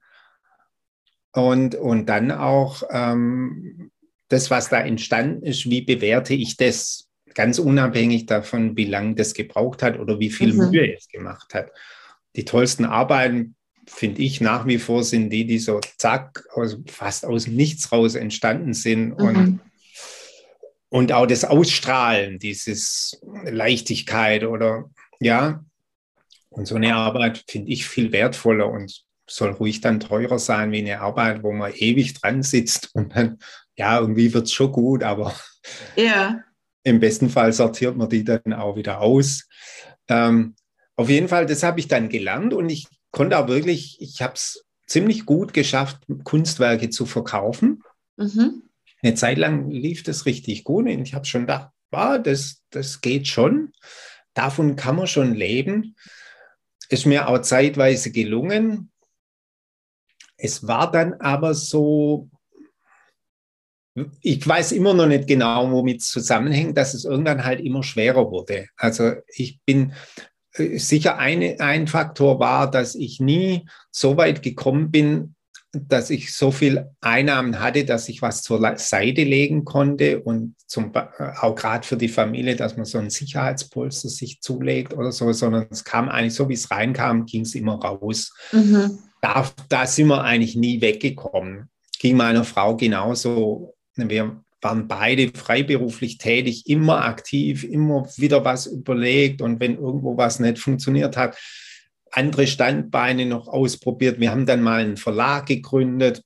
Und, 1.33 1.75
und 1.75 2.07
dann 2.07 2.31
auch 2.31 2.83
ähm, 2.89 3.91
das, 4.27 4.49
was 4.49 4.69
da 4.69 4.79
entstanden 4.79 5.43
ist, 5.43 5.69
wie 5.69 5.81
bewerte 5.81 6.33
ich 6.33 6.57
das? 6.57 7.03
Ganz 7.33 7.59
unabhängig 7.59 8.25
davon, 8.25 8.75
wie 8.75 8.85
lange 8.85 9.13
das 9.13 9.35
gebraucht 9.35 9.83
hat 9.83 9.99
oder 9.99 10.19
wie 10.19 10.31
viel 10.31 10.53
mhm. 10.53 10.71
Mühe 10.71 10.95
es 10.95 11.07
gemacht 11.07 11.53
hat. 11.53 11.69
Die 12.35 12.45
tollsten 12.45 12.83
Arbeiten 12.83 13.55
finde 13.85 14.21
ich, 14.21 14.41
nach 14.41 14.65
wie 14.65 14.79
vor 14.79 15.03
sind 15.03 15.29
die, 15.29 15.45
die 15.45 15.59
so 15.59 15.79
zack, 15.97 16.45
aus, 16.53 16.77
fast 16.87 17.25
aus 17.25 17.47
nichts 17.47 17.91
raus 17.91 18.15
entstanden 18.15 18.73
sind. 18.73 19.09
Mhm. 19.09 19.15
Und, 19.15 19.59
und 20.89 21.11
auch 21.11 21.27
das 21.27 21.45
Ausstrahlen, 21.45 22.39
dieses 22.39 23.19
Leichtigkeit 23.45 24.43
oder 24.43 24.89
ja. 25.19 25.63
Und 26.57 26.65
so 26.65 26.73
eine 26.73 26.95
Arbeit 26.95 27.43
finde 27.47 27.71
ich 27.71 27.87
viel 27.87 28.11
wertvoller 28.11 28.67
und 28.67 29.03
soll 29.29 29.51
ruhig 29.51 29.79
dann 29.79 29.99
teurer 29.99 30.39
sein 30.39 30.71
wie 30.71 30.79
eine 30.79 31.01
Arbeit, 31.01 31.43
wo 31.43 31.51
man 31.51 31.71
ewig 31.71 32.15
dran 32.15 32.41
sitzt 32.41 32.89
und 32.95 33.15
dann, 33.15 33.37
ja, 33.75 33.99
irgendwie 33.99 34.33
wird 34.33 34.45
es 34.45 34.53
schon 34.53 34.71
gut, 34.71 35.03
aber 35.03 35.35
ja. 35.95 36.41
im 36.83 36.99
besten 36.99 37.29
Fall 37.29 37.53
sortiert 37.53 37.95
man 37.95 38.09
die 38.09 38.23
dann 38.23 38.53
auch 38.53 38.75
wieder 38.75 39.01
aus. 39.01 39.47
Ähm, 40.07 40.55
auf 40.95 41.09
jeden 41.09 41.27
Fall, 41.27 41.45
das 41.45 41.61
habe 41.61 41.79
ich 41.79 41.87
dann 41.87 42.09
gelernt 42.09 42.55
und 42.55 42.69
ich 42.69 42.87
konnte 43.11 43.37
auch 43.37 43.47
wirklich, 43.47 44.01
ich 44.01 44.23
habe 44.23 44.33
es 44.33 44.65
ziemlich 44.87 45.27
gut 45.27 45.53
geschafft, 45.53 45.99
Kunstwerke 46.23 46.89
zu 46.89 47.05
verkaufen. 47.05 47.83
Mhm. 48.15 48.63
Eine 49.03 49.13
Zeit 49.13 49.37
lang 49.37 49.69
lief 49.69 50.01
das 50.01 50.25
richtig 50.25 50.63
gut 50.63 50.85
und 50.85 51.03
ich 51.03 51.13
habe 51.13 51.25
schon 51.25 51.41
gedacht, 51.41 51.69
wow, 51.91 52.19
das, 52.19 52.63
das 52.71 53.01
geht 53.01 53.27
schon. 53.27 53.73
Davon 54.33 54.75
kann 54.75 54.95
man 54.95 55.05
schon 55.05 55.35
leben. 55.35 55.95
Ist 56.89 57.05
mir 57.05 57.27
auch 57.27 57.39
zeitweise 57.39 58.11
gelungen. 58.11 58.91
Es 60.37 60.67
war 60.67 60.91
dann 60.91 61.15
aber 61.15 61.53
so, 61.53 62.29
ich 64.21 64.47
weiß 64.47 64.71
immer 64.73 64.93
noch 64.93 65.07
nicht 65.07 65.27
genau, 65.27 65.71
womit 65.71 66.01
es 66.01 66.09
zusammenhängt, 66.09 66.77
dass 66.77 66.93
es 66.93 67.05
irgendwann 67.05 67.43
halt 67.43 67.59
immer 67.59 67.83
schwerer 67.83 68.29
wurde. 68.29 68.67
Also 68.75 69.13
ich 69.27 69.59
bin 69.65 69.93
sicher 70.53 71.17
eine, 71.17 71.59
ein 71.59 71.87
Faktor 71.87 72.39
war, 72.39 72.69
dass 72.69 72.95
ich 72.95 73.19
nie 73.19 73.67
so 73.91 74.17
weit 74.17 74.41
gekommen 74.41 74.91
bin, 74.91 75.35
dass 75.87 76.09
ich 76.09 76.35
so 76.35 76.51
viel 76.51 76.89
Einnahmen 77.01 77.59
hatte, 77.59 77.85
dass 77.85 78.09
ich 78.09 78.21
was 78.21 78.41
zur 78.41 78.77
Seite 78.77 79.23
legen 79.23 79.65
konnte 79.65 80.21
und 80.21 80.55
zum, 80.65 80.91
auch 81.41 81.55
gerade 81.55 81.85
für 81.85 81.97
die 81.97 82.07
Familie, 82.07 82.55
dass 82.55 82.75
man 82.75 82.85
so 82.85 82.97
ein 82.97 83.09
Sicherheitspolster 83.09 84.09
sich 84.09 84.41
zulegt 84.41 84.93
oder 84.93 85.11
so, 85.11 85.31
sondern 85.31 85.67
es 85.69 85.83
kam 85.83 86.09
eigentlich 86.09 86.33
so, 86.33 86.49
wie 86.49 86.53
es 86.53 86.71
reinkam, 86.71 87.25
ging 87.25 87.41
es 87.41 87.55
immer 87.55 87.75
raus. 87.75 88.33
Mhm. 88.51 88.99
Da, 89.21 89.49
da 89.69 89.85
sind 89.85 90.07
wir 90.07 90.23
eigentlich 90.23 90.55
nie 90.55 90.81
weggekommen. 90.81 91.69
Ging 91.99 92.17
meiner 92.17 92.43
Frau 92.43 92.75
genauso. 92.75 93.75
Wir 93.95 94.43
waren 94.61 94.87
beide 94.87 95.29
freiberuflich 95.29 96.17
tätig, 96.17 96.67
immer 96.67 97.05
aktiv, 97.05 97.63
immer 97.63 98.07
wieder 98.17 98.43
was 98.43 98.67
überlegt 98.67 99.41
und 99.41 99.59
wenn 99.59 99.75
irgendwo 99.75 100.17
was 100.17 100.39
nicht 100.39 100.59
funktioniert 100.59 101.15
hat, 101.15 101.37
andere 102.11 102.47
Standbeine 102.47 103.25
noch 103.25 103.47
ausprobiert. 103.47 104.19
Wir 104.19 104.31
haben 104.31 104.45
dann 104.45 104.61
mal 104.61 104.81
einen 104.81 104.97
Verlag 104.97 105.45
gegründet, 105.45 106.23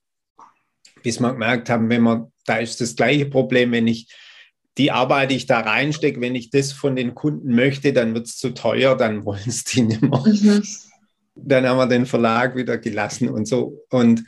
bis 1.02 1.20
wir 1.20 1.32
gemerkt 1.32 1.70
haben, 1.70 1.88
wenn 1.88 2.02
man, 2.02 2.32
da 2.46 2.56
ist 2.56 2.80
das 2.80 2.96
gleiche 2.96 3.26
Problem, 3.26 3.72
wenn 3.72 3.86
ich 3.86 4.08
die 4.78 4.90
Arbeit, 4.90 5.30
die 5.30 5.36
ich 5.36 5.46
da 5.46 5.60
reinstecke, 5.60 6.20
wenn 6.20 6.34
ich 6.34 6.50
das 6.50 6.72
von 6.72 6.96
den 6.96 7.14
Kunden 7.14 7.54
möchte, 7.54 7.92
dann 7.92 8.14
wird 8.14 8.26
es 8.26 8.38
zu 8.38 8.50
teuer, 8.50 8.96
dann 8.96 9.24
wollen 9.24 9.42
es 9.46 9.64
die 9.64 9.82
nicht 9.82 10.02
mehr. 10.02 10.22
Mhm. 10.24 10.62
Dann 11.34 11.66
haben 11.66 11.78
wir 11.78 11.86
den 11.86 12.06
Verlag 12.06 12.56
wieder 12.56 12.78
gelassen 12.78 13.28
und 13.28 13.46
so. 13.46 13.84
Und 13.90 14.24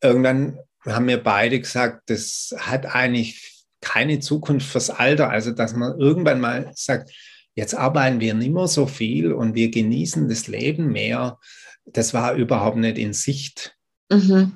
irgendwann 0.00 0.58
haben 0.84 1.08
wir 1.08 1.22
beide 1.22 1.60
gesagt, 1.60 2.10
das 2.10 2.54
hat 2.58 2.86
eigentlich 2.86 3.64
keine 3.80 4.20
Zukunft 4.20 4.66
fürs 4.66 4.90
Alter. 4.90 5.30
Also, 5.30 5.50
dass 5.50 5.74
man 5.74 5.98
irgendwann 5.98 6.40
mal 6.40 6.72
sagt, 6.74 7.10
jetzt 7.54 7.74
arbeiten 7.74 8.20
wir 8.20 8.34
nicht 8.34 8.52
mehr 8.52 8.68
so 8.68 8.86
viel 8.86 9.32
und 9.32 9.54
wir 9.54 9.70
genießen 9.70 10.28
das 10.28 10.48
Leben 10.48 10.92
mehr. 10.92 11.38
Das 11.84 12.14
war 12.14 12.34
überhaupt 12.34 12.76
nicht 12.76 12.98
in 12.98 13.12
Sicht. 13.12 13.76
Mhm. 14.10 14.52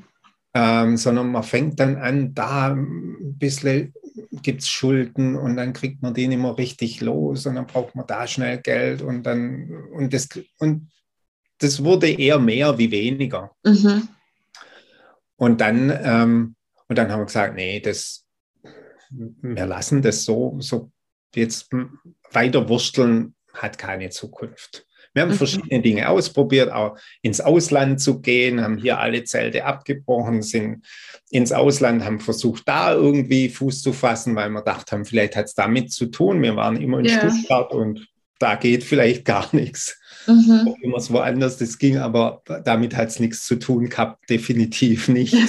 Ähm, 0.55 0.97
sondern 0.97 1.33
man 1.33 1.43
fängt 1.43 1.81
dann 1.81 1.97
an, 1.97 2.35
da 2.35 2.73
ein 2.73 3.37
bisschen 3.39 3.93
gibt 4.43 4.63
es 4.63 4.69
Schulden 4.69 5.37
und 5.37 5.57
dann 5.57 5.73
kriegt 5.73 6.03
man 6.03 6.15
die 6.15 6.29
nicht 6.29 6.41
mehr 6.41 6.57
richtig 6.57 7.01
los 7.01 7.47
und 7.47 7.57
dann 7.57 7.67
braucht 7.67 7.95
man 7.95 8.07
da 8.07 8.27
schnell 8.27 8.59
Geld 8.59 9.03
und 9.03 9.25
dann 9.25 9.71
und 9.93 10.15
das 10.15 10.29
und 10.59 10.91
das 11.59 11.83
wurde 11.83 12.09
eher 12.11 12.39
mehr 12.39 12.79
wie 12.79 12.91
weniger. 12.91 13.51
Mhm. 13.65 14.09
Und 15.37 15.61
dann, 15.61 15.91
ähm, 16.03 16.57
und 16.89 16.97
dann 16.99 17.11
haben 17.11 17.21
wir 17.21 17.27
gesagt, 17.27 17.55
nee, 17.55 17.81
das, 17.81 18.27
wir 19.11 19.67
lassen 19.67 20.03
das 20.03 20.25
so, 20.25 20.57
so 20.61 20.91
jetzt 21.35 21.71
weiter 22.37 22.69
wursteln 22.69 23.35
hat 23.55 23.79
keine 23.79 24.11
Zukunft. 24.11 24.87
Wir 25.15 25.23
haben 25.23 25.31
mhm. 25.31 25.37
verschiedene 25.37 25.81
Dinge 25.81 26.11
ausprobiert, 26.11 26.71
auch 26.71 26.99
ins 27.23 27.41
Ausland 27.41 28.03
zu 28.03 28.21
gehen, 28.21 28.61
haben 28.61 28.77
hier 28.77 29.01
alle 29.01 29.25
Zelte 29.25 29.65
abgebrochen, 29.65 30.43
sind 30.43 30.85
ins 31.31 31.53
Ausland, 31.53 32.05
haben 32.05 32.21
versucht, 32.21 32.65
da 32.67 32.93
irgendwie 32.93 33.49
Fuß 33.49 33.81
zu 33.81 33.95
fassen, 33.95 34.37
weil 34.37 34.51
wir 34.51 34.59
gedacht 34.61 34.93
haben, 34.93 35.07
vielleicht 35.07 35.35
hat 35.35 35.47
es 35.47 35.55
damit 35.55 35.91
zu 35.91 36.07
tun. 36.07 36.43
Wir 36.43 36.55
waren 36.55 36.77
immer 36.77 36.99
in 36.99 37.07
yeah. 37.07 37.31
Stuttgart 37.31 37.73
und 37.73 38.07
da 38.39 38.57
geht 38.57 38.85
vielleicht 38.85 39.25
gar 39.25 39.49
nichts. 39.57 39.99
Mhm. 40.27 40.69
Auch 40.69 40.79
immer 40.83 40.99
woanders 41.09 41.57
das 41.57 41.79
ging, 41.79 41.97
aber 41.97 42.43
damit 42.65 42.95
hat 42.95 43.09
es 43.09 43.19
nichts 43.19 43.47
zu 43.47 43.57
tun 43.57 43.89
gehabt, 43.89 44.29
definitiv 44.29 45.09
nicht. 45.09 45.33
und 45.33 45.49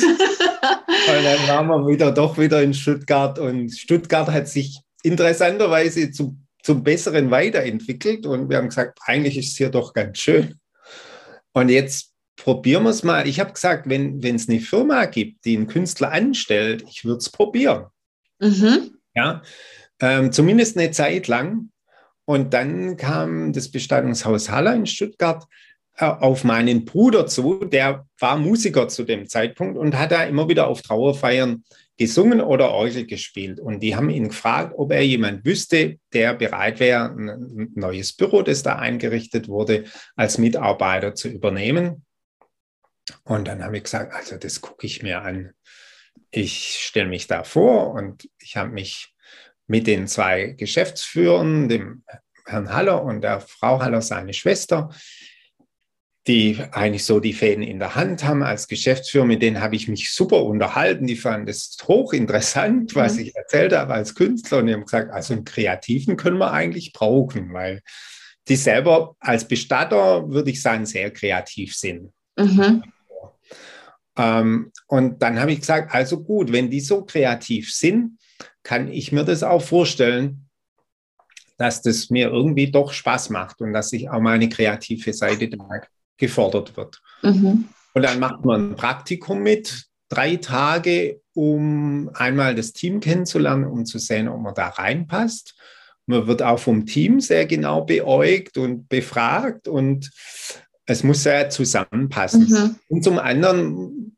dann 1.08 1.48
waren 1.50 1.68
wir 1.68 1.88
wieder 1.88 2.14
doch 2.14 2.38
wieder 2.38 2.64
in 2.64 2.74
Stuttgart 2.74 3.38
und 3.38 3.72
Stuttgart 3.72 4.30
hat 4.30 4.48
sich 4.48 4.80
interessanterweise 5.04 6.12
zu, 6.12 6.38
zum 6.68 6.84
Besseren 6.84 7.32
weiterentwickelt 7.32 8.26
und 8.26 8.50
wir 8.50 8.58
haben 8.58 8.68
gesagt, 8.68 9.00
eigentlich 9.06 9.38
ist 9.38 9.54
es 9.54 9.58
hier 9.58 9.70
doch 9.70 9.94
ganz 9.94 10.18
schön. 10.18 10.60
Und 11.54 11.70
jetzt 11.70 12.12
probieren 12.36 12.84
wir 12.84 12.90
es 12.90 13.04
mal. 13.04 13.26
Ich 13.26 13.40
habe 13.40 13.54
gesagt, 13.54 13.88
wenn 13.88 14.22
es 14.22 14.50
eine 14.50 14.60
Firma 14.60 15.06
gibt, 15.06 15.46
die 15.46 15.56
einen 15.56 15.68
Künstler 15.68 16.12
anstellt, 16.12 16.84
ich 16.90 17.06
würde 17.06 17.20
es 17.20 17.30
probieren. 17.30 17.86
Mhm. 18.40 18.98
Ja, 19.16 19.44
ähm, 20.02 20.34
zumindest 20.34 20.78
eine 20.78 20.92
Zeit 20.92 21.30
lang. 21.30 21.70
Und 22.26 22.54
dann 22.54 22.98
kam 22.98 23.54
das 23.54 23.72
Bestattungshaus 23.72 24.50
Haller 24.50 24.76
in 24.76 24.88
Stuttgart 24.88 25.46
auf 25.98 26.44
meinen 26.44 26.86
Bruder 26.86 27.26
zu, 27.26 27.66
der 27.66 28.06
war 28.20 28.38
Musiker 28.38 28.88
zu 28.88 29.04
dem 29.04 29.28
Zeitpunkt 29.28 29.78
und 29.78 29.98
hat 29.98 30.12
da 30.12 30.24
immer 30.24 30.48
wieder 30.48 30.68
auf 30.68 30.82
Trauerfeiern 30.82 31.64
gesungen 31.98 32.42
oder 32.42 32.70
Orgel 32.72 33.08
gespielt. 33.08 33.60
Und 33.60 33.82
die 33.82 33.96
haben 33.96 34.12
ihn 34.12 34.28
gefragt, 34.28 34.74
ob 34.78 34.92
er 34.92 35.02
jemand 35.02 35.44
wüsste, 35.44 35.98
der 36.14 36.36
bereit 36.36 36.80
wäre, 36.80 37.06
ein 37.06 37.72
neues 37.74 38.14
Büro, 38.14 38.44
das 38.44 38.62
da 38.62 38.76
eingerichtet 38.76 39.48
wurde, 39.48 39.86
als 40.16 40.38
Mitarbeiter 40.38 41.16
zu 41.16 41.30
übernehmen. 41.30 42.06
Und 43.24 43.48
dann 43.48 43.64
habe 43.64 43.78
ich 43.78 43.84
gesagt, 43.84 44.14
also 44.14 44.38
das 44.38 44.62
gucke 44.62 44.86
ich 44.86 45.02
mir 45.02 45.22
an. 45.22 45.54
Ich 46.30 46.78
stelle 46.80 47.08
mich 47.08 47.26
da 47.26 47.44
vor 47.44 47.94
und 47.94 48.30
ich 48.40 48.58
habe 48.58 48.70
mich 48.70 49.16
mit 49.66 49.88
den 49.88 50.08
zwei 50.08 50.48
Geschäftsführern, 50.58 51.70
dem 51.70 52.04
Herrn 52.46 52.72
Haller 52.72 53.04
und 53.04 53.22
der 53.22 53.42
Frau 53.42 53.82
Haller, 53.82 54.02
seine 54.02 54.34
Schwester, 54.34 54.90
die 56.28 56.62
eigentlich 56.72 57.06
so 57.06 57.22
die 57.22 57.34
Fäden 57.34 57.64
in 57.64 57.80
der 57.80 57.96
Hand 57.96 58.26
haben 58.26 58.44
als 58.44 58.68
Geschäftsführer, 58.68 59.26
mit 59.26 59.42
denen 59.42 59.62
habe 59.62 59.78
ich 59.78 59.88
mich 59.88 60.12
super 60.12 60.44
unterhalten. 60.44 61.08
Die 61.08 61.16
fanden 61.16 61.48
es 61.48 61.78
hochinteressant, 61.88 62.96
was 62.96 63.16
mhm. 63.16 63.22
ich 63.22 63.36
erzählt 63.36 63.74
habe 63.74 63.94
als 63.94 64.14
Künstler. 64.14 64.58
Und 64.60 64.68
die 64.68 64.74
haben 64.74 64.84
gesagt, 64.84 65.12
also 65.12 65.34
einen 65.34 65.46
Kreativen 65.46 66.18
können 66.18 66.38
wir 66.38 66.52
eigentlich 66.52 66.92
brauchen, 66.92 67.54
weil 67.54 67.82
die 68.50 68.58
selber 68.58 69.16
als 69.20 69.48
Bestatter, 69.48 70.30
würde 70.30 70.52
ich 70.52 70.62
sagen, 70.62 70.86
sehr 70.86 71.12
kreativ 71.12 71.76
sind. 71.76 72.12
Mhm. 72.38 72.84
Ähm, 74.18 74.72
und 74.88 75.22
dann 75.22 75.40
habe 75.40 75.54
ich 75.54 75.62
gesagt, 75.62 75.94
also 75.94 76.24
gut, 76.24 76.52
wenn 76.52 76.70
die 76.70 76.82
so 76.82 77.06
kreativ 77.06 77.74
sind, 77.74 78.18
kann 78.64 78.90
ich 78.92 79.14
mir 79.14 79.24
das 79.24 79.44
auch 79.44 79.62
vorstellen, 79.62 80.50
dass 81.58 81.82
das 81.82 82.10
mir 82.10 82.30
irgendwie 82.30 82.70
doch 82.70 82.92
Spaß 82.92 83.30
macht 83.30 83.62
und 83.62 83.74
dass 83.74 83.94
ich 83.94 84.10
auch 84.10 84.20
meine 84.20 84.50
kreative 84.50 85.14
Seite 85.14 85.48
da 85.50 85.58
gefordert 86.18 86.78
wird. 86.78 87.02
Mhm. 87.22 87.66
Und 87.94 88.02
dann 88.02 88.20
macht 88.20 88.46
man 88.46 88.72
ein 88.72 88.76
Praktikum 88.76 89.42
mit, 89.42 89.88
drei 90.10 90.38
Tage, 90.38 91.22
um 91.34 92.10
einmal 92.14 92.56
das 92.56 92.74
Team 92.74 93.00
kennenzulernen, 93.00 93.66
um 93.66 93.86
zu 93.86 94.00
sehen, 94.00 94.28
ob 94.28 94.42
man 94.42 94.54
da 94.54 94.70
reinpasst. 94.70 95.56
Man 96.06 96.28
wird 96.28 96.42
auch 96.42 96.60
vom 96.60 96.86
Team 96.86 97.20
sehr 97.20 97.46
genau 97.46 97.82
beäugt 97.82 98.58
und 98.58 98.88
befragt 98.88 99.68
und 99.68 100.10
es 100.86 101.04
muss 101.04 101.24
sehr 101.24 101.50
zusammenpassen. 101.50 102.48
Mhm. 102.48 102.76
Und 102.88 103.04
zum 103.04 103.20
anderen 103.20 104.16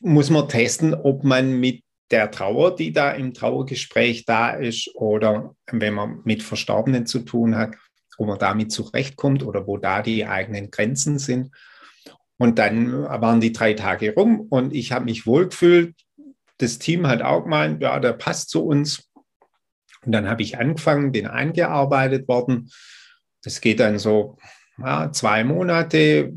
muss 0.00 0.30
man 0.30 0.48
testen, 0.48 0.94
ob 0.94 1.24
man 1.24 1.58
mit 1.58 1.82
der 2.12 2.30
Trauer, 2.30 2.76
die 2.76 2.92
da 2.92 3.10
im 3.10 3.34
Trauergespräch 3.34 4.24
da 4.24 4.50
ist, 4.50 4.94
oder 4.94 5.56
wenn 5.72 5.94
man 5.94 6.20
mit 6.24 6.44
Verstorbenen 6.44 7.06
zu 7.06 7.20
tun 7.20 7.56
hat, 7.56 7.74
ob 8.18 8.26
man 8.26 8.38
damit 8.38 8.72
zurechtkommt 8.72 9.42
oder 9.42 9.66
wo 9.66 9.76
da 9.76 10.02
die 10.02 10.26
eigenen 10.26 10.70
Grenzen 10.70 11.18
sind. 11.18 11.50
Und 12.36 12.58
dann 12.58 13.04
waren 13.04 13.40
die 13.40 13.52
drei 13.52 13.74
Tage 13.74 14.14
rum 14.14 14.40
und 14.40 14.74
ich 14.74 14.92
habe 14.92 15.04
mich 15.04 15.26
wohlgefühlt. 15.26 15.94
Das 16.58 16.78
Team 16.78 17.06
hat 17.06 17.22
auch 17.22 17.44
gemeint, 17.44 17.82
ja, 17.82 17.98
der 18.00 18.12
passt 18.12 18.50
zu 18.50 18.64
uns. 18.64 19.08
Und 20.04 20.12
dann 20.12 20.28
habe 20.28 20.42
ich 20.42 20.58
angefangen, 20.58 21.12
bin 21.12 21.26
eingearbeitet 21.26 22.28
worden. 22.28 22.70
Das 23.42 23.60
geht 23.60 23.80
dann 23.80 23.98
so 23.98 24.36
ja, 24.78 25.10
zwei 25.12 25.44
Monate, 25.44 26.32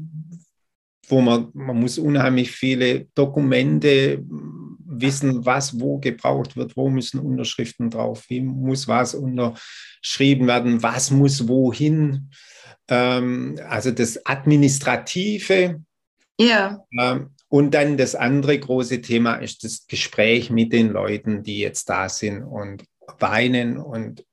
wo 1.07 1.21
man, 1.21 1.49
man 1.53 1.79
muss 1.79 1.97
unheimlich 1.97 2.51
viele 2.51 3.05
Dokumente 3.15 4.23
wissen, 5.01 5.45
was 5.45 5.79
wo 5.79 5.99
gebraucht 5.99 6.55
wird, 6.55 6.77
wo 6.77 6.89
müssen 6.89 7.19
Unterschriften 7.19 7.89
drauf, 7.89 8.25
wie 8.29 8.41
muss 8.41 8.87
was 8.87 9.15
unterschrieben 9.15 10.47
werden, 10.47 10.83
was 10.83 11.11
muss 11.11 11.47
wohin. 11.47 12.31
Ähm, 12.87 13.59
also 13.67 13.91
das 13.91 14.25
Administrative. 14.25 15.81
Ja. 16.39 16.83
Ähm, 16.99 17.31
und 17.49 17.73
dann 17.73 17.97
das 17.97 18.15
andere 18.15 18.59
große 18.59 19.01
Thema 19.01 19.35
ist 19.35 19.63
das 19.63 19.87
Gespräch 19.87 20.49
mit 20.49 20.73
den 20.73 20.89
Leuten, 20.89 21.43
die 21.43 21.59
jetzt 21.59 21.89
da 21.89 22.09
sind 22.09 22.43
und 22.43 22.83
weinen 23.19 23.77
und 23.77 24.25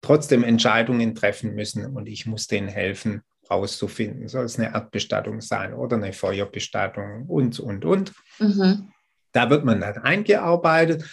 trotzdem 0.00 0.42
Entscheidungen 0.42 1.14
treffen 1.14 1.54
müssen. 1.54 1.86
Und 1.86 2.08
ich 2.08 2.26
muss 2.26 2.46
denen 2.46 2.68
helfen, 2.68 3.22
rauszufinden. 3.50 4.28
Soll 4.28 4.44
es 4.44 4.58
eine 4.58 4.74
Erdbestattung 4.74 5.40
sein 5.40 5.72
oder 5.72 5.96
eine 5.96 6.12
Feuerbestattung 6.12 7.26
und, 7.26 7.60
und, 7.60 7.84
und. 7.84 8.12
Mhm. 8.38 8.92
Da 9.32 9.50
wird 9.50 9.64
man 9.64 9.80
dann 9.80 9.98
eingearbeitet. 9.98 11.04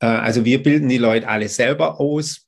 Äh, 0.00 0.06
also 0.06 0.44
wir 0.44 0.62
bilden 0.62 0.88
die 0.88 0.98
Leute 0.98 1.28
alle 1.28 1.48
selber 1.48 2.00
aus. 2.00 2.46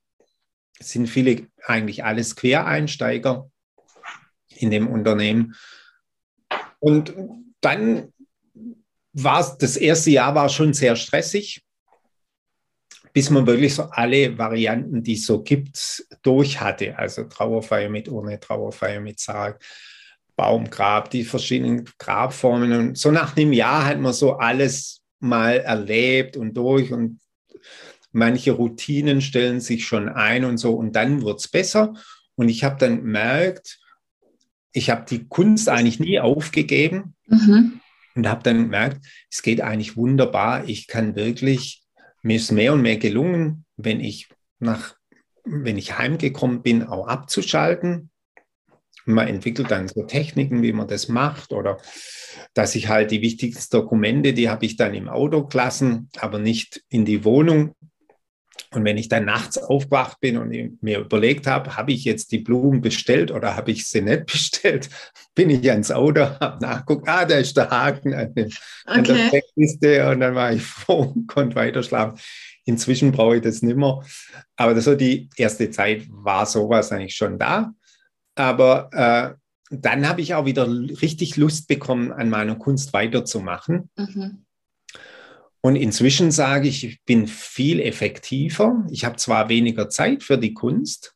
Es 0.78 0.90
sind 0.90 1.06
viele 1.06 1.46
eigentlich 1.64 2.04
alles 2.04 2.34
Quereinsteiger 2.36 3.50
in 4.56 4.70
dem 4.70 4.88
Unternehmen. 4.88 5.54
Und 6.80 7.14
dann 7.60 8.12
war 9.12 9.40
es, 9.40 9.56
das 9.58 9.76
erste 9.76 10.10
Jahr 10.10 10.34
war 10.34 10.48
schon 10.48 10.74
sehr 10.74 10.96
stressig, 10.96 11.62
bis 13.12 13.30
man 13.30 13.46
wirklich 13.46 13.74
so 13.74 13.84
alle 13.84 14.36
Varianten, 14.38 15.02
die 15.02 15.14
es 15.14 15.26
so 15.26 15.42
gibt, 15.42 16.04
durch 16.22 16.60
hatte. 16.60 16.98
Also 16.98 17.24
Trauerfeier 17.24 17.90
mit 17.90 18.08
Urne, 18.08 18.40
Trauerfeier 18.40 19.00
mit 19.00 19.20
Sarg, 19.20 19.62
Baumgrab, 20.34 21.10
die 21.10 21.24
verschiedenen 21.24 21.84
Grabformen. 21.98 22.72
Und 22.72 22.98
so 22.98 23.10
nach 23.10 23.36
einem 23.36 23.52
Jahr 23.52 23.84
hat 23.84 24.00
man 24.00 24.14
so 24.14 24.32
alles 24.34 25.01
mal 25.22 25.58
erlebt 25.58 26.36
und 26.36 26.54
durch 26.54 26.92
und 26.92 27.20
manche 28.12 28.52
Routinen 28.52 29.20
stellen 29.20 29.60
sich 29.60 29.86
schon 29.86 30.08
ein 30.08 30.44
und 30.44 30.58
so 30.58 30.74
und 30.74 30.94
dann 30.96 31.22
wird 31.22 31.40
es 31.40 31.48
besser. 31.48 31.94
Und 32.34 32.48
ich 32.48 32.64
habe 32.64 32.76
dann 32.78 32.98
gemerkt, 32.98 33.78
ich 34.72 34.90
habe 34.90 35.04
die 35.08 35.28
Kunst 35.28 35.68
eigentlich 35.68 36.00
nie 36.00 36.18
aufgegeben 36.18 37.14
mhm. 37.26 37.80
und 38.14 38.28
habe 38.28 38.42
dann 38.42 38.64
gemerkt, 38.64 39.06
es 39.30 39.42
geht 39.42 39.60
eigentlich 39.60 39.96
wunderbar. 39.96 40.68
Ich 40.68 40.86
kann 40.86 41.14
wirklich, 41.14 41.82
mir 42.22 42.36
ist 42.36 42.52
mehr 42.52 42.72
und 42.72 42.82
mehr 42.82 42.96
gelungen, 42.96 43.64
wenn 43.76 44.00
ich 44.00 44.28
nach, 44.58 44.94
wenn 45.44 45.76
ich 45.76 45.98
heimgekommen 45.98 46.62
bin, 46.62 46.84
auch 46.84 47.06
abzuschalten. 47.06 48.10
Man 49.04 49.28
entwickelt 49.28 49.70
dann 49.70 49.88
so 49.88 50.02
Techniken, 50.04 50.62
wie 50.62 50.72
man 50.72 50.88
das 50.88 51.08
macht 51.08 51.52
oder 51.52 51.78
dass 52.54 52.74
ich 52.74 52.88
halt 52.88 53.10
die 53.10 53.22
wichtigsten 53.22 53.76
Dokumente, 53.76 54.32
die 54.32 54.48
habe 54.48 54.64
ich 54.66 54.76
dann 54.76 54.94
im 54.94 55.08
Auto 55.08 55.46
gelassen, 55.46 56.08
aber 56.18 56.38
nicht 56.38 56.82
in 56.88 57.04
die 57.04 57.24
Wohnung. 57.24 57.74
Und 58.74 58.84
wenn 58.84 58.96
ich 58.96 59.08
dann 59.08 59.26
nachts 59.26 59.58
aufgewacht 59.58 60.18
bin 60.20 60.38
und 60.38 60.82
mir 60.82 61.00
überlegt 61.00 61.46
habe, 61.46 61.76
habe 61.76 61.92
ich 61.92 62.04
jetzt 62.04 62.32
die 62.32 62.38
Blumen 62.38 62.80
bestellt 62.80 63.30
oder 63.30 63.54
habe 63.54 63.70
ich 63.70 63.86
sie 63.86 64.00
nicht 64.00 64.26
bestellt, 64.32 64.88
bin 65.34 65.50
ich 65.50 65.70
ans 65.70 65.90
Auto, 65.90 66.22
habe 66.22 66.64
nachgeguckt, 66.64 67.08
ah, 67.08 67.24
da 67.24 67.36
ist 67.36 67.56
der 67.56 67.70
Haken 67.70 68.14
an, 68.14 68.34
dem, 68.34 68.46
okay. 68.46 68.54
an 68.84 69.04
der 69.04 69.30
Checkliste 69.30 70.10
und 70.10 70.20
dann 70.20 70.34
war 70.34 70.52
ich 70.52 70.62
froh 70.62 71.12
und 71.14 71.26
konnte 71.26 71.56
weiter 71.56 71.82
schlafen. 71.82 72.18
Inzwischen 72.64 73.12
brauche 73.12 73.36
ich 73.36 73.42
das 73.42 73.60
nicht 73.62 73.76
mehr. 73.76 74.00
Aber 74.56 74.74
das 74.74 74.84
so 74.84 74.94
die 74.94 75.28
erste 75.36 75.70
Zeit 75.70 76.04
war 76.08 76.46
sowas 76.46 76.92
eigentlich 76.92 77.16
schon 77.16 77.38
da. 77.38 77.74
Aber 78.34 78.90
äh, 78.92 79.42
dann 79.70 80.08
habe 80.08 80.20
ich 80.20 80.34
auch 80.34 80.44
wieder 80.44 80.68
richtig 80.68 81.36
Lust 81.36 81.66
bekommen, 81.66 82.12
an 82.12 82.28
meiner 82.28 82.56
Kunst 82.56 82.92
weiterzumachen. 82.92 83.90
Mhm. 83.96 84.44
Und 85.62 85.76
inzwischen 85.76 86.30
sage 86.32 86.68
ich, 86.68 86.84
ich 86.84 87.02
bin 87.04 87.26
viel 87.28 87.80
effektiver. 87.80 88.84
Ich 88.90 89.04
habe 89.04 89.16
zwar 89.16 89.48
weniger 89.48 89.88
Zeit 89.88 90.24
für 90.24 90.36
die 90.36 90.54
Kunst, 90.54 91.14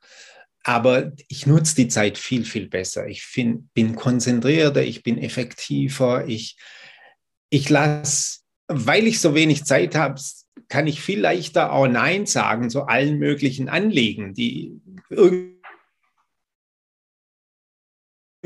aber 0.63 1.13
ich 1.29 1.47
nutze 1.47 1.75
die 1.75 1.89
Zeit 1.89 2.17
viel, 2.17 2.45
viel 2.45 2.69
besser. 2.69 3.09
Ich 3.09 3.23
find, 3.23 3.73
bin 3.75 3.97
konzentrierter, 3.97 4.83
ich 4.83 5.03
bin 5.03 5.19
effektiver. 5.19 6.27
Ich, 6.29 6.57
ich 7.51 7.69
lasse, 7.69 8.41
weil 8.69 9.07
ich 9.07 9.21
so 9.21 9.35
wenig 9.35 9.65
Zeit 9.65 9.97
habe, 9.97 10.21
kann 10.69 10.87
ich 10.87 11.01
viel 11.01 11.21
leichter 11.21 11.73
auch 11.73 11.89
Nein 11.89 12.27
sagen 12.27 12.71
zu 12.71 12.85
allen 12.85 13.19
möglichen 13.19 13.69
Anliegen, 13.69 14.33
die 14.33 14.81
irgendwie 15.11 15.56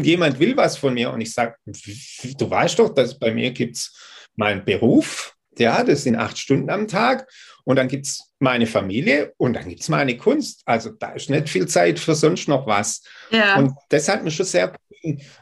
jemand 0.05 0.39
will 0.39 0.57
was 0.57 0.77
von 0.77 0.95
mir 0.95 1.11
und 1.11 1.21
ich 1.21 1.33
sage, 1.33 1.55
du 1.65 2.51
weißt 2.51 2.79
doch, 2.79 2.95
dass 2.95 3.19
bei 3.19 3.33
mir 3.33 3.51
gibt 3.51 3.77
es 3.77 3.97
meinen 4.37 4.65
Beruf, 4.65 5.35
ja, 5.59 5.85
das 5.85 6.05
sind 6.05 6.17
acht 6.17 6.39
Stunden 6.39 6.71
am 6.71 6.89
Tag 6.89 7.29
und 7.65 7.77
dann 7.77 7.89
gibt 7.89 8.07
es 8.07 8.33
meine 8.39 8.67
Familie 8.67 9.33
und 9.37 9.55
dann 9.55 9.69
gibt 9.69 9.83
es 9.83 9.89
meine 9.89 10.17
Kunst. 10.17 10.63
Also 10.65 10.91
da 10.91 11.13
ist 11.13 11.29
nicht 11.29 11.49
viel 11.49 11.67
Zeit 11.67 11.99
für 11.99 12.15
sonst 12.15 12.49
noch 12.49 12.67
was. 12.67 13.03
Ja. 13.31 13.59
Und 13.59 13.75
das 13.91 14.09
hat 14.09 14.25
mir 14.25 14.31
schon 14.31 14.47
sehr 14.47 14.73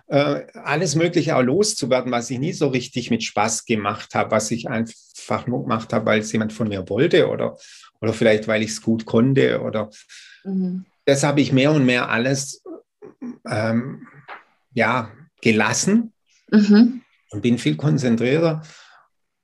äh, 0.08 0.44
alles 0.54 0.94
Mögliche 0.94 1.36
auch 1.36 1.42
loszuwerden, 1.42 2.12
was 2.12 2.30
ich 2.30 2.38
nie 2.38 2.52
so 2.52 2.68
richtig 2.68 3.10
mit 3.10 3.22
Spaß 3.22 3.64
gemacht 3.64 4.14
habe, 4.14 4.30
was 4.30 4.50
ich 4.50 4.68
einfach 4.68 5.46
nur 5.46 5.62
gemacht 5.62 5.92
habe, 5.92 6.06
weil 6.06 6.20
es 6.20 6.32
jemand 6.32 6.52
von 6.52 6.68
mir 6.68 6.88
wollte 6.88 7.28
oder, 7.28 7.56
oder 8.00 8.12
vielleicht, 8.12 8.48
weil 8.48 8.62
ich 8.62 8.70
es 8.70 8.82
gut 8.82 9.04
konnte 9.04 9.60
oder 9.60 9.90
mhm. 10.44 10.86
das 11.04 11.22
habe 11.22 11.40
ich 11.40 11.52
mehr 11.52 11.72
und 11.72 11.84
mehr 11.84 12.08
alles 12.08 12.62
ähm, 13.48 14.06
ja, 14.72 15.12
gelassen 15.40 16.12
mhm. 16.50 17.02
und 17.30 17.42
bin 17.42 17.58
viel 17.58 17.76
konzentrierter. 17.76 18.62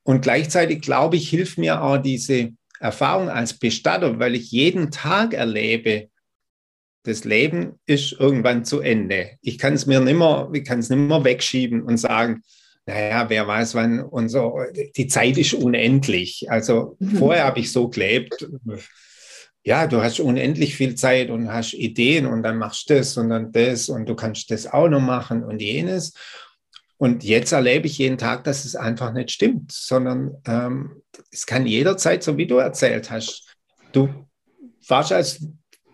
Und 0.03 0.23
gleichzeitig 0.23 0.83
glaube 0.83 1.17
ich, 1.17 1.29
hilft 1.29 1.59
mir 1.59 1.83
auch 1.83 1.99
diese 1.99 2.53
Erfahrung 2.81 3.31
als 3.31 3.59
Bestatter, 3.59 4.19
weil 4.19 4.35
ich 4.35 4.51
jeden 4.51 4.91
Tag 4.91 5.33
erlebe, 5.33 6.09
das 7.05 7.25
Leben 7.25 7.79
ist 7.87 8.13
irgendwann 8.13 8.65
zu 8.65 8.81
Ende. 8.81 9.33
Ich 9.43 9.59
kann 9.59 9.75
es 9.75 9.87
mir 9.87 10.01
nimmer, 10.01 10.51
ich 10.53 10.65
kann 10.65 10.79
es 10.79 10.89
nimmer 10.89 11.25
wegschieben 11.25 11.83
und 11.83 11.99
sagen, 11.99 12.43
naja, 12.87 13.29
wer 13.29 13.47
weiß 13.47 13.75
wann 13.75 14.01
und 14.01 14.29
so. 14.29 14.59
Die 14.97 15.07
Zeit 15.07 15.39
ist 15.39 15.55
unendlich. 15.55 16.47
Also 16.51 16.97
mhm. 16.99 17.17
vorher 17.17 17.45
habe 17.45 17.61
ich 17.61 17.73
so 17.73 17.89
gelebt, 17.89 18.47
ja, 19.65 19.87
du 19.87 20.03
hast 20.03 20.21
unendlich 20.21 20.77
viel 20.77 20.95
Zeit 20.95 21.31
und 21.31 21.51
hast 21.51 21.73
Ideen 21.73 22.27
und 22.27 22.43
dann 22.43 22.59
machst 22.59 22.91
du 22.91 22.95
das 22.95 23.17
und 23.17 23.31
dann 23.31 23.51
das 23.51 23.89
und 23.89 24.07
du 24.07 24.15
kannst 24.15 24.51
das 24.51 24.67
auch 24.67 24.89
noch 24.89 25.01
machen 25.01 25.43
und 25.43 25.61
jenes. 25.61 26.13
Und 26.99 27.25
jetzt 27.25 27.53
erlebe 27.53 27.87
ich 27.87 27.99
jeden 27.99 28.19
Tag, 28.19 28.45
dass 28.45 28.65
es 28.67 28.77
einfach 28.77 29.13
nicht 29.13 29.31
stimmt, 29.31 29.73
sondern 29.73 30.37
ähm, 30.47 31.03
es 31.33 31.47
kann 31.47 31.67
jederzeit, 31.67 32.23
so 32.23 32.37
wie 32.37 32.47
du 32.47 32.57
erzählt 32.57 33.11
hast, 33.11 33.57
du 33.93 34.09
warst 34.87 35.13
als 35.13 35.45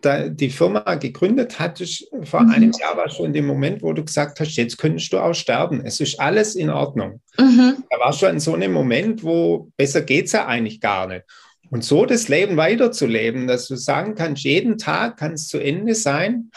die 0.02 0.50
Firma 0.50 0.94
gegründet 0.94 1.58
hattest, 1.58 2.08
vor 2.22 2.40
mhm. 2.40 2.50
einem 2.50 2.72
Jahr 2.72 2.96
war 2.96 3.10
schon 3.10 3.32
der 3.32 3.42
Moment, 3.42 3.82
wo 3.82 3.92
du 3.92 4.04
gesagt 4.04 4.40
hast, 4.40 4.56
jetzt 4.56 4.78
könntest 4.78 5.12
du 5.12 5.18
auch 5.18 5.34
sterben. 5.34 5.82
Es 5.84 6.00
ist 6.00 6.18
alles 6.18 6.54
in 6.54 6.70
Ordnung. 6.70 7.20
Mhm. 7.38 7.84
Da 7.90 7.98
war 7.98 8.12
schon 8.12 8.40
so 8.40 8.54
ein 8.54 8.72
Moment, 8.72 9.22
wo 9.22 9.70
besser 9.76 10.00
geht 10.00 10.26
es 10.26 10.32
ja 10.32 10.46
eigentlich 10.46 10.80
gar 10.80 11.06
nicht. 11.06 11.24
Und 11.70 11.84
so 11.84 12.04
das 12.04 12.28
Leben 12.28 12.56
weiterzuleben, 12.56 13.46
dass 13.46 13.68
du 13.68 13.76
sagen 13.76 14.16
kannst, 14.16 14.42
jeden 14.42 14.76
Tag 14.76 15.16
kann 15.16 15.34
es 15.34 15.46
zu 15.46 15.58
Ende 15.58 15.94
sein. 15.94 16.50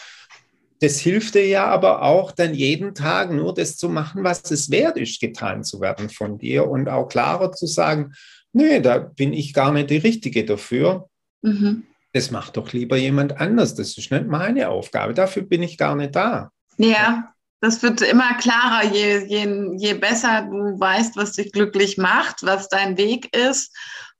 Das 0.80 0.98
hilft 0.98 1.36
dir 1.36 1.46
ja 1.46 1.66
aber 1.66 2.02
auch 2.02 2.32
dann 2.32 2.52
jeden 2.52 2.94
Tag 2.94 3.30
nur 3.30 3.54
das 3.54 3.76
zu 3.76 3.88
machen, 3.88 4.24
was 4.24 4.50
es 4.50 4.70
wert 4.70 4.96
ist, 4.96 5.20
getan 5.20 5.62
zu 5.62 5.80
werden 5.80 6.10
von 6.10 6.36
dir 6.36 6.68
und 6.68 6.88
auch 6.88 7.08
klarer 7.08 7.52
zu 7.52 7.66
sagen, 7.66 8.12
nee, 8.52 8.80
da 8.80 8.98
bin 8.98 9.32
ich 9.32 9.54
gar 9.54 9.72
nicht 9.72 9.90
die 9.90 9.98
Richtige 9.98 10.44
dafür. 10.44 11.08
Mhm. 11.42 11.84
Das 12.12 12.32
macht 12.32 12.56
doch 12.56 12.72
lieber 12.72 12.96
jemand 12.96 13.40
anders. 13.40 13.74
Das 13.74 13.96
ist 13.96 14.10
nicht 14.10 14.26
meine 14.26 14.68
Aufgabe. 14.68 15.14
Dafür 15.14 15.42
bin 15.42 15.62
ich 15.62 15.78
gar 15.78 15.94
nicht 15.94 16.14
da. 16.14 16.50
Ja, 16.76 17.32
das 17.60 17.82
wird 17.82 18.02
immer 18.02 18.34
klarer, 18.34 18.92
je, 18.92 19.24
je, 19.26 19.76
je 19.78 19.94
besser 19.94 20.42
du 20.42 20.78
weißt, 20.78 21.16
was 21.16 21.32
dich 21.32 21.52
glücklich 21.52 21.98
macht, 21.98 22.42
was 22.42 22.68
dein 22.68 22.98
Weg 22.98 23.34
ist 23.34 23.72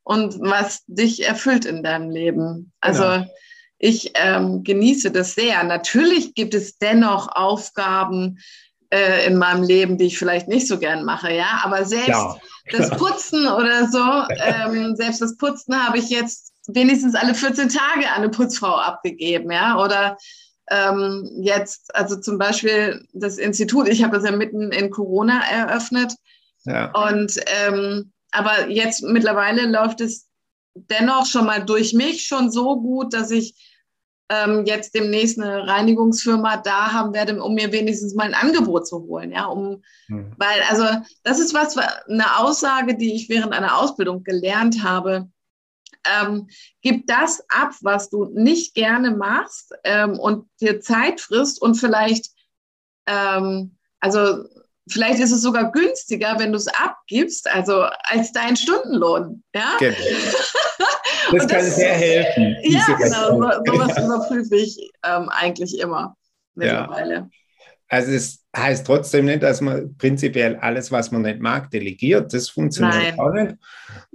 und 0.05 0.39
was 0.41 0.85
dich 0.87 1.27
erfüllt 1.27 1.65
in 1.65 1.83
deinem 1.83 2.11
Leben. 2.11 2.73
Also 2.81 3.03
genau. 3.03 3.27
ich 3.79 4.13
ähm, 4.15 4.63
genieße 4.63 5.11
das 5.11 5.35
sehr. 5.35 5.65
Natürlich 5.65 6.35
gibt 6.35 6.55
es 6.55 6.79
dennoch 6.79 7.29
Aufgaben 7.35 8.39
äh, 8.91 9.27
in 9.27 9.37
meinem 9.37 9.65
Leben, 9.65 9.99
die 9.99 10.07
ich 10.07 10.19
vielleicht 10.19 10.47
nicht 10.47 10.69
so 10.69 10.79
gern 10.79 11.05
mache, 11.05 11.33
ja. 11.33 11.63
Aber 11.65 11.85
selbst 11.85 12.09
ja. 12.09 12.37
das 12.71 12.91
Putzen 12.91 13.49
oder 13.49 13.89
so, 13.89 14.05
ähm, 14.45 14.95
selbst 14.97 15.21
das 15.21 15.37
Putzen 15.37 15.75
habe 15.75 15.99
ich 15.99 16.11
jetzt 16.11 16.53
wenigstens 16.69 17.15
alle 17.15 17.35
14 17.35 17.69
Tage 17.71 18.09
an 18.11 18.23
eine 18.23 18.29
Putzfrau 18.29 18.77
abgegeben, 18.77 19.51
ja. 19.51 19.83
Oder 19.83 20.19
ähm, 20.71 21.29
jetzt, 21.41 21.95
also 21.95 22.17
zum 22.17 22.39
Beispiel 22.39 23.07
das 23.13 23.39
Institut, 23.39 23.89
ich 23.89 24.03
habe 24.03 24.17
das 24.17 24.25
ja 24.25 24.37
mitten 24.37 24.71
in 24.71 24.91
Corona 24.91 25.43
eröffnet. 25.51 26.15
Ja. 26.65 26.91
Und 26.93 27.39
ähm, 27.67 28.13
aber 28.35 28.69
jetzt 28.69 29.03
mittlerweile 29.03 29.67
läuft 29.67 30.01
es 30.01 30.29
dennoch 30.75 31.27
schon 31.27 31.47
mal 31.47 31.65
durch 31.65 31.95
mich 31.95 32.27
schon 32.27 32.51
so 32.51 32.81
gut, 32.81 33.15
dass 33.15 33.31
ich 33.31 33.55
ähm, 34.29 34.65
jetzt 34.67 34.95
demnächst 34.95 35.39
eine 35.39 35.67
Reinigungsfirma 35.67 36.57
da 36.57 36.93
haben 36.93 37.15
werde, 37.15 37.43
um 37.43 37.55
mir 37.55 37.71
wenigstens 37.73 38.15
mal 38.15 38.27
ein 38.27 38.35
Angebot 38.35 38.87
zu 38.87 39.03
holen. 39.03 39.31
Ja, 39.33 39.47
um, 39.47 39.83
mhm. 40.09 40.33
weil, 40.37 40.63
also, 40.69 40.85
das 41.23 41.39
ist 41.39 41.55
was, 41.55 41.77
eine 41.77 42.39
Aussage, 42.39 42.97
die 42.97 43.15
ich 43.15 43.29
während 43.29 43.53
einer 43.53 43.79
Ausbildung 43.79 44.25
gelernt 44.25 44.83
habe. 44.83 45.29
Ähm, 46.07 46.49
gib 46.83 47.07
das 47.07 47.45
ab, 47.49 47.73
was 47.81 48.11
du 48.11 48.27
nicht 48.27 48.75
gerne 48.75 49.11
machst 49.11 49.73
ähm, 49.85 50.19
und 50.19 50.49
dir 50.61 50.81
Zeit 50.81 51.21
frisst 51.21 51.63
und 51.63 51.77
vielleicht, 51.77 52.31
ähm, 53.07 53.79
also 54.01 54.45
Vielleicht 54.91 55.19
ist 55.21 55.33
es 55.33 55.41
sogar 55.43 55.73
günstiger, 55.73 56.39
wenn 56.39 56.53
du 56.53 56.59
es 56.59 56.69
abgibst, 56.69 57.49
also 57.51 57.87
als 58.03 58.33
dein 58.33 58.57
Stundenlohn. 58.57 59.43
Ja? 59.55 59.77
Genau. 59.79 59.97
Das, 61.33 61.47
das 61.47 61.53
kann 61.53 61.71
sehr 61.71 61.95
helfen. 61.95 62.57
Ja, 62.65 62.85
genau. 62.99 63.29
So, 63.31 63.63
sowas 63.73 63.97
ja. 63.97 64.05
überprüfe 64.05 64.57
ich 64.57 64.91
ähm, 65.05 65.31
eigentlich 65.31 65.79
immer 65.79 66.17
mittlerweile. 66.55 67.15
Ja. 67.15 67.29
Also 67.95 68.11
es 68.11 68.45
heißt 68.57 68.85
trotzdem 68.85 69.27
nicht, 69.27 69.45
dass 69.45 69.61
man 69.61 69.97
prinzipiell 69.97 70.57
alles, 70.57 70.91
was 70.91 71.13
man 71.13 71.23
nicht 71.23 71.39
mag, 71.39 71.71
delegiert. 71.71 72.35
Das 72.35 72.49
funktioniert 72.49 73.17
Nein. 73.17 73.19
auch 73.21 73.33
nicht. 73.33 73.55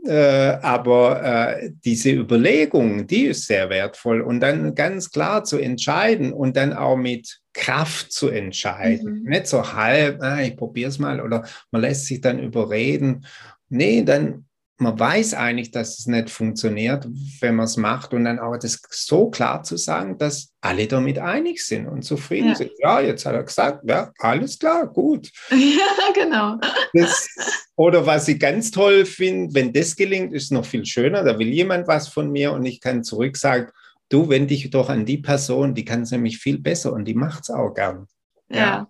Äh, 0.05 0.57
aber 0.61 1.23
äh, 1.23 1.71
diese 1.85 2.11
Überlegung, 2.11 3.07
die 3.07 3.27
ist 3.27 3.47
sehr 3.47 3.69
wertvoll. 3.69 4.19
Und 4.19 4.41
dann 4.41 4.75
ganz 4.75 5.11
klar 5.11 5.45
zu 5.45 5.57
entscheiden 5.57 6.33
und 6.33 6.57
dann 6.57 6.73
auch 6.73 6.97
mit 6.97 7.39
Kraft 7.53 8.11
zu 8.11 8.27
entscheiden. 8.27 9.21
Mhm. 9.23 9.29
Nicht 9.29 9.47
so 9.47 9.71
halb, 9.73 10.21
ah, 10.21 10.41
ich 10.41 10.57
probiere 10.57 10.89
es 10.89 10.99
mal 10.99 11.21
oder 11.21 11.45
man 11.71 11.81
lässt 11.81 12.07
sich 12.07 12.19
dann 12.19 12.37
überreden. 12.39 13.25
Nee, 13.69 14.03
dann 14.03 14.43
man 14.79 14.97
weiß 14.97 15.33
eigentlich, 15.33 15.71
dass 15.71 15.99
es 15.99 16.07
nicht 16.07 16.29
funktioniert, 16.29 17.05
wenn 17.41 17.55
man 17.55 17.65
es 17.65 17.75
macht 17.75 18.13
und 18.13 18.23
dann 18.23 18.39
aber 18.39 18.57
das 18.57 18.81
so 18.89 19.29
klar 19.29 19.63
zu 19.63 19.75
sagen, 19.75 20.17
dass 20.17 20.53
alle 20.61 20.87
damit 20.87 21.19
einig 21.19 21.65
sind 21.65 21.85
und 21.87 22.03
zufrieden 22.03 22.49
ja. 22.49 22.55
sind. 22.55 22.71
Ja, 22.79 23.01
jetzt 23.01 23.25
hat 23.25 23.35
er 23.35 23.43
gesagt, 23.43 23.83
ja, 23.87 24.11
alles 24.19 24.57
klar, 24.57 24.87
gut. 24.87 25.29
Ja, 25.51 26.13
genau. 26.13 26.57
Das, 26.93 27.27
oder 27.75 28.05
was 28.05 28.29
ich 28.29 28.39
ganz 28.39 28.71
toll 28.71 29.05
finde, 29.05 29.53
wenn 29.53 29.73
das 29.73 29.97
gelingt, 29.97 30.33
ist 30.33 30.51
noch 30.51 30.65
viel 30.65 30.85
schöner. 30.85 31.23
Da 31.23 31.37
will 31.37 31.49
jemand 31.49 31.87
was 31.87 32.07
von 32.07 32.31
mir 32.31 32.53
und 32.53 32.65
ich 32.65 32.79
kann 32.79 33.03
zurück 33.03 33.35
sagen, 33.35 33.71
du 34.07 34.29
wende 34.29 34.47
dich 34.47 34.69
doch 34.69 34.89
an 34.89 35.05
die 35.05 35.17
Person, 35.17 35.75
die 35.75 35.85
kann 35.85 36.03
es 36.03 36.11
nämlich 36.11 36.37
viel 36.37 36.57
besser 36.57 36.93
und 36.93 37.03
die 37.03 37.15
macht 37.15 37.43
es 37.43 37.49
auch 37.49 37.73
gern. 37.73 38.07
Ja. 38.49 38.57
ja. 38.59 38.89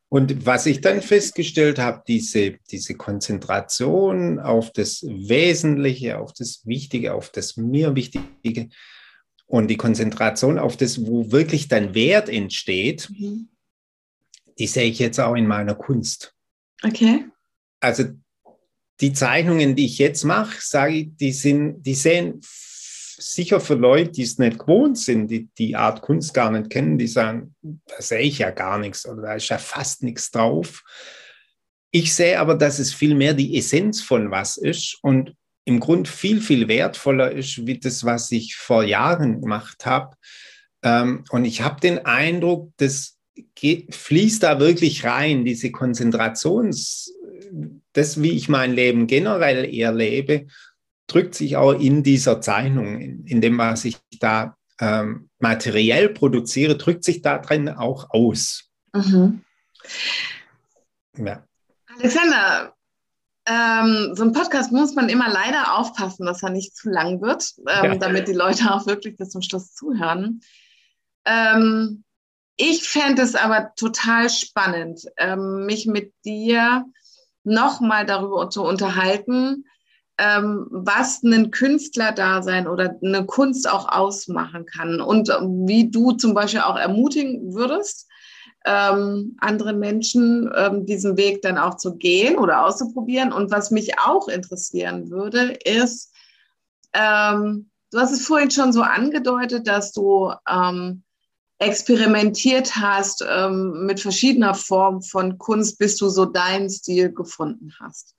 Und 0.10 0.43
was 0.45 0.66
ich 0.66 0.82
dann 0.82 1.03
festgestellt 1.03 1.78
habe, 1.78 2.01
diese, 2.07 2.57
diese 2.72 2.95
Konzentration 2.95 4.39
auf 4.39 4.74
das 4.74 5.03
Wesentliche, 5.03 6.18
auf 6.18 6.34
das 6.34 6.66
Wichtige, 6.66 7.14
auf 7.14 7.30
das 7.30 7.57
mir 7.57 7.95
Wichtige 7.95 8.70
und 9.45 9.68
die 9.68 9.78
Konzentration 9.78 10.57
auf 10.57 10.78
das, 10.78 11.05
wo 11.05 11.32
wirklich 11.32 11.68
dann 11.68 11.93
Wert 11.93 12.28
entsteht, 12.28 13.10
mhm. 13.12 13.49
die 14.57 14.68
sehe 14.68 14.89
ich 14.89 14.97
jetzt 14.97 15.20
auch 15.20 15.36
in 15.36 15.45
meiner 15.45 15.76
Kunst. 15.76 16.34
Okay. 16.84 17.26
Also 17.80 18.05
die 19.01 19.14
Zeichnungen, 19.14 19.76
die 19.76 19.86
ich 19.86 19.99
jetzt 19.99 20.24
mache, 20.24 20.57
sage 20.60 20.95
ich, 20.95 21.18
die 21.18 21.32
sind, 21.32 21.84
die 21.84 21.93
sehen 21.93 22.41
sicher 23.20 23.59
für 23.59 23.76
Leute, 23.76 24.11
die 24.11 24.24
es 24.24 24.38
nicht 24.38 24.59
gewohnt 24.59 24.97
sind, 24.97 25.28
die 25.28 25.49
die 25.57 25.76
Art 25.76 26.01
Kunst 26.01 26.34
gar 26.34 26.51
nicht 26.51 26.70
kennen, 26.70 26.97
die 26.97 27.07
sagen, 27.07 27.55
da 27.61 28.01
sehe 28.01 28.22
ich 28.22 28.39
ja 28.39 28.51
gar 28.51 28.80
nichts 28.80 29.07
oder 29.07 29.22
da 29.22 29.34
ist 29.36 29.49
ja 29.49 29.57
fast 29.57 30.03
nichts 30.03 30.32
drauf. 30.32 30.84
Ich 31.91 32.13
sehe 32.13 32.39
aber, 32.39 32.55
dass 32.55 32.80
es 32.80 32.93
viel 32.93 33.15
mehr 33.15 33.34
die 33.34 33.57
Essenz 33.57 34.01
von 34.01 34.32
was 34.32 34.57
ist 34.57 34.97
und 35.01 35.36
im 35.65 35.80
Grund 35.80 36.07
viel, 36.07 36.41
viel 36.41 36.67
wertvoller 36.67 37.32
ist, 37.32 37.65
wie 37.67 37.78
das, 37.78 38.03
was 38.03 38.32
ich 38.32 38.55
vor 38.55 38.84
Jahren 38.84 39.41
gemacht 39.41 39.86
habe. 39.86 40.15
Ähm, 40.84 41.24
und 41.30 41.45
ich 41.45 41.61
habe 41.61 41.80
den 41.82 42.05
Eindruck, 42.05 42.72
das 42.78 43.17
fließt 43.91 44.43
da 44.43 44.59
wirklich 44.59 45.05
rein, 45.05 45.45
diese 45.45 45.72
Konzentrations, 45.72 47.13
das, 47.93 48.22
wie 48.22 48.32
ich 48.32 48.49
mein 48.49 48.74
Leben 48.74 49.07
generell 49.07 49.72
eher 49.74 49.93
lebe 49.93 50.47
drückt 51.10 51.36
sich 51.36 51.57
auch 51.57 51.74
in 51.74 52.03
dieser 52.03 52.39
Zeichnung, 52.39 52.99
in, 52.99 53.26
in 53.26 53.41
dem, 53.41 53.57
was 53.57 53.84
ich 53.86 53.97
da 54.20 54.55
ähm, 54.80 55.30
materiell 55.39 56.10
produziere, 56.10 56.78
drückt 56.78 57.03
sich 57.03 57.22
da 57.22 57.38
drin 57.39 57.70
auch 57.70 58.10
aus. 58.12 58.70
Mhm. 58.93 59.43
Ja. 61.18 61.43
Alexander, 61.97 62.74
ähm, 63.45 64.16
so 64.16 64.24
ein 64.24 64.32
Podcast 64.32 64.72
muss 64.72 64.95
man 64.95 65.10
immer 65.10 65.30
leider 65.30 65.78
aufpassen, 65.78 66.26
dass 66.26 66.43
er 66.43 66.51
nicht 66.51 66.76
zu 66.76 66.89
lang 66.89 67.22
wird, 67.22 67.51
ähm, 67.68 67.91
ja. 67.91 67.95
damit 67.95 68.28
die 68.28 68.34
Leute 68.34 68.74
auch 68.74 68.86
wirklich 68.88 69.18
bis 69.18 69.30
zum 69.32 69.41
Schluss 69.41 69.74
zuhören. 69.74 70.41
Ähm, 71.26 72.03
ich 72.55 72.88
fände 72.88 73.22
es 73.22 73.36
aber 73.36 73.72
total 73.76 74.30
spannend, 74.30 75.01
ähm, 75.18 75.66
mich 75.66 75.88
mit 75.88 76.14
dir 76.26 76.86
nochmal 77.43 78.05
darüber 78.05 78.49
zu 78.49 78.64
unterhalten, 78.64 79.66
ähm, 80.20 80.67
was 80.70 81.24
ein 81.24 81.49
Künstlerdasein 81.49 82.67
oder 82.67 82.95
eine 83.01 83.26
Kunst 83.26 83.70
auch 83.70 83.88
ausmachen 83.89 84.65
kann 84.65 84.99
und 84.99 85.30
wie 85.30 85.89
du 85.89 86.11
zum 86.11 86.34
Beispiel 86.34 86.59
auch 86.59 86.78
ermutigen 86.78 87.53
würdest, 87.53 88.07
ähm, 88.65 89.38
andere 89.39 89.74
Menschen 89.74 90.51
ähm, 90.55 90.86
diesen 90.86 91.15
Weg 91.15 91.41
dann 91.41 91.57
auch 91.57 91.78
zu 91.78 91.95
gehen 91.95 92.38
oder 92.38 92.65
auszuprobieren. 92.65 93.32
Und 93.32 93.49
was 93.51 93.72
mich 93.72 93.97
auch 93.99 94.28
interessieren 94.28 95.09
würde, 95.09 95.57
ist, 95.63 96.13
ähm, 96.93 97.70
du 97.91 97.99
hast 97.99 98.11
es 98.11 98.28
vorhin 98.28 98.51
schon 98.51 98.74
so 98.74 98.82
angedeutet, 98.82 99.67
dass 99.67 99.93
du 99.93 100.34
ähm, 100.49 101.03
experimentiert 101.59 102.76
hast 102.76 103.24
ähm, 103.28 103.86
mit 103.86 104.01
verschiedener 104.01 104.53
Form 104.53 105.01
von 105.01 105.38
Kunst, 105.38 105.78
bis 105.78 105.95
du 105.95 106.09
so 106.09 106.26
deinen 106.26 106.70
Stil 106.70 107.13
gefunden 107.13 107.74
hast. 107.80 108.15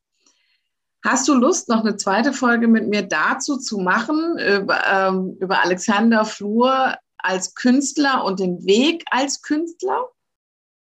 Hast 1.03 1.27
du 1.29 1.35
Lust, 1.35 1.69
noch 1.69 1.81
eine 1.81 1.97
zweite 1.97 2.33
Folge 2.33 2.69
mit 2.69 2.89
mir 2.89 3.03
dazu 3.03 3.57
zu 3.57 3.79
machen, 3.79 4.39
über, 4.39 4.87
ähm, 4.87 5.37
über 5.41 5.63
Alexander 5.63 6.25
Flur 6.25 6.95
als 7.17 7.55
Künstler 7.55 8.25
und 8.25 8.41
den 8.41 8.65
Weg 8.65 9.05
als 9.11 9.41
Künstler? 9.41 10.09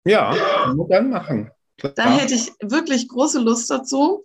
Ja, 0.05 0.33
wir 0.75 0.87
dann 0.89 1.11
machen. 1.11 1.51
Klar. 1.79 1.93
Da 1.97 2.05
hätte 2.05 2.35
ich 2.35 2.53
wirklich 2.63 3.09
große 3.09 3.41
Lust 3.41 3.69
dazu. 3.71 4.25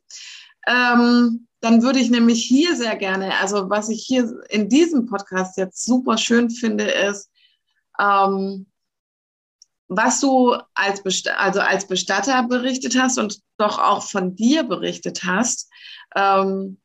Ähm, 0.68 1.48
dann 1.60 1.84
würde 1.84 2.00
ich 2.00 2.10
nämlich 2.10 2.44
hier 2.44 2.76
sehr 2.76 2.96
gerne, 2.96 3.38
also 3.40 3.70
was 3.70 3.90
ich 3.90 4.04
hier 4.06 4.32
in 4.50 4.70
diesem 4.70 5.06
Podcast 5.08 5.58
jetzt 5.58 5.84
super 5.84 6.18
schön 6.18 6.50
finde, 6.50 6.86
ist, 6.86 7.30
ähm, 8.00 8.71
was 9.94 10.22
du 10.22 10.56
als, 10.74 11.04
Best 11.04 11.28
also 11.28 11.60
als 11.60 11.86
Bestatter 11.86 12.44
berichtet 12.44 12.98
hast 12.98 13.18
und 13.18 13.42
doch 13.58 13.78
auch 13.78 14.04
von 14.04 14.38
dir 14.38 14.64
berichtet 14.64 15.26
hast. 15.26 15.70
Ähm, 16.16 16.80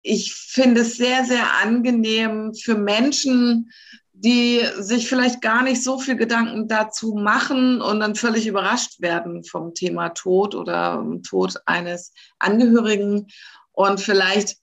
ich 0.00 0.32
finde 0.34 0.80
es 0.80 0.96
sehr, 0.96 1.26
sehr 1.26 1.52
angenehm 1.62 2.54
für 2.54 2.76
Menschen, 2.76 3.70
die 4.14 4.62
sich 4.78 5.06
vielleicht 5.06 5.42
gar 5.42 5.62
nicht 5.62 5.82
so 5.82 5.98
viel 5.98 6.16
Gedanken 6.16 6.66
dazu 6.66 7.14
machen 7.14 7.82
und 7.82 8.00
dann 8.00 8.14
völlig 8.14 8.46
überrascht 8.46 9.02
werden 9.02 9.44
vom 9.44 9.74
Thema 9.74 10.08
Tod 10.10 10.54
oder 10.54 11.04
Tod 11.28 11.56
eines 11.66 12.14
Angehörigen. 12.38 13.26
Und 13.72 14.00
vielleicht 14.00 14.56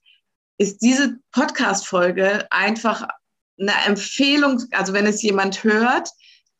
ist 0.58 0.78
diese 0.82 1.18
Podcast-Folge 1.30 2.50
einfach 2.50 3.06
eine 3.56 3.74
Empfehlung, 3.86 4.64
also 4.72 4.92
wenn 4.92 5.06
es 5.06 5.22
jemand 5.22 5.62
hört, 5.62 6.10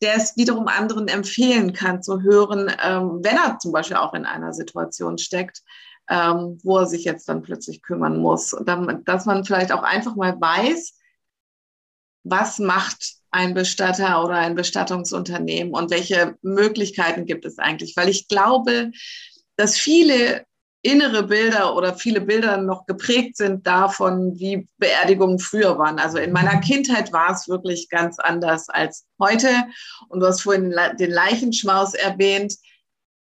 der 0.05 0.17
es 0.17 0.37
wiederum 0.37 0.69
anderen 0.69 1.09
empfehlen 1.09 1.73
kann 1.73 2.03
zu 2.03 2.21
hören, 2.21 2.71
ähm, 2.85 3.21
wenn 3.23 3.37
er 3.37 3.59
zum 3.59 3.73
Beispiel 3.73 3.97
auch 3.97 4.13
in 4.13 4.27
einer 4.27 4.53
Situation 4.53 5.17
steckt, 5.17 5.63
ähm, 6.11 6.59
wo 6.63 6.79
er 6.79 6.87
sich 6.87 7.05
jetzt 7.05 7.27
dann 7.27 7.41
plötzlich 7.41 7.81
kümmern 7.81 8.19
muss. 8.19 8.55
Dann, 8.67 9.03
dass 9.07 9.25
man 9.25 9.47
vielleicht 9.47 9.73
auch 9.73 9.83
einfach 9.83 10.15
mal 10.15 10.39
weiß, 10.39 10.93
was 12.23 12.59
macht 12.59 13.15
ein 13.31 13.55
Bestatter 13.55 14.23
oder 14.23 14.35
ein 14.35 14.55
Bestattungsunternehmen 14.55 15.73
und 15.73 15.91
welche 15.91 16.37
Möglichkeiten 16.43 17.25
gibt 17.25 17.47
es 17.47 17.59
eigentlich? 17.59 17.97
Weil 17.97 18.11
ich 18.11 18.29
glaube, 18.29 18.91
dass 19.57 19.79
viele 19.79 20.45
innere 20.85 21.23
Bilder 21.23 21.75
oder 21.75 21.95
viele 21.95 22.21
Bilder 22.21 22.59
noch 22.59 22.85
geprägt 22.85 23.39
sind 23.39 23.67
davon, 23.67 24.39
wie 24.39 24.69
Beerdigungen 24.77 25.39
früher 25.39 25.79
waren. 25.79 25.99
Also 25.99 26.19
in 26.19 26.31
meiner 26.31 26.61
Kindheit 26.61 27.11
war 27.13 27.33
es 27.33 27.49
wirklich 27.49 27.89
ganz 27.89 28.19
anders 28.19 28.69
als 28.69 29.07
heute. 29.19 29.49
Und 30.09 30.21
du 30.21 30.27
hast 30.27 30.43
vorhin 30.43 30.75
den 30.99 31.11
Leichenschmaus 31.11 31.95
erwähnt. 31.95 32.55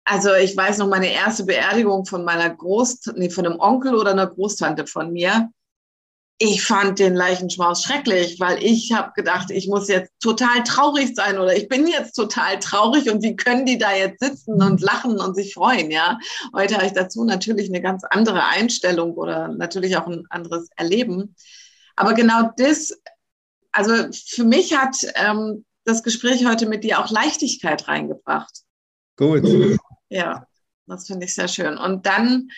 Also 0.04 0.34
ich 0.34 0.56
weiß 0.56 0.78
noch 0.78 0.88
meine 0.88 1.12
erste 1.12 1.44
Beerdigung 1.44 2.04
von 2.04 2.24
meiner 2.24 2.50
Groß, 2.50 3.12
nee, 3.14 3.30
von 3.30 3.46
einem 3.46 3.60
Onkel 3.60 3.94
oder 3.94 4.10
einer 4.10 4.26
Großtante 4.26 4.86
von 4.86 5.12
mir 5.12 5.48
ich 6.38 6.62
fand 6.62 6.98
den 6.98 7.14
Leichenschmaus 7.14 7.82
schrecklich, 7.82 8.38
weil 8.40 8.62
ich 8.62 8.92
habe 8.92 9.12
gedacht, 9.14 9.50
ich 9.50 9.68
muss 9.68 9.88
jetzt 9.88 10.12
total 10.20 10.62
traurig 10.64 11.14
sein 11.14 11.38
oder 11.38 11.56
ich 11.56 11.68
bin 11.68 11.86
jetzt 11.86 12.12
total 12.12 12.58
traurig 12.58 13.10
und 13.10 13.22
wie 13.22 13.36
können 13.36 13.64
die 13.64 13.78
da 13.78 13.94
jetzt 13.94 14.20
sitzen 14.20 14.62
und 14.62 14.82
lachen 14.82 15.18
und 15.18 15.34
sich 15.34 15.54
freuen, 15.54 15.90
ja? 15.90 16.18
Heute 16.54 16.76
habe 16.76 16.86
ich 16.86 16.92
dazu 16.92 17.24
natürlich 17.24 17.68
eine 17.70 17.80
ganz 17.80 18.04
andere 18.04 18.44
Einstellung 18.44 19.14
oder 19.14 19.48
natürlich 19.48 19.96
auch 19.96 20.06
ein 20.06 20.26
anderes 20.28 20.68
Erleben. 20.76 21.34
Aber 21.96 22.12
genau 22.12 22.50
das, 22.58 22.92
also 23.72 23.94
für 24.12 24.44
mich 24.44 24.76
hat 24.76 24.96
ähm, 25.14 25.64
das 25.84 26.02
Gespräch 26.02 26.44
heute 26.44 26.66
mit 26.66 26.84
dir 26.84 27.00
auch 27.00 27.10
Leichtigkeit 27.10 27.88
reingebracht. 27.88 28.60
Gut. 29.16 29.78
Ja, 30.10 30.46
das 30.86 31.06
finde 31.06 31.24
ich 31.24 31.34
sehr 31.34 31.48
schön. 31.48 31.78
Und 31.78 32.04
dann 32.04 32.50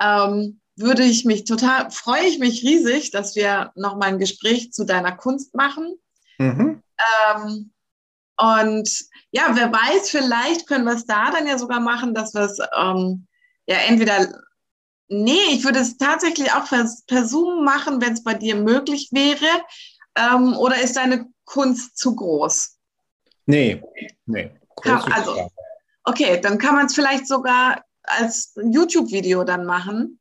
ähm, 0.00 0.60
würde 0.76 1.02
ich 1.02 1.24
mich 1.24 1.44
total, 1.44 1.90
freue 1.90 2.24
ich 2.26 2.38
mich 2.38 2.62
riesig, 2.62 3.10
dass 3.10 3.34
wir 3.34 3.72
nochmal 3.74 4.10
ein 4.10 4.18
Gespräch 4.18 4.72
zu 4.72 4.84
deiner 4.84 5.12
Kunst 5.12 5.54
machen. 5.54 5.98
Mhm. 6.38 6.82
Ähm, 7.34 7.72
und 8.36 9.06
ja, 9.30 9.50
wer 9.54 9.72
weiß, 9.72 10.10
vielleicht 10.10 10.66
können 10.66 10.84
wir 10.84 10.94
es 10.94 11.06
da 11.06 11.30
dann 11.30 11.46
ja 11.46 11.58
sogar 11.58 11.80
machen, 11.80 12.14
dass 12.14 12.34
wir 12.34 12.42
es 12.42 12.58
ähm, 12.76 13.26
ja 13.66 13.76
entweder, 13.88 14.28
nee, 15.08 15.46
ich 15.50 15.64
würde 15.64 15.78
es 15.80 15.96
tatsächlich 15.96 16.52
auch 16.52 16.68
per, 16.68 16.86
per 17.06 17.24
Zoom 17.26 17.64
machen, 17.64 18.00
wenn 18.02 18.12
es 18.12 18.22
bei 18.22 18.34
dir 18.34 18.56
möglich 18.56 19.08
wäre. 19.12 19.62
Ähm, 20.16 20.54
oder 20.56 20.80
ist 20.80 20.96
deine 20.96 21.26
Kunst 21.44 21.96
zu 21.96 22.14
groß? 22.14 22.76
Nee, 23.46 23.82
nee. 24.26 24.50
Kann, 24.82 25.00
also, 25.12 25.50
okay, 26.04 26.38
dann 26.40 26.58
kann 26.58 26.74
man 26.74 26.86
es 26.86 26.94
vielleicht 26.94 27.26
sogar 27.26 27.82
als 28.02 28.52
YouTube-Video 28.56 29.44
dann 29.44 29.64
machen. 29.64 30.20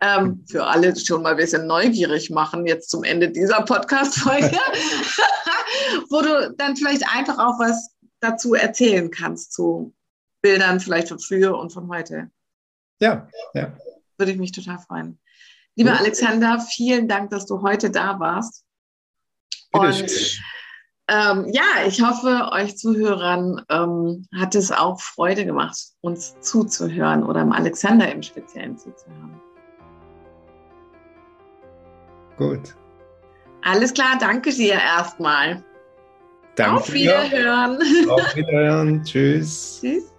Ähm, 0.00 0.44
für 0.48 0.64
alle 0.64 0.94
schon 0.96 1.22
mal 1.22 1.30
ein 1.30 1.36
bisschen 1.36 1.66
neugierig 1.66 2.30
machen, 2.30 2.66
jetzt 2.66 2.90
zum 2.90 3.04
Ende 3.04 3.30
dieser 3.30 3.62
Podcast-Folge, 3.62 4.56
wo 6.10 6.20
du 6.20 6.54
dann 6.56 6.76
vielleicht 6.76 7.04
einfach 7.14 7.38
auch 7.38 7.58
was 7.58 7.90
dazu 8.20 8.54
erzählen 8.54 9.10
kannst, 9.10 9.52
zu 9.52 9.94
Bildern 10.40 10.80
vielleicht 10.80 11.08
von 11.08 11.18
früher 11.18 11.58
und 11.58 11.72
von 11.72 11.88
heute. 11.88 12.30
Ja, 13.00 13.28
ja. 13.54 13.76
Würde 14.18 14.32
ich 14.32 14.38
mich 14.38 14.52
total 14.52 14.78
freuen. 14.78 15.18
Lieber 15.76 15.90
ja. 15.90 15.98
Alexander, 15.98 16.60
vielen 16.60 17.08
Dank, 17.08 17.30
dass 17.30 17.46
du 17.46 17.62
heute 17.62 17.90
da 17.90 18.18
warst. 18.18 18.64
Und 19.72 20.40
ähm, 21.08 21.46
ja, 21.52 21.86
ich 21.86 22.02
hoffe, 22.02 22.50
euch 22.52 22.76
Zuhörern 22.76 23.64
ähm, 23.70 24.26
hat 24.36 24.54
es 24.54 24.70
auch 24.70 25.00
Freude 25.00 25.44
gemacht, 25.44 25.78
uns 26.00 26.38
zuzuhören 26.40 27.22
oder 27.24 27.40
dem 27.40 27.52
Alexander 27.52 28.10
im 28.12 28.22
Speziellen 28.22 28.76
zuzuhören. 28.76 29.40
Gut. 32.38 32.74
Alles 33.62 33.92
klar, 33.92 34.16
danke 34.18 34.50
dir 34.50 34.74
erstmal. 34.74 35.62
Danke. 36.54 36.76
Auf 36.76 36.92
Wiederhören. 36.92 37.78
Auf 38.08 38.36
Wiederhören. 38.36 39.02
Tschüss. 39.04 39.78
Tschüss. 39.80 40.12